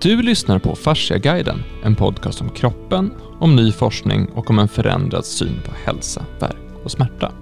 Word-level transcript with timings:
Du 0.00 0.22
lyssnar 0.22 0.58
på 0.58 0.76
Fasciaguiden, 0.76 1.62
en 1.84 1.94
podcast 1.94 2.40
om 2.40 2.50
kroppen, 2.50 3.10
om 3.38 3.56
ny 3.56 3.72
forskning 3.72 4.26
och 4.34 4.50
om 4.50 4.58
en 4.58 4.68
förändrad 4.68 5.24
syn 5.24 5.60
på 5.64 5.70
hälsa, 5.84 6.24
värk 6.40 6.56
och 6.84 6.90
smärta. 6.90 7.32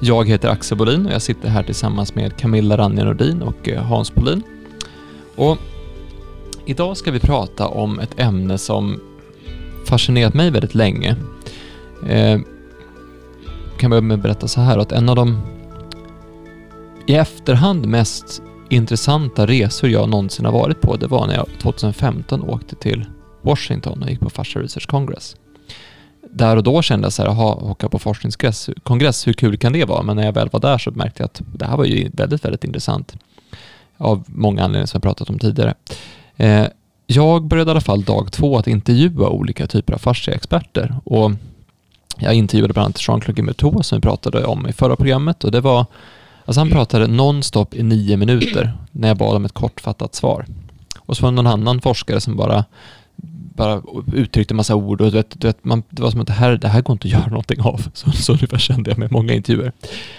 Jag 0.00 0.28
heter 0.28 0.48
Axel 0.48 0.78
Bolin 0.78 1.06
och 1.06 1.12
jag 1.12 1.22
sitter 1.22 1.48
här 1.48 1.62
tillsammans 1.62 2.14
med 2.14 2.36
Camilla 2.36 2.76
Ranja 2.76 3.04
Nordin 3.04 3.42
och 3.42 3.68
eh, 3.68 3.82
Hans 3.82 4.14
Bolin. 4.14 4.42
Och 5.36 5.58
idag 6.66 6.96
ska 6.96 7.10
vi 7.10 7.20
prata 7.20 7.68
om 7.68 7.98
ett 7.98 8.20
ämne 8.20 8.58
som 8.58 9.00
fascinerat 9.86 10.34
mig 10.34 10.50
väldigt 10.50 10.74
länge. 10.74 11.16
Eh, 12.08 12.40
kan 13.78 13.90
börja 13.90 14.00
med 14.00 14.14
att 14.14 14.22
berätta 14.22 14.48
så 14.48 14.60
här 14.60 14.78
att 14.78 14.92
en 14.92 15.08
av 15.08 15.16
de 15.16 15.40
i 17.06 17.14
efterhand 17.14 17.86
mest 17.86 18.42
intressanta 18.70 19.46
resor 19.46 19.90
jag 19.90 20.08
någonsin 20.08 20.44
har 20.44 20.52
varit 20.52 20.80
på, 20.80 20.96
det 20.96 21.06
var 21.06 21.26
när 21.26 21.34
jag 21.34 21.46
2015 21.62 22.42
åkte 22.42 22.76
till 22.76 23.04
Washington 23.42 24.02
och 24.02 24.10
gick 24.10 24.20
på 24.20 24.30
Fascia 24.30 24.62
Research 24.62 24.86
Congress. 24.86 25.36
Där 26.30 26.56
och 26.56 26.62
då 26.62 26.82
kände 26.82 27.06
jag 27.06 27.12
så 27.12 27.22
här, 27.22 27.28
jaha, 27.28 27.54
åka 27.54 27.88
på 27.88 27.98
forskningskongress, 27.98 29.26
hur 29.26 29.32
kul 29.32 29.56
kan 29.56 29.72
det 29.72 29.84
vara? 29.84 30.02
Men 30.02 30.16
när 30.16 30.24
jag 30.24 30.32
väl 30.32 30.48
var 30.52 30.60
där 30.60 30.78
så 30.78 30.90
märkte 30.90 31.22
jag 31.22 31.26
att 31.26 31.42
det 31.54 31.66
här 31.66 31.76
var 31.76 31.84
ju 31.84 32.10
väldigt, 32.12 32.44
väldigt 32.44 32.64
intressant. 32.64 33.14
Av 33.96 34.24
många 34.26 34.62
anledningar 34.62 34.86
som 34.86 34.98
jag 34.98 35.02
pratat 35.02 35.30
om 35.30 35.38
tidigare. 35.38 35.74
Eh, 36.36 36.66
jag 37.06 37.44
började 37.44 37.70
i 37.70 37.72
alla 37.72 37.80
fall 37.80 38.02
dag 38.02 38.32
två 38.32 38.58
att 38.58 38.66
intervjua 38.66 39.28
olika 39.28 39.66
typer 39.66 39.92
av 39.92 39.98
fasciaexperter 39.98 40.96
och 41.04 41.30
jag 42.18 42.34
intervjuade 42.34 42.72
bland 42.72 42.84
annat 42.84 43.08
Jean-Claude 43.08 43.36
Guimberteau 43.36 43.82
som 43.82 43.98
vi 43.98 44.02
pratade 44.02 44.44
om 44.44 44.68
i 44.68 44.72
förra 44.72 44.96
programmet 44.96 45.44
och 45.44 45.50
det 45.50 45.60
var 45.60 45.86
Alltså 46.46 46.60
han 46.60 46.70
pratade 46.70 47.06
nonstop 47.06 47.74
i 47.74 47.82
nio 47.82 48.16
minuter 48.16 48.72
när 48.92 49.08
jag 49.08 49.16
bad 49.16 49.36
om 49.36 49.44
ett 49.44 49.52
kortfattat 49.52 50.14
svar. 50.14 50.46
Och 50.98 51.16
så 51.16 51.22
var 51.22 51.30
det 51.30 51.34
någon 51.34 51.46
annan 51.46 51.80
forskare 51.80 52.20
som 52.20 52.36
bara, 52.36 52.64
bara 53.54 53.82
uttryckte 54.14 54.54
massa 54.54 54.74
ord 54.74 55.00
och 55.00 55.10
du 55.10 55.16
vet, 55.16 55.40
du 55.40 55.46
vet, 55.46 55.64
man, 55.64 55.82
det 55.90 56.02
var 56.02 56.10
som 56.10 56.20
att 56.20 56.26
det 56.26 56.32
här, 56.32 56.56
det 56.56 56.68
här 56.68 56.82
går 56.82 56.92
inte 56.92 57.08
att 57.08 57.12
göra 57.12 57.26
någonting 57.26 57.60
av. 57.60 57.88
Så, 57.94 58.10
så 58.12 58.32
ungefär 58.32 58.58
kände 58.58 58.90
jag 58.90 58.98
med 58.98 59.12
många 59.12 59.32
intervjuer. 59.32 59.72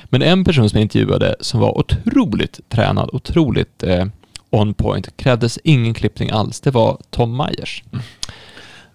Men 0.04 0.22
en 0.22 0.44
person 0.44 0.70
som 0.70 0.78
jag 0.78 0.82
intervjuade 0.82 1.36
som 1.40 1.60
var 1.60 1.78
otroligt 1.78 2.60
tränad, 2.70 3.10
otroligt 3.14 3.84
eh, 3.84 4.06
on 4.50 4.74
point, 4.74 5.18
krävdes 5.18 5.60
ingen 5.64 5.94
klippning 5.94 6.30
alls, 6.30 6.60
det 6.60 6.72
var 6.72 6.98
Tom 7.10 7.38
Myers. 7.38 7.84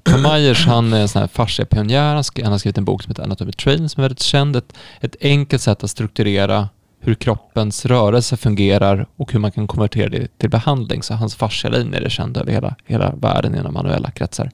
Tom 0.02 0.22
Myers, 0.22 0.67
han 0.67 0.92
är 0.92 1.00
en 1.00 1.08
sån 1.08 1.20
här 1.20 1.28
fasciapionjär, 1.28 2.14
han 2.42 2.52
har 2.52 2.58
skrivit 2.58 2.78
en 2.78 2.84
bok 2.84 3.02
som 3.02 3.11
heter 3.11 3.22
Anatomy 3.22 3.52
Train 3.52 3.89
som 3.89 4.00
är 4.00 4.02
väldigt 4.02 4.22
känd. 4.22 4.56
Ett, 4.56 4.72
ett 5.00 5.17
enkelt 5.20 5.62
sätt 5.62 5.84
att 5.84 5.91
strukturera 5.91 6.69
hur 7.05 7.14
kroppens 7.14 7.86
rörelse 7.86 8.36
fungerar 8.36 9.06
och 9.17 9.33
hur 9.33 9.39
man 9.39 9.53
kan 9.53 9.67
konvertera 9.67 10.08
det 10.08 10.39
till 10.39 10.50
behandling. 10.50 11.03
Så 11.03 11.14
hans 11.14 11.34
fascialinjer 11.34 12.00
är 12.00 12.08
kända 12.08 12.41
över 12.41 12.53
hela, 12.53 12.77
hela 12.86 13.14
världen 13.14 13.55
inom 13.55 13.75
manuella 13.75 14.11
kretsar. 14.11 14.50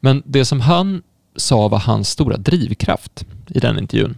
Men 0.00 0.22
det 0.26 0.44
som 0.44 0.60
han 0.60 1.02
sa 1.36 1.68
var 1.68 1.78
hans 1.78 2.10
stora 2.10 2.36
drivkraft 2.36 3.26
i 3.48 3.58
den 3.58 3.78
intervjun, 3.78 4.16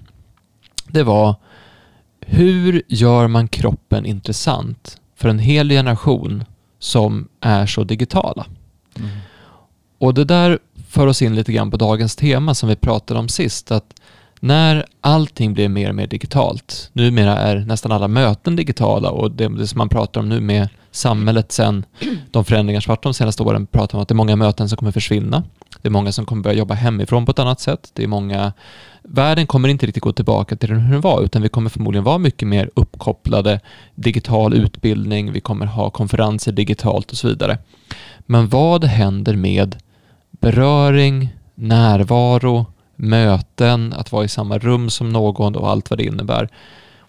det 0.86 1.02
var 1.02 1.34
hur 2.20 2.82
gör 2.88 3.28
man 3.28 3.48
kroppen 3.48 4.06
intressant 4.06 5.00
för 5.16 5.28
en 5.28 5.38
hel 5.38 5.68
generation 5.68 6.44
som 6.78 7.28
är 7.40 7.66
så 7.66 7.84
digitala? 7.84 8.46
Mm. 8.96 9.10
Och 9.98 10.14
det 10.14 10.24
där 10.24 10.58
för 10.88 11.06
oss 11.06 11.22
in 11.22 11.34
lite 11.34 11.52
grann 11.52 11.70
på 11.70 11.76
dagens 11.76 12.16
tema 12.16 12.54
som 12.54 12.68
vi 12.68 12.76
pratade 12.76 13.20
om 13.20 13.28
sist, 13.28 13.70
att 13.70 13.94
när 14.40 14.84
allting 15.00 15.54
blir 15.54 15.68
mer 15.68 15.88
och 15.88 15.94
mer 15.94 16.06
digitalt, 16.06 16.90
numera 16.92 17.36
är 17.36 17.56
nästan 17.56 17.92
alla 17.92 18.08
möten 18.08 18.56
digitala 18.56 19.10
och 19.10 19.30
det, 19.30 19.48
det 19.48 19.66
som 19.66 19.78
man 19.78 19.88
pratar 19.88 20.20
om 20.20 20.28
nu 20.28 20.40
med 20.40 20.68
samhället 20.90 21.52
sen 21.52 21.84
de 22.30 22.44
förändringar 22.44 22.80
som 22.80 22.90
varit 22.90 23.02
de 23.02 23.14
senaste 23.14 23.42
åren 23.42 23.66
pratar 23.66 23.98
om 23.98 24.02
att 24.02 24.08
det 24.08 24.12
är 24.12 24.16
många 24.16 24.36
möten 24.36 24.68
som 24.68 24.78
kommer 24.78 24.92
försvinna. 24.92 25.42
Det 25.82 25.88
är 25.88 25.90
många 25.90 26.12
som 26.12 26.26
kommer 26.26 26.42
börja 26.42 26.58
jobba 26.58 26.74
hemifrån 26.74 27.26
på 27.26 27.30
ett 27.30 27.38
annat 27.38 27.60
sätt. 27.60 27.90
Det 27.94 28.02
är 28.02 28.06
många... 28.06 28.52
Världen 29.02 29.46
kommer 29.46 29.68
inte 29.68 29.86
riktigt 29.86 30.02
gå 30.02 30.12
tillbaka 30.12 30.56
till 30.56 30.70
hur 30.70 30.92
den 30.92 31.00
var, 31.00 31.22
utan 31.22 31.42
vi 31.42 31.48
kommer 31.48 31.70
förmodligen 31.70 32.04
vara 32.04 32.18
mycket 32.18 32.48
mer 32.48 32.70
uppkopplade, 32.74 33.60
digital 33.94 34.54
utbildning, 34.54 35.32
vi 35.32 35.40
kommer 35.40 35.66
ha 35.66 35.90
konferenser 35.90 36.52
digitalt 36.52 37.10
och 37.10 37.16
så 37.16 37.28
vidare. 37.28 37.58
Men 38.18 38.48
vad 38.48 38.84
händer 38.84 39.36
med 39.36 39.76
beröring, 40.30 41.28
närvaro, 41.54 42.66
möten, 43.02 43.92
att 43.92 44.12
vara 44.12 44.24
i 44.24 44.28
samma 44.28 44.58
rum 44.58 44.90
som 44.90 45.08
någon 45.08 45.56
och 45.56 45.70
allt 45.70 45.90
vad 45.90 45.98
det 45.98 46.04
innebär. 46.04 46.48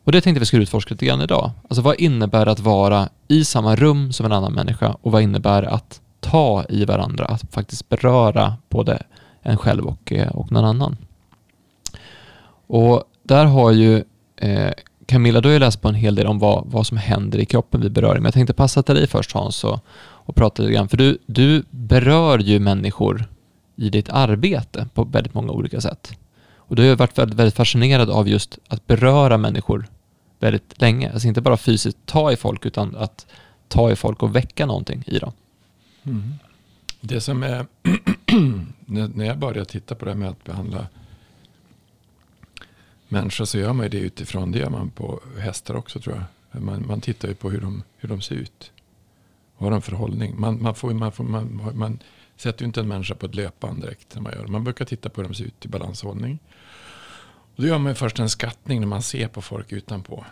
Och 0.03 0.11
det 0.11 0.21
tänkte 0.21 0.39
vi 0.39 0.45
skulle 0.45 0.63
utforska 0.63 0.93
lite 0.93 1.05
grann 1.05 1.21
idag. 1.21 1.51
Alltså 1.63 1.81
vad 1.81 1.99
innebär 1.99 2.45
det 2.45 2.51
att 2.51 2.59
vara 2.59 3.09
i 3.27 3.45
samma 3.45 3.75
rum 3.75 4.11
som 4.11 4.25
en 4.25 4.31
annan 4.31 4.53
människa 4.53 4.95
och 5.01 5.11
vad 5.11 5.21
innebär 5.21 5.63
att 5.63 6.01
ta 6.19 6.65
i 6.69 6.85
varandra, 6.85 7.25
att 7.25 7.53
faktiskt 7.53 7.89
beröra 7.89 8.53
både 8.69 9.03
en 9.41 9.57
själv 9.57 9.85
och, 9.85 10.11
eh, 10.11 10.27
och 10.27 10.51
någon 10.51 10.65
annan. 10.65 10.97
Och 12.67 13.03
där 13.23 13.45
har 13.45 13.71
ju 13.71 14.03
eh, 14.35 14.71
Camilla, 15.05 15.41
du 15.41 15.49
har 15.49 15.53
ju 15.53 15.59
läst 15.59 15.81
på 15.81 15.87
en 15.87 15.95
hel 15.95 16.15
del 16.15 16.27
om 16.27 16.39
vad, 16.39 16.63
vad 16.65 16.87
som 16.87 16.97
händer 16.97 17.39
i 17.39 17.45
kroppen 17.45 17.81
vid 17.81 17.91
beröring, 17.91 18.21
men 18.21 18.25
jag 18.25 18.33
tänkte 18.33 18.53
passa 18.53 18.83
till 18.83 18.95
dig 18.95 19.07
först 19.07 19.31
Hans 19.31 19.63
och, 19.63 19.79
och 19.99 20.35
prata 20.35 20.63
lite 20.63 20.73
grann, 20.73 20.89
för 20.89 20.97
du, 20.97 21.17
du 21.25 21.63
berör 21.69 22.39
ju 22.39 22.59
människor 22.59 23.25
i 23.81 23.89
ditt 23.89 24.09
arbete 24.09 24.87
på 24.93 25.03
väldigt 25.03 25.33
många 25.33 25.51
olika 25.51 25.81
sätt. 25.81 26.17
Och 26.55 26.75
du 26.75 26.89
har 26.89 26.95
varit 26.95 27.17
väldigt, 27.17 27.39
väldigt 27.39 27.55
fascinerad 27.55 28.09
av 28.09 28.27
just 28.27 28.59
att 28.67 28.87
beröra 28.87 29.37
människor 29.37 29.87
väldigt 30.39 30.81
länge. 30.81 31.11
Alltså 31.11 31.27
inte 31.27 31.41
bara 31.41 31.57
fysiskt 31.57 31.97
ta 32.05 32.31
i 32.31 32.35
folk 32.35 32.65
utan 32.65 32.95
att 32.95 33.25
ta 33.67 33.91
i 33.91 33.95
folk 33.95 34.23
och 34.23 34.35
väcka 34.35 34.65
någonting 34.65 35.03
i 35.07 35.19
dem. 35.19 35.31
Mm. 36.03 36.33
Det 37.01 37.21
som 37.21 37.43
är, 37.43 37.65
när 38.85 39.25
jag 39.25 39.37
började 39.37 39.65
titta 39.65 39.95
på 39.95 40.05
det 40.05 40.11
här 40.11 40.17
med 40.17 40.29
att 40.29 40.43
behandla 40.43 40.87
människor 43.07 43.45
så 43.45 43.57
gör 43.57 43.73
man 43.73 43.85
ju 43.85 43.89
det 43.89 43.99
utifrån, 43.99 44.51
det 44.51 44.59
gör 44.59 44.69
man 44.69 44.89
på 44.89 45.19
hästar 45.39 45.75
också 45.75 45.99
tror 45.99 46.15
jag. 46.15 46.61
Man, 46.61 46.87
man 46.87 47.01
tittar 47.01 47.27
ju 47.27 47.33
på 47.33 47.49
hur 47.49 47.61
de, 47.61 47.83
hur 47.97 48.09
de 48.09 48.21
ser 48.21 48.35
ut. 48.35 48.71
Vad 49.61 49.71
har 49.71 49.71
de 49.71 49.81
för 49.81 49.91
hållning? 49.91 50.39
Man, 50.39 50.61
man, 50.61 50.75
får, 50.75 50.93
man, 50.93 51.11
får, 51.11 51.23
man, 51.23 51.71
man 51.73 51.99
sätter 52.35 52.61
ju 52.61 52.65
inte 52.65 52.79
en 52.79 52.87
människa 52.87 53.15
på 53.15 53.25
ett 53.25 53.35
löpband 53.35 53.81
direkt. 53.81 54.15
När 54.15 54.21
man, 54.21 54.33
gör. 54.33 54.47
man 54.47 54.63
brukar 54.63 54.85
titta 54.85 55.09
på 55.09 55.21
hur 55.21 55.27
de 55.27 55.35
ser 55.35 55.43
ut 55.43 55.65
i 55.65 55.67
balanshållning. 55.67 56.39
Och 57.55 57.61
då 57.61 57.67
gör 57.67 57.77
man 57.77 57.95
först 57.95 58.19
en 58.19 58.29
skattning 58.29 58.79
när 58.79 58.87
man 58.87 59.01
ser 59.01 59.27
på 59.27 59.41
folk 59.41 59.71
utanpå. 59.71 60.25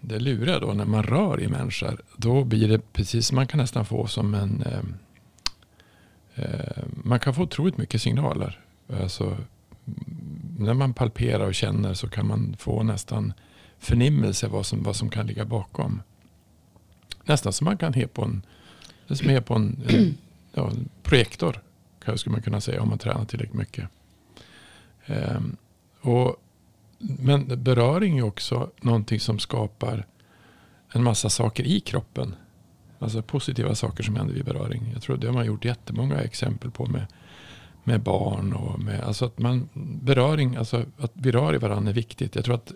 Det 0.00 0.18
luriga 0.18 0.58
då 0.58 0.72
när 0.72 0.84
man 0.84 1.02
rör 1.02 1.40
i 1.42 1.48
människor. 1.48 2.00
Då 2.16 2.44
blir 2.44 2.68
det 2.68 2.92
precis, 2.92 3.32
man 3.32 3.46
kan 3.46 3.58
nästan 3.60 3.86
få 3.86 4.06
som 4.06 4.34
en... 4.34 4.62
Eh, 4.62 4.82
eh, 6.44 6.84
man 6.88 7.20
kan 7.20 7.34
få 7.34 7.42
otroligt 7.42 7.78
mycket 7.78 8.02
signaler. 8.02 8.60
Alltså, 9.00 9.36
när 10.58 10.74
man 10.74 10.94
palperar 10.94 11.46
och 11.46 11.54
känner 11.54 11.94
så 11.94 12.08
kan 12.08 12.26
man 12.26 12.56
få 12.58 12.82
nästan 12.82 13.32
förnimmelse 13.78 14.48
vad 14.48 14.66
som, 14.66 14.82
vad 14.82 14.96
som 14.96 15.10
kan 15.10 15.26
ligga 15.26 15.44
bakom. 15.44 16.02
Nästan 17.24 17.52
som 17.52 17.64
man 17.64 17.76
kan 17.76 17.92
he 17.92 18.06
på 18.06 18.24
en, 18.24 18.42
det 19.08 19.16
som 19.16 19.30
är 19.30 19.40
på 19.40 19.54
en, 19.54 19.82
en 19.88 20.18
ja, 20.52 20.72
projektor. 21.02 21.62
Skulle 22.14 22.32
man 22.32 22.42
kunna 22.42 22.60
säga 22.60 22.82
om 22.82 22.88
man 22.88 22.98
tränar 22.98 23.24
tillräckligt 23.24 23.58
mycket. 23.58 23.88
Um, 25.06 25.56
och, 26.00 26.36
men 26.98 27.62
beröring 27.62 28.18
är 28.18 28.22
också 28.22 28.70
någonting 28.80 29.20
som 29.20 29.38
skapar 29.38 30.06
en 30.92 31.02
massa 31.02 31.30
saker 31.30 31.64
i 31.64 31.80
kroppen. 31.80 32.34
Alltså 32.98 33.22
positiva 33.22 33.74
saker 33.74 34.04
som 34.04 34.16
händer 34.16 34.34
vid 34.34 34.44
beröring. 34.44 34.90
Jag 34.92 35.02
tror 35.02 35.16
det 35.16 35.26
har 35.26 35.34
man 35.34 35.46
gjort 35.46 35.64
jättemånga 35.64 36.20
exempel 36.20 36.70
på 36.70 36.86
med, 36.86 37.06
med 37.84 38.00
barn. 38.00 38.52
Och 38.52 38.80
med, 38.80 39.00
alltså 39.00 39.24
att 39.24 39.38
man, 39.38 39.68
beröring, 40.02 40.56
alltså 40.56 40.84
att 40.98 41.12
vi 41.14 41.32
rör 41.32 41.54
i 41.54 41.58
varandra 41.58 41.90
är 41.90 41.94
viktigt. 41.94 42.34
Jag 42.34 42.44
tror 42.44 42.54
att 42.54 42.72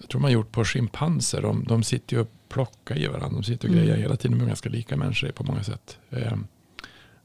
jag 0.00 0.08
tror 0.08 0.20
man 0.20 0.32
gjort 0.32 0.52
på 0.52 0.64
schimpanser. 0.64 1.42
De, 1.42 1.64
de 1.64 1.82
sitter 1.82 2.16
ju 2.16 2.22
och 2.22 2.30
plockar 2.48 2.98
i 2.98 3.06
varandra. 3.06 3.28
De 3.28 3.42
sitter 3.42 3.68
och 3.68 3.74
grejer 3.74 3.90
mm. 3.90 4.02
hela 4.02 4.16
tiden. 4.16 4.38
De 4.38 4.44
är 4.44 4.48
ganska 4.48 4.68
lika 4.68 4.96
människor 4.96 5.30
på 5.30 5.44
många 5.44 5.62
sätt. 5.62 5.98
Um, 6.10 6.46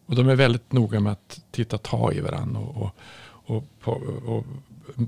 och 0.05 0.15
de 0.15 0.29
är 0.29 0.35
väldigt 0.35 0.71
noga 0.71 0.99
med 0.99 1.11
att 1.11 1.41
titta, 1.51 1.77
ta 1.77 2.13
i 2.13 2.19
varandra 2.19 2.59
och, 2.59 2.95
och, 3.23 3.63
och, 3.83 3.97
och 4.25 4.45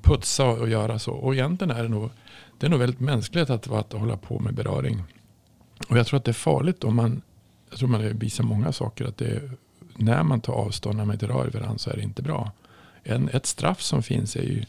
putsa 0.01 0.45
och 0.45 0.69
göra 0.69 0.99
så. 0.99 1.11
Och 1.11 1.33
egentligen 1.33 1.77
är 1.77 1.83
det 1.83 1.89
nog, 1.89 2.09
det 2.57 2.65
är 2.65 2.69
nog 2.69 2.79
väldigt 2.79 2.99
mänskligt 2.99 3.49
att, 3.49 3.71
att 3.71 3.93
hålla 3.93 4.17
på 4.17 4.39
med 4.39 4.53
beröring. 4.53 5.03
Och 5.89 5.97
jag 5.97 6.07
tror 6.07 6.17
att 6.17 6.25
det 6.25 6.31
är 6.31 6.33
farligt 6.33 6.83
om 6.83 6.95
man, 6.95 7.21
jag 7.69 7.79
tror 7.79 7.89
man 7.89 8.17
visar 8.17 8.43
många 8.43 8.71
saker, 8.71 9.05
att 9.05 9.17
det 9.17 9.25
är, 9.25 9.51
när 9.95 10.23
man 10.23 10.41
tar 10.41 10.53
avstånd, 10.53 10.97
när 10.97 11.05
man 11.05 11.13
inte 11.13 11.27
rör 11.27 11.47
i 11.47 11.49
varandra 11.49 11.77
så 11.77 11.89
är 11.89 11.95
det 11.95 12.03
inte 12.03 12.21
bra. 12.21 12.51
En, 13.03 13.29
ett 13.29 13.45
straff 13.45 13.81
som 13.81 14.03
finns 14.03 14.35
är 14.35 14.43
ju 14.43 14.63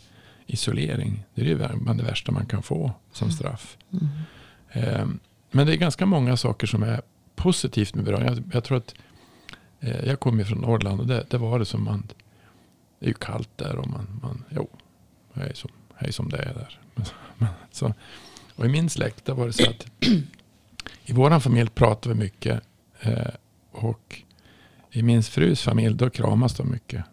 isolering. 0.48 1.24
Det 1.34 1.40
är 1.40 1.44
ju 1.44 1.56
bland 1.56 2.00
det 2.00 2.04
värsta 2.04 2.32
man 2.32 2.46
kan 2.46 2.62
få 2.62 2.92
som 3.12 3.30
straff. 3.30 3.76
Mm. 3.92 4.08
Eh, 4.70 5.06
men 5.50 5.66
det 5.66 5.74
är 5.74 5.76
ganska 5.76 6.06
många 6.06 6.36
saker 6.36 6.66
som 6.66 6.82
är 6.82 7.02
positivt 7.36 7.94
med 7.94 8.04
beröring. 8.04 8.26
Jag, 8.26 8.42
jag 8.52 8.64
tror 8.64 8.78
att 8.78 8.94
Eh, 9.80 10.04
jag 10.06 10.20
kommer 10.20 10.44
från 10.44 10.58
Norrland 10.58 11.00
och 11.00 11.06
det, 11.06 11.26
det, 11.30 11.38
var 11.38 11.58
det 11.58 11.64
som 11.64 11.84
man... 11.84 12.08
Det 12.98 13.06
är 13.06 13.08
ju 13.08 13.14
kallt 13.14 13.50
där 13.56 13.76
och 13.76 13.88
man... 13.88 14.20
man 14.22 14.44
jo, 14.50 14.68
hej 15.32 15.52
som, 15.54 15.70
hej 15.94 16.12
som 16.12 16.28
det 16.28 16.36
är 16.36 16.54
där. 16.54 16.80
så, 17.70 17.94
och 18.56 18.66
i 18.66 18.68
min 18.68 18.90
släkt 18.90 19.24
där 19.24 19.34
var 19.34 19.46
det 19.46 19.52
så 19.52 19.70
att 19.70 19.86
i 21.04 21.12
vår 21.12 21.40
familj 21.40 21.70
pratade 21.70 22.14
vi 22.14 22.20
mycket. 22.20 22.62
Eh, 23.00 23.34
och 23.70 24.22
i 24.90 25.02
min 25.02 25.22
frus 25.22 25.62
familj, 25.62 25.94
då 25.94 26.10
kramas 26.10 26.56
de 26.56 26.70
mycket. 26.70 27.04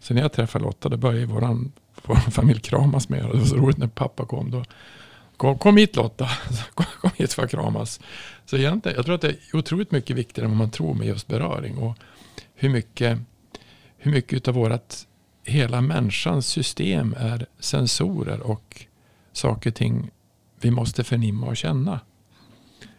Så 0.00 0.14
när 0.14 0.22
jag 0.22 0.32
träffade 0.32 0.64
Lotta, 0.64 0.88
då 0.88 0.96
började 0.96 1.26
våran, 1.26 1.72
vår 2.06 2.14
familj 2.14 2.60
kramas 2.60 3.08
mer. 3.08 3.22
Det 3.22 3.38
var 3.38 3.44
så 3.44 3.56
roligt 3.56 3.78
när 3.78 3.86
pappa 3.86 4.24
kom. 4.24 4.50
Då, 4.50 4.64
kom, 5.36 5.58
kom 5.58 5.76
hit 5.76 5.96
Lotta, 5.96 6.28
kom, 6.74 6.86
kom 7.00 7.10
hit 7.16 7.32
för 7.32 7.44
att 7.44 7.50
kramas. 7.50 8.00
Så 8.46 8.56
egentligen, 8.56 8.96
jag 8.96 9.04
tror 9.04 9.14
att 9.14 9.20
det 9.20 9.28
är 9.28 9.36
otroligt 9.52 9.90
mycket 9.90 10.16
viktigare 10.16 10.44
än 10.44 10.50
vad 10.50 10.58
man 10.58 10.70
tror 10.70 10.94
med 10.94 11.06
just 11.06 11.26
beröring. 11.26 11.78
Och 11.78 11.98
hur 12.54 12.68
mycket, 12.68 13.18
hur 13.98 14.10
mycket 14.10 14.48
av 14.48 14.54
vårt, 14.54 14.94
hela 15.44 15.80
människans 15.80 16.46
system 16.46 17.14
är 17.18 17.46
sensorer 17.58 18.40
och 18.40 18.86
saker 19.32 19.70
och 19.70 19.76
ting 19.76 20.10
vi 20.60 20.70
måste 20.70 21.04
förnimma 21.04 21.46
och 21.46 21.56
känna. 21.56 22.00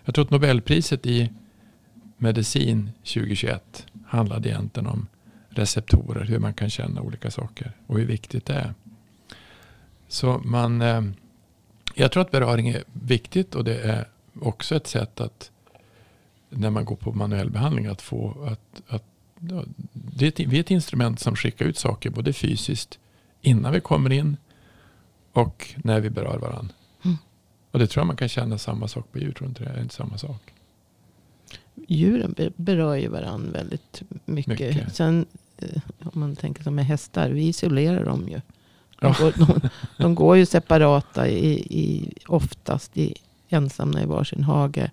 Jag 0.06 0.16
tror 0.16 0.26
att 0.26 0.32
Nobelpriset 0.32 1.06
i 1.06 1.30
medicin 2.18 2.92
2021 3.04 3.86
handlade 4.08 4.50
egentligen 4.50 4.88
om 4.88 5.08
receptorer, 5.50 6.26
hur 6.26 6.40
man 6.40 6.54
kan 6.54 6.70
känna 6.70 7.02
olika 7.02 7.32
saker 7.32 7.72
och 7.88 7.98
hur 7.98 8.06
viktigt 8.06 8.46
det 8.46 8.54
är. 8.54 8.74
Så 10.10 10.42
man, 10.46 10.82
eh, 10.82 11.02
jag 11.96 12.12
tror 12.12 12.22
att 12.22 12.32
beröring 12.32 12.70
är 12.70 12.84
viktigt 12.94 13.56
och 13.56 13.64
det 13.64 13.80
är 13.80 14.08
också 14.42 14.76
ett 14.76 14.88
sätt 14.88 15.22
att 15.22 15.52
när 16.50 16.70
man 16.70 16.86
går 16.86 16.96
på 16.96 17.12
manuell 17.12 17.50
behandling 17.50 17.86
att 17.86 18.02
få 18.02 18.48
att, 18.52 18.82
att 18.88 19.04
det 19.94 20.26
är 20.26 20.28
ett, 20.28 20.40
vi 20.40 20.58
är 20.58 20.60
ett 20.60 20.72
instrument 20.72 21.20
som 21.20 21.36
skickar 21.36 21.66
ut 21.66 21.78
saker 21.78 22.10
både 22.10 22.34
fysiskt 22.34 23.00
innan 23.42 23.74
vi 23.74 23.80
kommer 23.80 24.10
in 24.10 24.38
och 25.34 25.76
när 25.84 26.00
vi 26.00 26.10
berör 26.10 26.38
varandra. 26.38 26.74
Mm. 27.06 27.18
Och 27.72 27.80
det 27.80 27.88
tror 27.88 28.02
jag 28.02 28.08
man 28.08 28.18
kan 28.18 28.30
känna 28.30 28.58
samma 28.58 28.88
sak 28.88 29.12
på 29.12 29.20
djur. 29.20 29.32
Tror 29.32 29.50
inte 29.50 29.64
det 29.64 29.70
är 29.70 29.82
inte 29.82 29.96
samma 29.96 30.18
sak. 30.18 30.54
Djuren 31.88 32.36
berör 32.56 32.96
ju 32.96 33.08
varandra 33.08 33.52
väldigt 33.52 34.02
mycket. 34.26 34.60
mycket. 34.60 34.96
Sen 34.96 35.26
eh, 35.58 35.82
om 36.00 36.20
man 36.20 36.36
tänker 36.36 36.64
som 36.64 36.76
med 36.76 36.86
hästar. 36.86 37.30
Vi 37.30 37.48
isolerar 37.48 38.06
dem 38.06 38.28
ju. 38.30 38.42
De, 39.02 39.14
går, 39.20 39.34
de, 39.38 39.70
de 39.98 40.16
går 40.16 40.38
ju 40.38 40.46
separata 40.46 41.28
i, 41.28 41.50
i, 41.54 42.14
oftast 42.28 42.98
i, 42.98 43.14
ensamma 43.50 44.02
i 44.02 44.06
varsin 44.06 44.44
hage. 44.44 44.92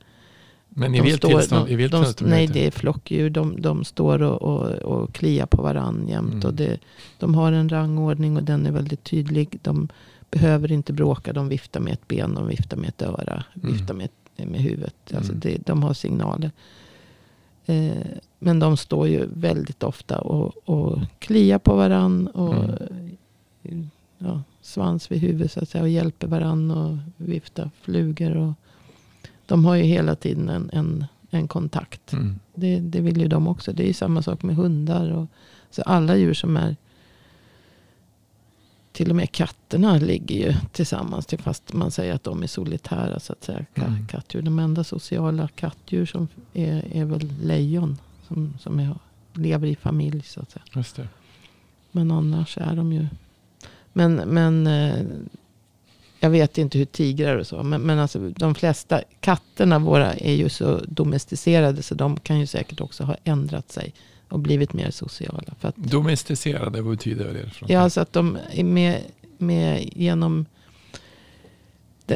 Men 0.69 0.95
i 0.95 1.01
vilt 1.01 1.23
tillstånd? 1.23 1.69
De, 1.69 1.77
de, 1.77 1.89
de, 1.89 2.25
nej, 2.25 2.47
det 2.47 2.67
är 2.67 2.71
flockdjur. 2.71 3.31
De, 3.31 3.61
de 3.61 3.85
står 3.85 4.23
och, 4.23 4.43
och, 4.43 4.71
och 4.73 5.15
kliar 5.15 5.47
på 5.47 5.63
varandra 5.63 6.11
jämt. 6.11 6.33
Mm. 6.33 6.47
Och 6.47 6.55
det, 6.55 6.79
de 7.19 7.35
har 7.35 7.53
en 7.53 7.69
rangordning 7.69 8.37
och 8.37 8.43
den 8.43 8.67
är 8.67 8.71
väldigt 8.71 9.05
tydlig. 9.05 9.59
De 9.63 9.89
behöver 10.31 10.73
inte 10.73 10.93
bråka. 10.93 11.33
De 11.33 11.49
viftar 11.49 11.81
med 11.81 11.93
ett 11.93 12.09
ben, 12.09 12.35
de 12.35 12.47
viftar 12.49 12.77
med 12.77 12.89
ett 12.89 13.03
öra, 13.03 13.45
mm. 13.55 13.73
viftar 13.73 13.95
med, 13.95 14.09
med 14.37 14.61
huvudet. 14.61 14.95
Alltså 15.15 15.33
mm. 15.33 15.41
det, 15.41 15.67
de 15.67 15.83
har 15.83 15.95
signaler. 15.95 16.51
Eh, 17.67 18.07
men 18.39 18.59
de 18.59 18.77
står 18.77 19.09
ju 19.09 19.27
väldigt 19.33 19.83
ofta 19.83 20.19
och, 20.19 20.69
och 20.69 20.99
kliar 21.19 21.59
på 21.59 21.77
varandra. 21.77 22.33
Och, 22.33 22.55
mm. 22.55 22.77
Svans 24.77 25.11
vid 25.11 25.21
huvudet 25.21 25.53
så 25.53 25.61
att 25.61 25.69
säga. 25.69 25.83
Och 25.83 25.89
hjälper 25.89 26.27
varandra 26.27 26.77
och 26.77 26.97
viftar 27.17 27.71
flugor. 27.81 28.37
Och, 28.37 28.53
de 29.47 29.65
har 29.65 29.75
ju 29.75 29.83
hela 29.83 30.15
tiden 30.15 30.49
en, 30.49 30.71
en, 30.73 31.05
en 31.31 31.49
kontakt. 31.49 32.13
Mm. 32.13 32.39
Det, 32.55 32.81
det 32.81 33.01
vill 33.01 33.21
ju 33.21 33.29
de 33.29 33.49
också. 33.49 33.73
Det 33.73 33.83
är 33.83 33.87
ju 33.87 33.93
samma 33.93 34.23
sak 34.23 34.43
med 34.43 34.57
hundar. 34.57 35.11
Och, 35.11 35.27
så 35.71 35.83
alla 35.83 36.17
djur 36.17 36.35
som 36.35 36.57
är 36.57 36.77
till 38.93 39.11
och 39.11 39.17
med 39.17 39.33
katterna 39.33 39.99
ligger 39.99 40.37
ju 40.37 40.55
tillsammans. 40.73 41.27
Fast 41.39 41.73
man 41.73 41.91
säger 41.91 42.15
att 42.15 42.25
de 42.25 42.43
är 42.43 42.47
solitära 42.47 43.21
så 43.21 43.33
att 43.33 43.45
säga. 43.45 43.65
Mm. 43.75 44.07
Kattdjur. 44.07 44.43
De 44.43 44.59
enda 44.59 44.85
sociala 44.85 45.49
kattdjur 45.49 46.07
som 46.07 46.29
är, 46.53 46.97
är 46.97 47.05
väl 47.05 47.33
lejon. 47.43 47.99
Som, 48.29 48.55
som 48.61 48.81
är, 48.81 48.95
lever 49.33 49.67
i 49.69 49.77
familj 49.77 50.23
så 50.23 50.41
att 50.41 50.51
säga. 50.51 50.65
Men 51.93 52.11
annars 52.11 52.59
är 52.59 52.77
de 52.77 52.93
ju. 52.93 53.07
Men, 53.97 54.15
men 54.15 54.67
eh, 54.67 55.05
jag 56.21 56.31
vet 56.31 56.59
inte 56.59 56.79
hur 56.79 56.85
tigrar 56.85 57.37
och 57.37 57.47
så. 57.47 57.63
Men, 57.63 57.83
men 57.83 57.99
alltså, 57.99 58.19
de 58.37 58.55
flesta 58.55 59.01
katterna 59.21 59.79
våra 59.79 60.15
är 60.15 60.33
ju 60.33 60.49
så 60.49 60.81
domesticerade. 60.89 61.83
Så 61.83 61.95
de 61.95 62.17
kan 62.17 62.41
ju 62.41 62.47
säkert 62.47 62.81
också 62.81 63.05
ha 63.05 63.17
ändrat 63.25 63.73
sig 63.73 63.95
och 64.29 64.39
blivit 64.39 64.73
mer 64.73 64.91
sociala. 64.91 65.55
För 65.61 65.69
att, 65.69 65.77
Domesticerade, 65.77 66.83
vad 66.83 66.97
betyder 66.97 67.33
det? 67.33 67.51
Från 67.51 67.69
ja, 67.73 67.91
så 67.91 68.01
att 68.01 68.13
de 68.13 68.39
är 68.51 68.65
med, 68.65 69.01
med 69.39 69.91
genom 69.93 70.47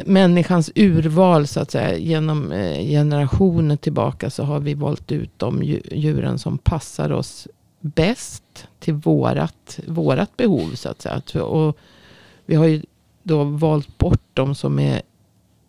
människans 0.05 0.71
urval 0.75 1.47
så 1.47 1.59
att 1.59 1.71
säga. 1.71 1.97
Genom 1.97 2.51
eh, 2.51 2.85
generationer 2.85 3.75
tillbaka 3.75 4.29
så 4.29 4.43
har 4.43 4.59
vi 4.59 4.73
valt 4.73 5.11
ut 5.11 5.31
de 5.37 5.63
djuren 5.91 6.39
som 6.39 6.57
passar 6.57 7.11
oss 7.11 7.47
bäst 7.81 8.67
till 8.79 8.93
vårat, 8.93 9.79
vårat 9.87 10.37
behov 10.37 10.75
så 10.75 10.89
att 10.89 11.01
säga. 11.01 11.43
Och 11.43 11.77
vi 12.45 12.55
har 12.55 12.65
ju 12.65 12.81
då 13.23 13.43
valt 13.43 13.97
bort 13.97 14.23
de 14.33 14.55
som 14.55 14.79
är, 14.79 15.01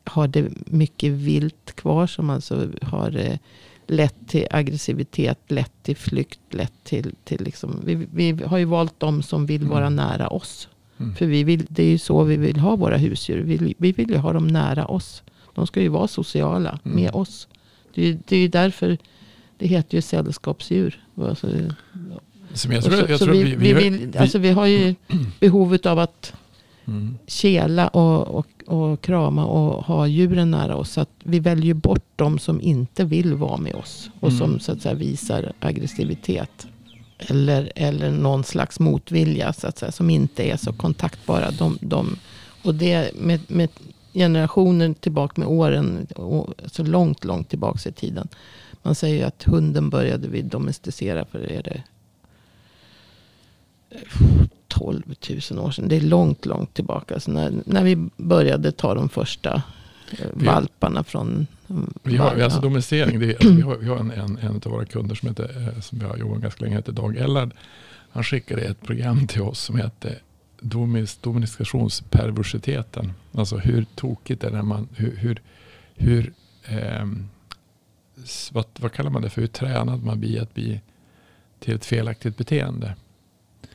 har 0.04 0.28
det 0.28 0.48
mycket 0.66 1.12
vilt 1.12 1.72
kvar. 1.76 2.06
Som 2.06 2.30
alltså 2.30 2.68
har 2.82 3.16
eh, 3.16 3.36
lätt 3.86 4.28
till 4.28 4.46
aggressivitet, 4.50 5.38
lätt 5.48 5.72
till 5.82 5.96
flykt, 5.96 6.40
lätt 6.50 6.84
till, 6.84 7.14
till 7.24 7.42
liksom, 7.42 7.80
vi, 7.84 8.06
vi 8.12 8.44
har 8.44 8.58
ju 8.58 8.64
valt 8.64 9.00
de 9.00 9.22
som 9.22 9.46
vill 9.46 9.64
vara 9.64 9.86
mm. 9.86 9.96
nära 9.96 10.28
oss. 10.28 10.68
Mm. 10.98 11.14
För 11.14 11.26
vi 11.26 11.44
vill, 11.44 11.66
det 11.68 11.82
är 11.82 11.90
ju 11.90 11.98
så 11.98 12.22
vi 12.24 12.36
vill 12.36 12.58
ha 12.58 12.76
våra 12.76 12.96
husdjur. 12.96 13.42
Vi, 13.42 13.74
vi 13.78 13.92
vill 13.92 14.10
ju 14.10 14.16
ha 14.16 14.32
dem 14.32 14.46
nära 14.46 14.86
oss. 14.86 15.22
De 15.54 15.66
ska 15.66 15.80
ju 15.80 15.88
vara 15.88 16.08
sociala 16.08 16.78
mm. 16.84 16.96
med 16.96 17.14
oss. 17.14 17.48
Det 17.94 18.32
är, 18.32 18.36
ju 18.36 18.48
därför 18.48 18.98
det 19.62 19.68
heter 19.68 19.94
ju 19.94 20.02
sällskapsdjur. 20.02 21.00
Alltså, 21.20 21.46
vi, 24.38 24.50
har 24.50 24.66
ju 24.66 24.94
behovet 25.40 25.86
av 25.86 25.98
att 25.98 26.32
mm. 26.84 27.18
kela 27.26 27.88
och, 27.88 28.38
och, 28.38 28.46
och 28.66 29.00
krama 29.00 29.44
och 29.44 29.84
ha 29.84 30.06
djuren 30.06 30.50
nära 30.50 30.76
oss. 30.76 30.90
Så 30.90 31.00
att 31.00 31.10
vi 31.22 31.40
väljer 31.40 31.74
bort 31.74 32.04
de 32.16 32.38
som 32.38 32.60
inte 32.60 33.04
vill 33.04 33.34
vara 33.34 33.56
med 33.56 33.74
oss. 33.74 34.10
Och 34.20 34.28
mm. 34.28 34.38
som 34.38 34.60
så 34.60 34.72
att 34.72 34.82
säga 34.82 34.94
visar 34.94 35.52
aggressivitet. 35.60 36.66
Eller, 37.18 37.72
eller 37.76 38.10
någon 38.10 38.44
slags 38.44 38.80
motvilja 38.80 39.52
så 39.52 39.66
att 39.66 39.78
säga. 39.78 39.92
Som 39.92 40.10
inte 40.10 40.42
är 40.42 40.56
så 40.56 40.72
kontaktbara. 40.72 41.50
De, 41.50 41.78
de, 41.80 42.16
och 42.62 42.74
det 42.74 43.10
med, 43.14 43.40
med 43.48 43.68
generationer 44.14 44.94
tillbaka 45.00 45.40
med 45.40 45.48
åren. 45.48 46.06
Och, 46.16 46.54
så 46.66 46.82
långt, 46.82 47.24
långt 47.24 47.48
tillbaka 47.48 47.88
i 47.88 47.92
tiden. 47.92 48.28
Man 48.82 48.94
säger 48.94 49.16
ju 49.16 49.22
att 49.22 49.42
hunden 49.42 49.90
började 49.90 50.28
vi 50.28 50.42
domesticera 50.42 51.24
för 51.24 51.52
är 51.52 51.62
det 51.62 51.82
12 54.68 55.02
000 55.50 55.58
år 55.58 55.70
sedan. 55.70 55.88
Det 55.88 55.96
är 55.96 56.00
långt, 56.00 56.46
långt 56.46 56.74
tillbaka. 56.74 57.20
Så 57.20 57.30
när, 57.30 57.52
när 57.66 57.84
vi 57.84 58.08
började 58.16 58.72
ta 58.72 58.94
de 58.94 59.08
första 59.08 59.62
eh, 60.18 60.26
valparna 60.32 61.04
från... 61.04 61.46
Vi 62.02 62.16
har, 62.16 62.40
alltså 62.40 62.60
domesticering, 62.60 63.20
det 63.20 63.26
är, 63.26 63.30
alltså, 63.30 63.50
vi 63.50 63.62
har, 63.62 63.76
vi 63.76 63.88
har 63.88 63.96
en, 63.96 64.10
en, 64.10 64.38
en 64.38 64.56
av 64.56 64.72
våra 64.72 64.84
kunder 64.84 65.14
som, 65.14 65.28
heter, 65.28 65.68
eh, 65.68 65.80
som 65.80 65.98
vi 65.98 66.04
har 66.04 66.16
jobbat 66.16 66.40
ganska 66.40 66.64
länge, 66.64 66.76
heter 66.76 66.92
Dag 66.92 67.16
Ellard. 67.16 67.50
Han 68.10 68.24
skickade 68.24 68.62
ett 68.62 68.80
program 68.80 69.26
till 69.26 69.42
oss 69.42 69.60
som 69.60 69.76
heter 69.76 70.18
domestikationsperversiteten. 70.60 73.12
Alltså 73.32 73.56
hur 73.56 73.86
tokigt 73.94 74.44
är 74.44 74.50
det 74.50 74.56
när 74.56 74.62
man, 74.62 74.88
hur, 74.94 75.16
hur, 75.16 75.42
hur 75.94 76.32
eh, 76.64 77.06
vad, 78.52 78.64
vad 78.78 78.92
kallar 78.92 79.10
man 79.10 79.22
det 79.22 79.30
för, 79.30 79.40
hur 79.40 79.48
tränad 79.48 80.04
man 80.04 80.20
blir 80.20 80.42
att 80.42 80.54
bli 80.54 80.80
till 81.60 81.74
ett 81.74 81.84
felaktigt 81.84 82.36
beteende. 82.36 82.94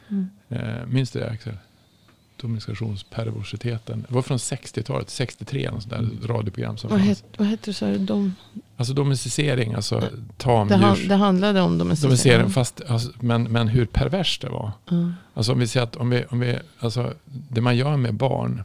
Mm. 0.10 0.30
Eh, 0.50 0.86
minns 0.88 1.12
du 1.12 1.20
det 1.20 1.30
Axel? 1.30 1.58
Domestikationsperversiteten. 2.38 4.06
Det 4.08 4.16
var 4.16 4.22
från 4.22 4.38
60-talet, 4.38 5.10
63, 5.10 5.72
något 5.72 5.82
sånt 5.84 5.94
där 5.94 6.00
mm. 6.00 6.28
radioprogram 6.28 6.78
som 6.78 6.90
vad 6.90 7.00
fanns. 7.00 7.10
Het, 7.10 7.26
vad 7.38 7.48
heter 7.48 7.66
det? 7.66 7.74
Så 7.74 7.98
Dom... 7.98 8.36
Alltså 8.78 8.94
domesticering, 8.94 9.74
alltså 9.74 10.10
tamdjurs... 10.38 10.80
Det, 10.80 10.86
han, 10.86 11.08
det 11.08 11.16
handlade 11.16 11.62
om 11.62 11.78
domesticering. 11.78 12.10
domesticering 12.10 12.50
fast, 12.50 12.82
alltså, 12.88 13.12
men, 13.20 13.44
men 13.44 13.68
hur 13.68 13.86
perverst 13.86 14.42
det 14.42 14.50
var. 14.50 14.72
Mm. 14.92 15.14
Alltså 15.34 15.52
om 15.52 15.60
vi 15.60 15.68
säger 15.68 15.84
att 15.84 15.96
om 15.96 16.10
vi, 16.10 16.26
om 16.30 16.40
vi, 16.40 16.60
alltså, 16.80 17.14
det 17.26 17.62
man 17.62 17.78
gör 17.78 17.98
med 17.98 18.14
barn, 18.14 18.64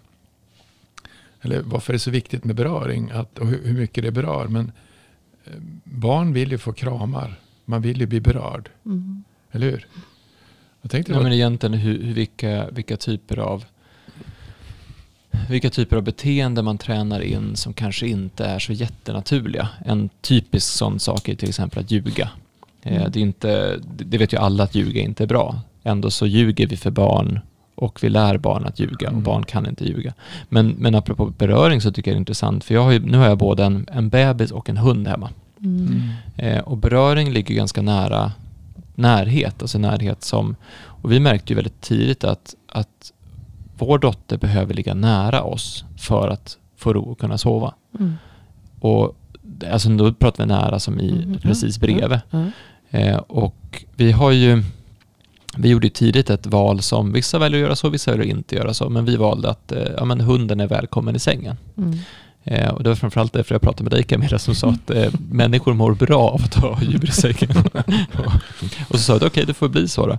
eller 1.43 1.63
varför 1.63 1.93
är 1.93 1.95
det 1.95 2.01
så 2.01 2.11
viktigt 2.11 2.45
med 2.45 2.57
beröring 2.57 3.11
att, 3.11 3.39
och 3.39 3.47
hur, 3.47 3.65
hur 3.65 3.75
mycket 3.75 4.05
det 4.05 4.11
berör. 4.11 4.49
Men 4.49 4.73
barn 5.85 6.33
vill 6.33 6.51
ju 6.51 6.59
få 6.59 6.73
kramar. 6.73 7.35
Man 7.65 7.83
vill 7.83 8.01
ju 8.01 8.07
bli 8.07 8.21
berörd. 8.21 8.69
Mm. 8.87 9.25
Eller 9.53 9.71
hur? 9.71 9.87
Jag 10.83 10.91
tänkte 10.91 11.13
ja, 11.13 11.21
men 11.21 11.33
egentligen 11.33 11.75
hur, 11.75 12.03
hur, 12.03 12.15
vilka, 12.15 12.71
vilka 12.71 12.97
typer 12.97 13.39
av 13.39 13.65
vilka 15.49 15.71
typer 15.71 15.97
av 15.97 16.03
beteende 16.03 16.63
man 16.63 16.79
tränar 16.79 17.21
in 17.21 17.57
som 17.57 17.73
kanske 17.73 18.07
inte 18.07 18.45
är 18.45 18.59
så 18.59 18.73
jättenaturliga. 18.73 19.69
En 19.85 20.09
typisk 20.21 20.67
sån 20.67 21.01
sak 21.01 21.29
är 21.29 21.35
till 21.35 21.49
exempel 21.49 21.85
att 21.85 21.91
ljuga. 21.91 22.31
Eh, 22.83 22.97
mm. 22.97 23.13
Det, 23.13 23.21
är 23.21 23.23
inte, 23.23 23.81
det 23.85 24.19
vet 24.19 24.33
ju 24.33 24.37
alla 24.37 24.65
att 24.65 24.75
ljuga 24.75 25.01
inte 25.01 25.23
är 25.23 25.27
bra. 25.27 25.61
Ändå 25.83 26.11
så 26.11 26.27
ljuger 26.27 26.67
vi 26.67 26.77
för 26.77 26.91
barn 26.91 27.41
och 27.75 27.99
vi 28.03 28.09
lär 28.09 28.39
barn 28.39 28.67
att 28.67 28.81
ljuga 28.81 29.07
och 29.07 29.13
mm. 29.13 29.23
barn 29.23 29.45
kan 29.45 29.67
inte 29.67 29.85
ljuga. 29.85 30.15
Men, 30.49 30.69
men 30.69 30.95
apropå 30.95 31.27
beröring 31.27 31.81
så 31.81 31.93
tycker 31.93 32.11
jag 32.11 32.17
det 32.17 32.19
är 32.19 32.21
intressant 32.21 32.65
för 32.65 32.75
jag 32.75 32.83
har 32.83 32.93
ju, 32.93 33.01
nu 33.01 33.19
har 33.19 33.27
jag 33.27 33.39
både 33.39 33.65
en, 33.65 33.87
en 33.93 34.09
bebis 34.09 34.51
och 34.51 34.69
en 34.69 34.77
hund 34.77 35.09
hemma. 35.09 35.31
Mm. 35.61 36.03
Eh, 36.37 36.59
och 36.59 36.77
beröring 36.77 37.33
ligger 37.33 37.55
ganska 37.55 37.83
nära 37.83 38.33
närhet, 38.95 39.63
alltså 39.63 39.79
närhet 39.79 40.23
som, 40.23 40.57
och 40.75 41.13
vi 41.13 41.21
märkte 41.21 41.53
ju 41.53 41.55
väldigt 41.55 41.81
tidigt 41.81 42.25
att, 42.25 42.55
att 42.69 43.13
vår 43.79 43.99
dotter 43.99 44.39
behöver 44.39 44.75
ligga 44.75 44.95
nära 44.95 45.43
oss 45.43 45.85
för 45.97 46.29
att 46.29 46.59
få 46.77 46.93
ro 46.93 47.03
och 47.03 47.19
kunna 47.19 47.39
sova. 47.39 47.75
Mm. 47.99 48.15
Och 48.81 49.17
alltså 49.73 49.89
då 49.89 50.13
pratar 50.13 50.45
vi 50.45 50.49
nära 50.49 50.79
som 50.79 51.01
i 51.01 51.11
Mm, 51.11 51.39
precis 51.39 51.81
bredvid. 51.81 52.21
Eh, 52.91 53.17
och 53.17 53.85
vi 53.97 54.13
har 54.13 54.31
ju, 54.31 54.63
vi 55.57 55.69
gjorde 55.69 55.91
tidigt 55.91 56.31
ett 56.31 56.47
val 56.47 56.83
som 56.83 57.13
vissa 57.13 57.39
väljer 57.39 57.61
att 57.61 57.67
göra 57.67 57.77
så, 57.77 57.89
vissa 57.89 58.11
väljer 58.11 58.27
att 58.27 58.39
inte 58.39 58.57
göra 58.57 58.75
så, 58.75 58.89
men 58.89 59.05
vi 59.05 59.17
valde 59.17 59.51
att 59.51 59.73
eh, 59.73 59.83
ja, 59.97 60.05
men 60.05 60.21
hunden 60.21 60.61
är 60.61 60.67
välkommen 60.67 61.17
i 61.17 61.19
sängen. 61.19 61.57
Mm. 61.79 61.99
Eh, 62.45 62.69
och 62.69 62.83
det 62.83 62.89
var 62.89 62.97
framförallt 62.97 63.33
därför 63.33 63.55
jag 63.55 63.63
pratade 63.63 63.83
med 63.83 63.93
dig 63.93 64.03
Camilla 64.03 64.39
som 64.39 64.55
sa 64.55 64.69
att 64.69 64.91
eh, 64.91 65.13
människor 65.31 65.75
mår 65.75 65.95
bra 65.95 66.29
av 66.29 66.43
att 66.45 66.55
ha 66.55 66.83
djur 66.83 67.05
i 67.05 67.11
sängen. 67.11 67.51
och 68.89 68.97
så 68.97 68.99
sa 68.99 69.13
jag, 69.13 69.17
okej 69.17 69.27
okay, 69.27 69.45
det 69.45 69.55
får 69.55 69.69
bli 69.69 69.89
så 69.89 70.07
då. 70.07 70.19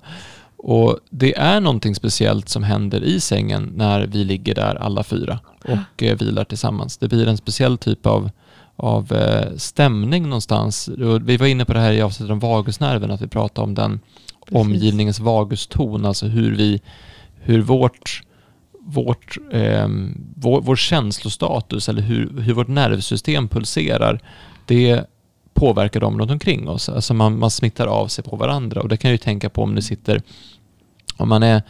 Och 0.65 0.99
det 1.09 1.37
är 1.37 1.59
någonting 1.59 1.95
speciellt 1.95 2.49
som 2.49 2.63
händer 2.63 3.03
i 3.03 3.19
sängen 3.19 3.73
när 3.75 4.01
vi 4.01 4.23
ligger 4.23 4.55
där 4.55 4.75
alla 4.75 5.03
fyra 5.03 5.39
och 5.63 6.03
eh, 6.03 6.17
vilar 6.17 6.43
tillsammans. 6.43 6.97
Det 6.97 7.07
blir 7.07 7.27
en 7.27 7.37
speciell 7.37 7.77
typ 7.77 8.05
av, 8.05 8.29
av 8.75 9.11
eh, 9.13 9.55
stämning 9.57 10.23
någonstans. 10.23 10.89
Vi 11.21 11.37
var 11.37 11.47
inne 11.47 11.65
på 11.65 11.73
det 11.73 11.79
här 11.79 11.91
i 11.91 12.01
avsnittet 12.01 12.31
om 12.31 12.39
vagusnerven, 12.39 13.11
att 13.11 13.21
vi 13.21 13.27
pratade 13.27 13.65
om 13.65 13.73
den 13.73 13.99
Precis. 14.45 14.61
omgivningens 14.61 15.19
vaguston, 15.19 16.05
alltså 16.05 16.25
hur 16.25 16.55
vi, 16.55 16.81
hur 17.35 17.61
vårt, 17.61 18.23
vårt, 18.79 19.37
eh, 19.51 19.87
vår, 20.35 20.61
vår 20.61 20.75
känslostatus 20.75 21.89
eller 21.89 22.01
hur, 22.01 22.41
hur 22.41 22.53
vårt 22.53 22.67
nervsystem 22.67 23.47
pulserar, 23.47 24.19
det 24.65 25.05
påverkar 25.53 25.99
dem 25.99 26.19
runt 26.19 26.31
omkring 26.31 26.69
oss. 26.69 26.89
Alltså 26.89 27.13
man, 27.13 27.39
man 27.39 27.51
smittar 27.51 27.87
av 27.87 28.07
sig 28.07 28.23
på 28.23 28.35
varandra 28.35 28.81
och 28.81 28.89
det 28.89 28.97
kan 28.97 29.09
jag 29.09 29.13
ju 29.13 29.17
tänka 29.17 29.49
på 29.49 29.63
om 29.63 29.75
det 29.75 29.81
sitter, 29.81 30.21
om 31.17 31.29
man 31.29 31.43
är 31.43 31.61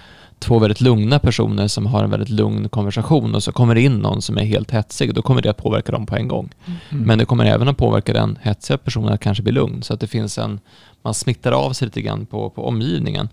två 0.44 0.60
väldigt 0.60 0.82
lugna 0.82 1.20
personer 1.20 1.68
som 1.68 1.86
har 1.86 2.04
en 2.04 2.10
väldigt 2.10 2.30
lugn 2.30 2.70
konversation 2.70 3.36
och 3.36 3.44
så 3.44 3.52
kommer 3.52 3.76
det 3.76 3.82
in 3.82 3.98
någon 3.98 4.22
som 4.22 4.38
är 4.38 4.44
helt 4.44 4.72
hetsig, 4.72 5.14
då 5.14 5.22
kommer 5.22 5.42
det 5.42 5.50
att 5.50 5.58
påverka 5.58 5.92
dem 5.92 6.06
på 6.06 6.16
en 6.16 6.28
gång. 6.28 6.50
Mm. 6.90 7.04
Men 7.04 7.18
det 7.18 7.26
kommer 7.26 7.46
även 7.46 7.68
att 7.68 7.78
påverka 7.78 8.14
den 8.14 8.38
hetsiga 8.42 8.78
personen 8.78 9.14
att 9.14 9.22
kanske 9.22 9.44
bli 9.44 9.52
lugn. 9.52 9.84
Så 9.84 9.94
att 9.94 10.00
det 10.00 10.08
finns 10.08 10.38
en, 10.38 10.60
man 11.04 11.14
smittar 11.14 11.52
av 11.52 11.74
sig 11.74 11.86
lite 11.86 12.02
grann 12.02 12.26
på, 12.26 12.50
på 12.50 12.68
omgivningen. 12.68 13.30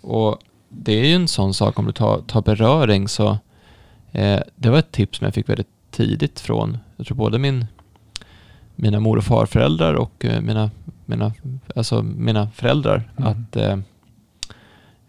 Och 0.00 0.38
det 0.68 0.92
är 0.92 1.04
ju 1.04 1.14
en 1.14 1.28
sån 1.28 1.54
sak 1.54 1.78
om 1.78 1.86
du 1.86 1.92
tar, 1.92 2.20
tar 2.20 2.42
beröring 2.42 3.08
så 3.08 3.38
eh, 4.12 4.40
det 4.56 4.70
var 4.70 4.78
ett 4.78 4.92
tips 4.92 5.18
som 5.18 5.24
jag 5.24 5.34
fick 5.34 5.48
väldigt 5.48 5.68
tidigt 5.90 6.40
från, 6.40 6.78
jag 6.96 7.06
tror 7.06 7.16
både 7.16 7.38
min, 7.38 7.66
mina 8.76 9.00
mor 9.00 9.16
och 9.16 9.24
farföräldrar 9.24 9.94
och 9.94 10.24
eh, 10.24 10.40
mina, 10.40 10.70
mina, 11.06 11.32
alltså 11.76 12.02
mina 12.02 12.50
föräldrar 12.50 13.12
Mm. 13.16 13.32
att 13.32 13.56
eh, 13.56 13.78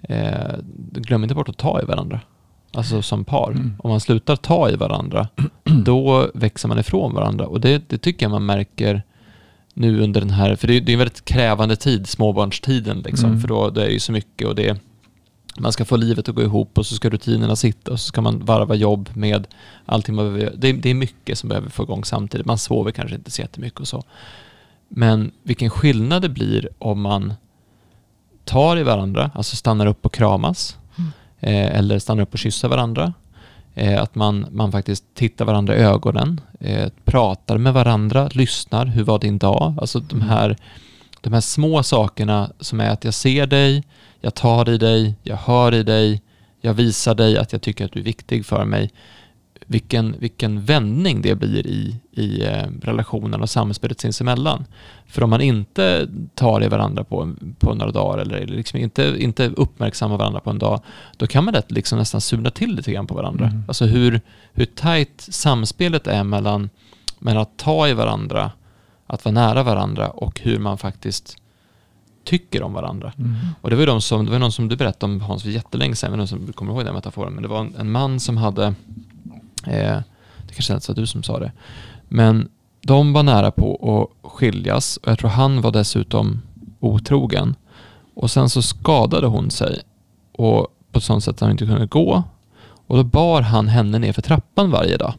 eh, 0.02 0.56
glöm 0.92 1.24
inte 1.24 1.36
bort 1.36 1.50
att 1.50 1.58
ta 1.58 1.82
i 1.82 1.86
varandra. 1.86 2.20
Alltså 2.74 3.02
som 3.02 3.26
par. 3.26 3.52
Mm. 3.52 3.74
Om 3.80 3.90
man 3.90 4.00
slutar 4.00 4.36
ta 4.36 4.70
i 4.70 4.76
varandra, 4.76 5.28
då 5.64 6.32
växer 6.34 6.68
man 6.68 6.80
ifrån 6.80 7.14
varandra. 7.14 7.48
Och 7.48 7.62
det, 7.62 7.90
det 7.90 7.98
tycker 7.98 8.26
jag 8.26 8.32
man 8.32 8.46
märker 8.46 9.04
nu 9.80 10.02
under 10.02 10.22
den 10.22 10.30
här, 10.30 10.56
för 10.56 10.68
det 10.68 10.74
är, 10.74 10.82
det 10.82 10.92
är 10.92 10.94
en 10.94 11.00
väldigt 11.00 11.26
krävande 11.26 11.76
tid, 11.76 12.08
småbarnstiden 12.08 13.00
liksom, 13.00 13.30
Mm. 13.30 13.42
för 13.42 13.48
då 13.48 13.70
det 13.70 13.86
är 13.86 13.90
ju 13.90 14.00
så 14.00 14.12
mycket 14.12 14.48
och 14.48 14.56
det 14.56 14.78
man 15.60 15.72
ska 15.74 15.86
få 15.86 15.96
livet 15.98 16.30
att 16.30 16.36
gå 16.36 16.42
ihop 16.42 16.78
och 16.78 16.86
så 16.86 16.96
ska 16.96 17.10
rutinerna 17.10 17.56
sitta 17.56 17.92
och 17.92 18.00
så 18.00 18.08
ska 18.08 18.22
man 18.22 18.46
varva 18.46 18.76
jobb 18.76 19.10
med 19.14 19.48
allting 19.86 20.16
man 20.16 20.26
behöver 20.34 20.54
det, 20.58 20.72
det 20.72 20.90
är 20.90 20.94
mycket 20.94 21.38
som 21.38 21.50
behöver 21.50 21.70
få 21.70 21.84
igång 21.84 22.06
samtidigt. 22.06 22.46
Man 22.46 22.58
sover 22.58 22.92
kanske 22.92 23.16
inte 23.16 23.32
så 23.32 23.42
jättemycket 23.42 23.80
och 23.80 23.88
så. 23.88 24.04
Men 24.90 25.32
vilken 25.44 25.70
skillnad 25.70 26.22
det 26.22 26.30
blir 26.30 26.70
om 26.80 27.02
man 27.02 27.34
tar 28.46 28.78
i 28.78 28.84
varandra, 28.84 29.32
alltså 29.36 29.56
stannar 29.56 29.86
upp 29.86 30.06
och 30.06 30.14
kramas, 30.14 30.78
Mm. 30.98 31.12
eh, 31.40 31.78
eller 31.80 32.00
stannar 32.00 32.24
upp 32.24 32.34
och 32.34 32.40
kysser 32.40 32.68
varandra. 32.68 33.14
Eh, 33.76 34.02
att 34.02 34.16
man, 34.16 34.46
man 34.52 34.72
faktiskt 34.72 35.04
tittar 35.14 35.46
varandra 35.46 35.76
i 35.76 35.80
ögonen, 35.80 36.42
eh, 36.60 36.90
pratar 37.06 37.58
med 37.58 37.74
varandra, 37.74 38.30
lyssnar, 38.34 38.86
hur 38.86 39.04
var 39.04 39.20
din 39.20 39.38
dag? 39.38 39.76
Alltså 39.82 40.00
de 40.00 40.16
Mm. 40.16 40.30
här, 40.30 40.58
de 41.22 41.34
här 41.34 41.42
små 41.42 41.84
sakerna 41.84 42.52
som 42.60 42.80
är 42.80 42.90
att 42.90 43.04
jag 43.04 43.14
ser 43.14 43.48
dig, 43.48 43.84
jag 44.22 44.36
tar 44.36 44.70
i 44.70 44.78
dig, 44.78 45.16
jag 45.24 45.38
hör 45.38 45.74
i 45.74 45.84
dig, 45.84 46.22
jag 46.62 46.74
visar 46.74 47.16
dig 47.16 47.38
att 47.38 47.52
jag 47.52 47.62
tycker 47.62 47.86
att 47.86 47.92
du 47.92 48.00
är 48.00 48.04
viktig 48.04 48.46
för 48.46 48.66
mig. 48.66 48.92
Vilken, 49.72 50.16
vilken 50.20 50.62
vändning 50.62 51.22
det 51.22 51.36
blir 51.36 51.68
i, 51.68 51.96
i 52.12 52.44
eh, 52.46 52.68
relationen 52.82 53.42
och 53.42 53.50
samspelet 53.50 54.00
sinsemellan. 54.00 54.66
För 55.08 55.24
om 55.24 55.30
man 55.30 55.42
inte 55.42 56.08
tar 56.36 56.64
i 56.64 56.68
varandra 56.68 57.04
på, 57.04 57.34
på 57.60 57.74
några 57.74 57.92
dagar 57.92 58.18
eller 58.18 58.48
liksom 58.48 58.80
inte, 58.80 59.16
inte 59.18 59.48
uppmärksammar 59.48 60.18
varandra 60.18 60.40
på 60.40 60.50
en 60.50 60.60
dag, 60.60 60.82
då 61.18 61.28
kan 61.28 61.44
man 61.44 61.54
lätt 61.54 61.72
liksom 61.72 62.00
nästan 62.00 62.22
sula 62.22 62.52
till 62.52 62.76
lite 62.76 62.92
grann 62.92 63.08
på 63.08 63.16
varandra. 63.16 63.46
Mm. 63.46 63.64
Alltså 63.68 63.86
hur, 63.86 64.22
hur 64.54 64.66
tajt 64.66 65.22
samspelet 65.30 66.08
är 66.08 66.24
mellan, 66.24 66.70
mellan 67.20 67.42
att 67.42 67.58
ta 67.58 67.88
i 67.88 67.94
varandra, 67.94 68.52
att 69.08 69.26
vara 69.26 69.34
nära 69.34 69.64
varandra 69.64 70.10
och 70.10 70.40
hur 70.40 70.60
man 70.60 70.78
faktiskt 70.78 71.38
tycker 72.24 72.64
om 72.64 72.74
varandra. 72.74 73.14
Mm. 73.18 73.36
Och 73.62 73.70
det 73.70 73.76
var 73.76 73.86
de 73.86 74.02
som, 74.02 74.26
det 74.26 74.32
var 74.32 74.40
någon 74.40 74.52
som 74.52 74.68
du 74.68 74.76
berättade 74.76 75.14
om 75.14 75.22
Hans 75.22 75.44
för 75.44 75.50
jättelänge 75.50 75.96
sedan, 75.96 76.12
jag 76.12 76.18
vet 76.18 76.32
inte 76.32 76.42
om 76.42 76.46
du 76.46 76.54
kommer 76.54 76.74
ihåg 76.74 76.86
den 76.86 76.94
metaforen, 76.94 77.34
men 77.34 77.44
det 77.44 77.50
var 77.50 77.60
en, 77.60 77.76
en 77.80 77.92
man 77.92 78.20
som 78.20 78.38
hade, 78.38 78.74
eh, 79.68 79.98
det 80.48 80.54
kanske 80.54 80.74
inte 80.74 80.92
var 80.92 80.96
du 80.96 81.08
som 81.08 81.24
sa 81.24 81.40
det, 81.40 81.52
men 82.08 82.50
de 82.82 83.14
var 83.14 83.24
nära 83.24 83.52
på 83.52 83.76
att 84.24 84.32
skiljas 84.32 84.98
och 84.98 85.12
jag 85.12 85.20
tror 85.20 85.30
han 85.30 85.62
var 85.62 85.72
dessutom 85.72 86.42
otrogen. 86.80 87.56
Och 88.14 88.32
sen 88.32 88.50
så 88.50 88.62
skadade 88.62 89.28
hon 89.28 89.52
sig 89.52 89.80
och 90.32 90.68
på 90.92 90.98
ett 90.98 91.04
sånt 91.04 91.24
sätt 91.24 91.36
att 91.36 91.40
han 91.42 91.52
inte 91.52 91.66
kunde 91.66 91.86
gå. 91.86 92.24
Och 92.88 92.98
då 92.98 93.04
bar 93.04 93.42
han 93.42 93.68
henne 93.68 94.00
ner 94.00 94.14
för 94.14 94.22
trappan 94.22 94.72
varje 94.72 94.98
dag. 94.98 95.14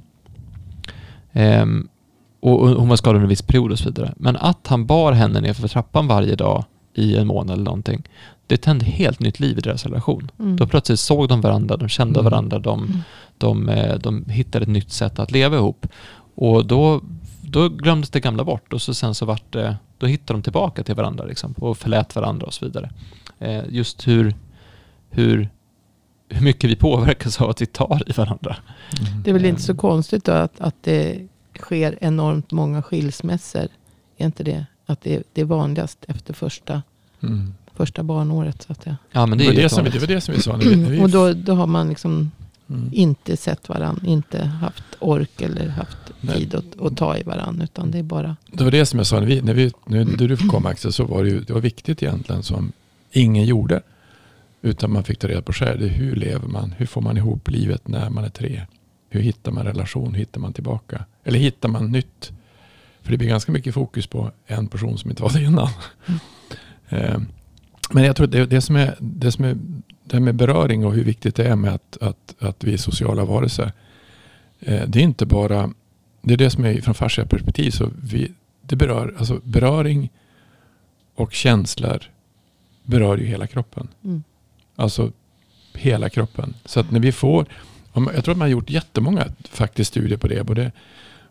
Ehm, 1.32 1.88
och 2.40 2.68
hon 2.68 2.88
var 2.88 2.96
skadad 2.96 3.14
under 3.16 3.24
en 3.24 3.28
viss 3.28 3.42
period 3.42 3.72
och 3.72 3.78
så 3.78 3.84
vidare. 3.84 4.14
Men 4.16 4.36
att 4.36 4.66
han 4.66 4.86
bar 4.86 5.12
henne 5.12 5.40
ner 5.40 5.52
för 5.54 5.68
trappan 5.68 6.06
varje 6.06 6.34
dag 6.34 6.64
i 6.94 7.16
en 7.16 7.26
månad 7.26 7.54
eller 7.54 7.64
någonting, 7.64 8.02
det 8.46 8.56
tände 8.56 8.84
helt 8.84 9.20
nytt 9.20 9.40
liv 9.40 9.58
i 9.58 9.60
deras 9.60 9.84
relation. 9.86 10.30
Mm. 10.38 10.56
Då 10.56 10.66
plötsligt 10.66 11.00
såg 11.00 11.28
de 11.28 11.40
varandra, 11.40 11.76
de 11.76 11.88
kände 11.88 12.20
Mm. 12.20 12.30
varandra, 12.30 12.58
de, 12.58 12.78
Mm. 12.84 12.98
De, 13.40 13.68
eh, 13.68 13.98
de 13.98 14.24
hittade 14.28 14.62
ett 14.62 14.68
nytt 14.68 14.92
sätt 14.92 15.18
att 15.18 15.30
leva 15.30 15.56
ihop. 15.56 15.86
Och 16.34 16.66
då, 16.66 17.00
då 17.42 17.68
glömdes 17.68 18.10
det 18.10 18.20
gamla 18.20 18.44
bort 18.44 18.72
och 18.72 18.82
så 18.82 18.94
sen 18.94 19.14
så 19.14 19.26
vart 19.26 19.52
det, 19.52 19.76
då 19.98 20.06
hittade 20.06 20.38
de 20.38 20.42
tillbaka 20.42 20.82
till 20.82 20.94
varandra 20.94 21.24
liksom, 21.24 21.52
och 21.52 21.78
förlät 21.78 22.16
varandra 22.16 22.46
och 22.46 22.54
så 22.54 22.64
vidare. 22.64 22.90
Eh, 23.38 23.62
just 23.68 24.08
hur, 24.08 24.34
hur, 25.10 25.48
hur 26.28 26.44
mycket 26.44 26.70
vi 26.70 26.76
påverkas 26.76 27.40
av 27.40 27.50
att 27.50 27.62
vi 27.62 27.66
tar 27.66 28.02
i 28.06 28.12
varandra. 28.12 28.56
Mm. 29.00 29.22
Det 29.22 29.30
är 29.30 29.34
väl 29.34 29.44
inte 29.44 29.62
så 29.62 29.76
konstigt 29.76 30.24
då 30.24 30.32
att, 30.32 30.60
att 30.60 30.74
det 30.80 31.28
sker 31.58 31.98
enormt 32.00 32.52
många 32.52 32.82
skilsmässor. 32.82 33.68
Är 34.16 34.26
inte 34.26 34.44
det? 34.44 34.66
Att 34.86 35.00
det, 35.00 35.22
det 35.32 35.40
är 35.40 35.44
vanligast 35.44 36.04
efter 36.08 36.34
första, 36.34 36.82
Mm. 37.22 37.54
första 37.74 38.02
barnåret. 38.02 38.62
Så 38.62 38.72
att 38.72 38.82
säga. 38.82 38.96
Ja, 39.12 39.26
men 39.26 39.38
Det, 39.38 39.44
det, 39.44 39.48
var 39.48 39.52
är 39.52 39.56
ju 39.56 39.62
det, 39.62 39.68
som, 39.68 39.84
det 39.84 39.98
var 39.98 40.06
det 40.06 40.20
som 40.20 40.34
vi 40.34 40.40
sa. 40.40 40.56
När 40.56 40.64
vi, 40.64 40.76
när 40.76 40.90
vi, 40.90 41.00
Och 41.00 41.10
då, 41.10 41.32
då 41.32 41.54
har 41.54 41.66
man 41.66 41.88
liksom 41.88 42.30
mm. 42.70 42.88
inte 42.92 43.36
sett 43.36 43.68
varandra, 43.68 44.02
inte 44.06 44.44
haft 44.44 44.84
ork 44.98 45.42
eller 45.42 45.68
haft 45.68 45.98
Nej. 46.20 46.38
tid 46.38 46.54
att, 46.54 46.80
att 46.80 46.96
ta 46.96 47.16
i 47.16 47.22
varandra. 47.22 47.64
Utan 47.64 47.90
det 47.90 47.98
är 47.98 48.02
bara... 48.02 48.36
Det 48.52 48.64
var 48.64 48.70
det 48.70 48.86
som 48.86 48.98
jag 48.98 49.06
sa, 49.06 49.20
när, 49.20 49.26
vi, 49.26 49.42
när, 49.42 49.54
vi, 49.54 49.72
när 49.86 50.04
du 50.04 50.36
kom 50.36 50.66
Axel, 50.66 50.92
så 50.92 51.04
var 51.04 51.24
det, 51.24 51.30
ju, 51.30 51.40
det 51.40 51.52
var 51.52 51.60
viktigt 51.60 52.02
egentligen 52.02 52.42
som 52.42 52.72
ingen 53.12 53.44
gjorde. 53.44 53.82
Utan 54.62 54.92
man 54.92 55.04
fick 55.04 55.18
ta 55.18 55.28
reda 55.28 55.42
på 55.42 55.52
själv. 55.52 55.88
Hur 55.88 56.16
lever 56.16 56.48
man? 56.48 56.74
Hur 56.78 56.86
får 56.86 57.00
man 57.00 57.16
ihop 57.16 57.50
livet 57.50 57.88
när 57.88 58.10
man 58.10 58.24
är 58.24 58.28
tre? 58.28 58.62
Hur 59.08 59.20
hittar 59.20 59.52
man 59.52 59.64
relation? 59.64 60.14
Hur 60.14 60.18
hittar 60.18 60.40
man 60.40 60.52
tillbaka? 60.52 61.04
Eller 61.24 61.38
hittar 61.38 61.68
man 61.68 61.92
nytt? 61.92 62.32
För 63.02 63.10
det 63.10 63.18
blir 63.18 63.28
ganska 63.28 63.52
mycket 63.52 63.74
fokus 63.74 64.06
på 64.06 64.30
en 64.46 64.68
person 64.68 64.98
som 64.98 65.10
inte 65.10 65.22
var 65.22 65.30
det 65.30 65.42
innan. 65.42 65.68
Eh, 66.92 67.18
Men 67.90 68.04
jag 68.04 68.16
tror 68.16 68.24
att 68.24 68.32
det, 68.32 68.46
det, 68.46 68.60
som 68.60 68.76
är, 68.76 68.96
det 69.00 69.32
som 69.32 69.44
är 69.44 69.56
det 70.10 70.16
här 70.16 70.20
med 70.20 70.34
beröring 70.34 70.86
och 70.86 70.94
hur 70.94 71.04
viktigt 71.04 71.34
det 71.34 71.44
är 71.44 71.56
med 71.56 71.74
att, 71.74 71.96
att, 72.00 72.34
att 72.38 72.64
vi 72.64 72.72
är 72.72 72.76
sociala 72.76 73.24
varelser. 73.24 73.72
Eh, 74.60 74.82
Det 74.88 74.98
är 74.98 75.02
inte 75.02 75.26
bara, 75.26 75.70
det 76.22 76.34
är 76.34 76.38
det 76.38 76.50
som 76.50 76.64
är 76.64 76.80
från 76.80 76.94
fascia 76.94 77.26
perspektiv. 77.26 77.70
Så 77.70 77.90
vi, 78.02 78.32
det 78.62 78.76
berör, 78.76 79.14
alltså 79.18 79.40
beröring 79.44 80.10
och 81.14 81.32
känslor 81.32 82.02
berör 82.84 83.18
ju 83.18 83.26
hela 83.26 83.46
kroppen. 83.46 83.88
Mm. 84.04 84.22
Alltså 84.76 85.12
hela 85.74 86.08
kroppen. 86.08 86.54
Så 86.64 86.80
att 86.80 86.90
när 86.90 87.00
vi 87.00 87.12
får, 87.12 87.46
jag 87.94 88.24
tror 88.24 88.32
att 88.32 88.38
man 88.38 88.40
har 88.40 88.48
gjort 88.48 88.70
jättemånga 88.70 89.26
faktiskt 89.50 89.90
studier 89.90 90.18
på 90.18 90.28
det. 90.28 90.44
Både, 90.44 90.72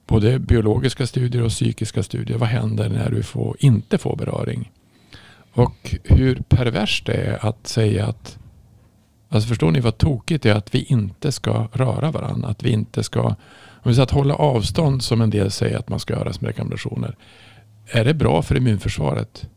både 0.07 0.39
biologiska 0.39 1.07
studier 1.07 1.43
och 1.43 1.51
psykiska 1.51 2.03
studier. 2.03 2.37
Vad 2.37 2.49
händer 2.49 2.89
när 2.89 3.11
du 3.11 3.23
får, 3.23 3.55
inte 3.59 3.97
får 3.97 4.15
beröring? 4.15 4.71
Och 5.53 5.95
hur 6.03 6.35
perverst 6.35 7.05
det 7.05 7.13
är 7.13 7.45
att 7.45 7.67
säga 7.67 8.05
att 8.07 8.37
Alltså 9.29 9.49
förstår 9.49 9.71
ni 9.71 9.79
vad 9.79 9.97
tokigt 9.97 10.43
det 10.43 10.49
är 10.49 10.55
att 10.55 10.75
vi 10.75 10.83
inte 10.83 11.31
ska 11.31 11.67
röra 11.73 12.11
varandra? 12.11 12.47
Att 12.47 12.63
vi 12.63 12.69
inte 12.69 13.03
ska, 13.03 13.21
om 13.21 13.35
vi 13.83 13.93
säger 13.93 14.03
att 14.03 14.11
hålla 14.11 14.35
avstånd 14.35 15.03
som 15.03 15.21
en 15.21 15.29
del 15.29 15.51
säger 15.51 15.77
att 15.77 15.89
man 15.89 15.99
ska 15.99 16.13
göra 16.13 16.33
som 16.33 16.47
rekommendationer. 16.47 17.15
Är 17.87 18.05
det 18.05 18.13
bra 18.13 18.41
för 18.41 18.57
immunförsvaret? 18.57 19.47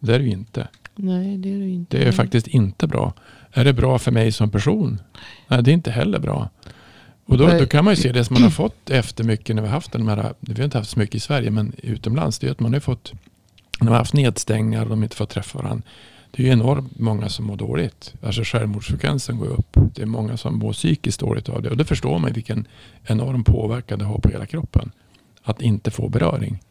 Det 0.00 0.14
är 0.14 0.18
det 0.18 0.24
ju 0.24 0.30
inte. 0.30 0.68
Nej, 0.94 1.36
det 1.36 1.54
är 1.54 1.58
det 1.58 1.68
inte. 1.68 1.98
Det 1.98 2.08
är 2.08 2.12
faktiskt 2.12 2.46
inte 2.46 2.86
bra. 2.86 3.12
Är 3.52 3.64
det 3.64 3.72
bra 3.72 3.98
för 3.98 4.12
mig 4.12 4.32
som 4.32 4.50
person? 4.50 5.00
Nej, 5.48 5.62
det 5.62 5.70
är 5.70 5.72
inte 5.72 5.90
heller 5.90 6.18
bra. 6.18 6.48
Och 7.26 7.38
då, 7.38 7.46
då 7.46 7.66
kan 7.66 7.84
man 7.84 7.94
ju 7.94 8.02
se 8.02 8.12
det 8.12 8.24
som 8.24 8.34
man 8.34 8.42
har 8.42 8.50
fått 8.50 8.90
efter 8.90 9.24
mycket 9.24 9.56
när 9.56 9.62
vi 9.62 9.68
har 9.68 9.74
haft 9.74 9.92
de 9.92 10.08
här, 10.08 10.34
vi 10.40 10.54
har 10.54 10.64
inte 10.64 10.78
haft 10.78 10.90
så 10.90 10.98
mycket 10.98 11.14
i 11.14 11.20
Sverige, 11.20 11.50
men 11.50 11.72
utomlands, 11.82 12.38
det 12.38 12.46
är 12.46 12.50
att 12.50 12.60
man 12.60 12.72
har 12.72 12.80
fått, 12.80 13.12
när 13.80 13.84
man 13.84 13.92
har 13.92 13.98
haft 13.98 14.14
nedstängningar 14.14 14.82
och 14.82 14.88
de 14.88 15.02
inte 15.02 15.16
får 15.16 15.26
träffa 15.26 15.58
varandra. 15.58 15.82
Det 16.36 16.42
är 16.42 16.46
ju 16.46 16.52
enormt 16.52 16.98
många 16.98 17.28
som 17.28 17.46
mår 17.46 17.56
dåligt. 17.56 18.14
Alltså 18.22 18.42
självmordsfrekvensen 18.44 19.38
går 19.38 19.46
upp. 19.46 19.76
Det 19.94 20.02
är 20.02 20.06
många 20.06 20.36
som 20.36 20.58
mår 20.58 20.72
psykiskt 20.72 21.20
dåligt 21.20 21.48
av 21.48 21.62
det. 21.62 21.70
Och 21.70 21.76
det 21.76 21.84
förstår 21.84 22.18
man 22.18 22.32
vilken 22.32 22.66
enorm 23.04 23.44
påverkan 23.44 23.98
det 23.98 24.04
har 24.04 24.18
på 24.18 24.28
hela 24.28 24.46
kroppen. 24.46 24.90
Att 25.42 25.62
inte 25.62 25.90
få 25.90 26.08
beröring. 26.08 26.62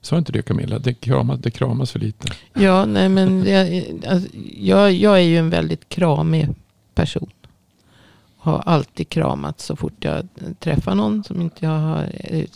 Sa 0.00 0.18
inte 0.18 0.32
du 0.32 0.42
Camilla? 0.42 0.78
Det 0.78 0.94
kramas, 0.94 1.40
det 1.40 1.50
kramas 1.50 1.92
för 1.92 1.98
lite. 1.98 2.28
Ja, 2.54 2.84
nej 2.86 3.08
men 3.08 3.44
jag, 3.44 3.84
alltså, 4.08 4.28
jag, 4.56 4.92
jag 4.92 5.16
är 5.16 5.24
ju 5.24 5.36
en 5.36 5.50
väldigt 5.50 5.88
kramig 5.88 6.48
person. 6.94 7.30
Har 8.36 8.58
alltid 8.58 9.08
kramat 9.08 9.60
så 9.60 9.76
fort 9.76 10.04
jag 10.04 10.28
träffar 10.58 10.94
någon 10.94 11.24
som 11.24 11.40
inte 11.40 11.64
jag 11.64 11.78
har. 11.78 12.10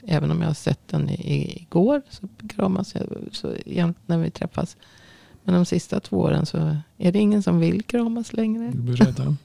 Även 0.06 0.30
om 0.30 0.40
jag 0.40 0.48
har 0.48 0.54
sett 0.54 0.88
den 0.88 1.10
igår 1.18 2.02
så 2.10 2.28
kramas 2.56 2.94
jag 2.94 3.02
så 3.32 3.54
jämt 3.66 3.98
när 4.06 4.18
vi 4.18 4.30
träffas. 4.30 4.76
Men 5.44 5.54
de 5.54 5.64
sista 5.64 6.00
två 6.00 6.16
åren 6.16 6.46
så 6.46 6.76
är 6.98 7.12
det 7.12 7.18
ingen 7.18 7.42
som 7.42 7.60
vill 7.60 7.82
kramas 7.82 8.32
längre. 8.32 8.70
Du 8.74 8.78
blir 8.78 8.96
rädd. 8.96 9.36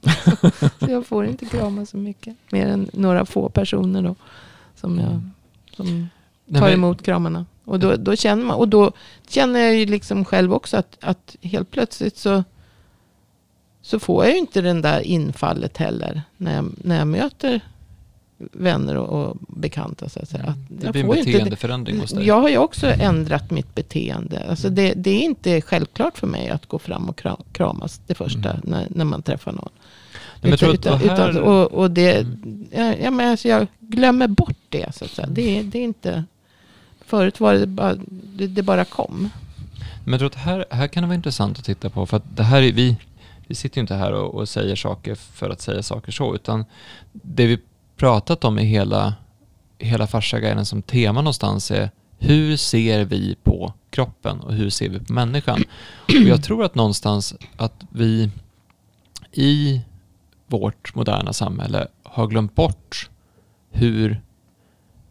så 0.79 0.91
jag 0.91 1.05
får 1.05 1.25
inte 1.25 1.45
kramas 1.45 1.89
så 1.89 1.97
mycket. 1.97 2.35
Mer 2.51 2.67
än 2.67 2.89
några 2.93 3.25
få 3.25 3.49
personer 3.49 4.01
då. 4.01 4.15
Som, 4.75 4.99
jag, 4.99 5.21
som 5.75 6.07
tar 6.59 6.69
emot 6.69 7.01
kramarna. 7.01 7.45
Och 7.65 7.79
då, 7.79 7.95
då, 7.95 8.15
känner 8.15 8.45
man, 8.45 8.57
och 8.57 8.67
då 8.67 8.91
känner 9.27 9.59
jag 9.59 9.75
ju 9.75 9.85
liksom 9.85 10.25
själv 10.25 10.53
också 10.53 10.77
att, 10.77 10.97
att 11.01 11.35
helt 11.41 11.71
plötsligt 11.71 12.17
så, 12.17 12.43
så 13.81 13.99
får 13.99 14.25
jag 14.25 14.33
ju 14.33 14.39
inte 14.39 14.61
den 14.61 14.81
där 14.81 15.01
infallet 15.01 15.77
heller. 15.77 16.21
När 16.37 16.55
jag, 16.55 16.71
när 16.77 16.97
jag 16.97 17.07
möter 17.07 17.61
vänner 18.39 18.97
och, 18.97 19.29
och 19.29 19.37
bekanta. 19.47 20.09
Så 20.09 20.19
att 20.19 20.29
säga. 20.29 20.43
Att 20.43 20.55
det 20.67 20.91
blir 20.91 21.03
en 21.03 21.09
beteendeförändring 21.09 21.99
hos 21.99 22.11
dig. 22.11 22.27
Jag 22.27 22.41
har 22.41 22.49
ju 22.49 22.57
också 22.57 22.87
ändrat 22.87 23.51
mitt 23.51 23.75
beteende. 23.75 24.45
Alltså 24.49 24.67
mm. 24.67 24.75
det, 24.75 24.93
det, 24.93 25.11
är 25.11 25.21
inte 25.21 25.61
självklart 25.61 26.17
för 26.17 26.27
mig 26.27 26.49
att 26.49 26.65
gå 26.65 26.79
fram 26.79 27.09
och 27.09 27.25
kramas 27.51 28.01
det 28.07 28.15
första 28.15 28.49
mm. 28.49 28.61
när, 28.63 28.87
när 28.89 29.05
man 29.05 29.21
träffar 29.21 29.51
någon. 29.51 29.69
Nej, 30.41 30.53
utan, 30.53 30.73
utan, 30.73 30.99
här... 30.99 31.29
utan, 31.29 31.43
och, 31.43 31.71
och 31.71 31.91
det, 31.91 32.17
mm. 32.17 32.95
ja, 33.03 33.11
men 33.11 33.31
alltså 33.31 33.47
jag 33.47 33.67
glömmer 33.79 34.27
bort 34.27 34.57
det. 34.69 34.95
Så 34.95 35.05
att 35.05 35.11
säga. 35.11 35.27
Det, 35.27 35.61
det 35.61 35.79
är 35.79 35.83
inte... 35.83 36.23
Förut 37.05 37.39
var 37.39 37.53
det 37.53 37.67
bara, 37.67 37.95
det, 38.09 38.47
det 38.47 38.63
bara 38.63 38.85
kom. 38.85 39.29
Men 40.03 40.11
jag 40.11 40.19
tror 40.19 40.29
att 40.29 40.35
här, 40.35 40.65
här 40.69 40.87
kan 40.87 41.03
det 41.03 41.07
vara 41.07 41.15
intressant 41.15 41.59
att 41.59 41.65
titta 41.65 41.89
på. 41.89 42.05
För 42.05 42.17
att 42.17 42.35
det 42.35 42.43
här 42.43 42.61
är, 42.61 42.71
vi, 42.71 42.97
vi 43.47 43.55
sitter 43.55 43.77
ju 43.77 43.81
inte 43.81 43.95
här 43.95 44.11
och, 44.11 44.35
och 44.35 44.49
säger 44.49 44.75
saker 44.75 45.15
för 45.15 45.49
att 45.49 45.61
säga 45.61 45.83
saker 45.83 46.11
så. 46.11 46.35
Utan 46.35 46.65
det 47.11 47.47
vi 47.47 47.59
pratat 47.99 48.43
om 48.43 48.59
i 48.59 48.63
hela, 48.63 49.13
hela 49.77 50.07
fasciaguiden 50.07 50.65
som 50.65 50.81
tema 50.81 51.21
någonstans 51.21 51.71
är 51.71 51.91
hur 52.17 52.57
ser 52.57 53.05
vi 53.05 53.35
på 53.43 53.73
kroppen 53.89 54.39
och 54.39 54.53
hur 54.53 54.69
ser 54.69 54.89
vi 54.89 54.99
på 54.99 55.13
människan? 55.13 55.63
Och 56.03 56.11
jag 56.13 56.43
tror 56.43 56.63
att 56.63 56.75
någonstans 56.75 57.35
att 57.57 57.73
vi 57.89 58.29
i 59.31 59.81
vårt 60.47 60.95
moderna 60.95 61.33
samhälle 61.33 61.87
har 62.03 62.27
glömt 62.27 62.55
bort 62.55 63.09
hur 63.71 64.21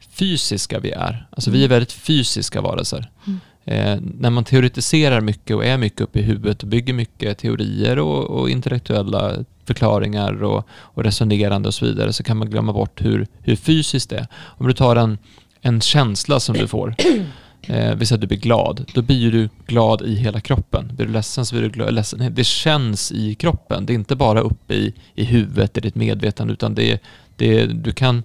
fysiska 0.09 0.79
vi 0.81 0.91
är. 0.91 1.29
Alltså 1.31 1.51
vi 1.51 1.65
är 1.65 1.69
väldigt 1.69 1.93
fysiska 1.93 2.61
varelser. 2.61 3.11
Mm. 3.27 3.41
Eh, 3.71 3.99
när 4.01 4.31
man 4.31 4.45
teoretiserar 4.45 5.21
mycket 5.21 5.57
och 5.57 5.65
är 5.65 5.79
mycket 5.79 6.01
uppe 6.01 6.19
i 6.19 6.23
huvudet 6.23 6.63
och 6.63 6.69
bygger 6.69 6.95
mycket 6.95 7.39
teorier 7.39 7.99
och, 7.99 8.25
och 8.25 8.51
intellektuella 8.51 9.45
förklaringar 9.65 10.43
och, 10.43 10.69
och, 10.71 11.05
resonerande 11.05 11.69
och 11.69 11.75
så 11.75 11.85
vidare 11.85 12.13
så 12.13 12.23
kan 12.23 12.37
man 12.37 12.51
glömma 12.51 12.73
bort 12.73 13.05
hur, 13.05 13.27
hur 13.43 13.57
fysiskt 13.57 14.11
det 14.11 14.17
är. 14.17 14.27
Om 14.35 14.67
du 14.67 14.73
tar 14.73 14.97
en, 14.97 15.19
en 15.61 15.81
känsla 15.81 16.41
som 16.41 16.57
du 16.57 16.69
får, 16.69 16.95
eh, 17.63 17.95
vi 17.95 18.07
säger 18.07 18.17
att 18.17 18.21
du 18.21 18.27
blir 18.27 18.39
glad, 18.39 18.91
då 18.95 19.03
blir 19.03 19.33
du 19.33 19.49
glad 19.67 20.03
i 20.03 20.15
hela 20.15 20.41
kroppen. 20.41 20.91
Blir 20.97 21.07
du 21.07 21.13
ledsen 21.13 21.47
så 21.47 21.55
blir 21.55 21.63
du 21.63 21.71
glad, 21.71 21.95
ledsen. 21.95 22.35
Det 22.35 22.45
känns 22.45 23.13
i 23.13 23.35
kroppen, 23.35 23.87
det 23.87 23.93
är 23.93 23.95
inte 23.95 24.17
bara 24.17 24.41
uppe 24.41 24.75
i, 24.75 24.95
i 25.15 25.25
huvudet, 25.25 25.79
i 25.79 25.81
ditt 25.81 25.95
medvetande, 25.95 26.53
utan 26.53 26.75
det, 26.75 27.03
det, 27.37 27.67
du, 27.67 27.93
kan, 27.93 28.23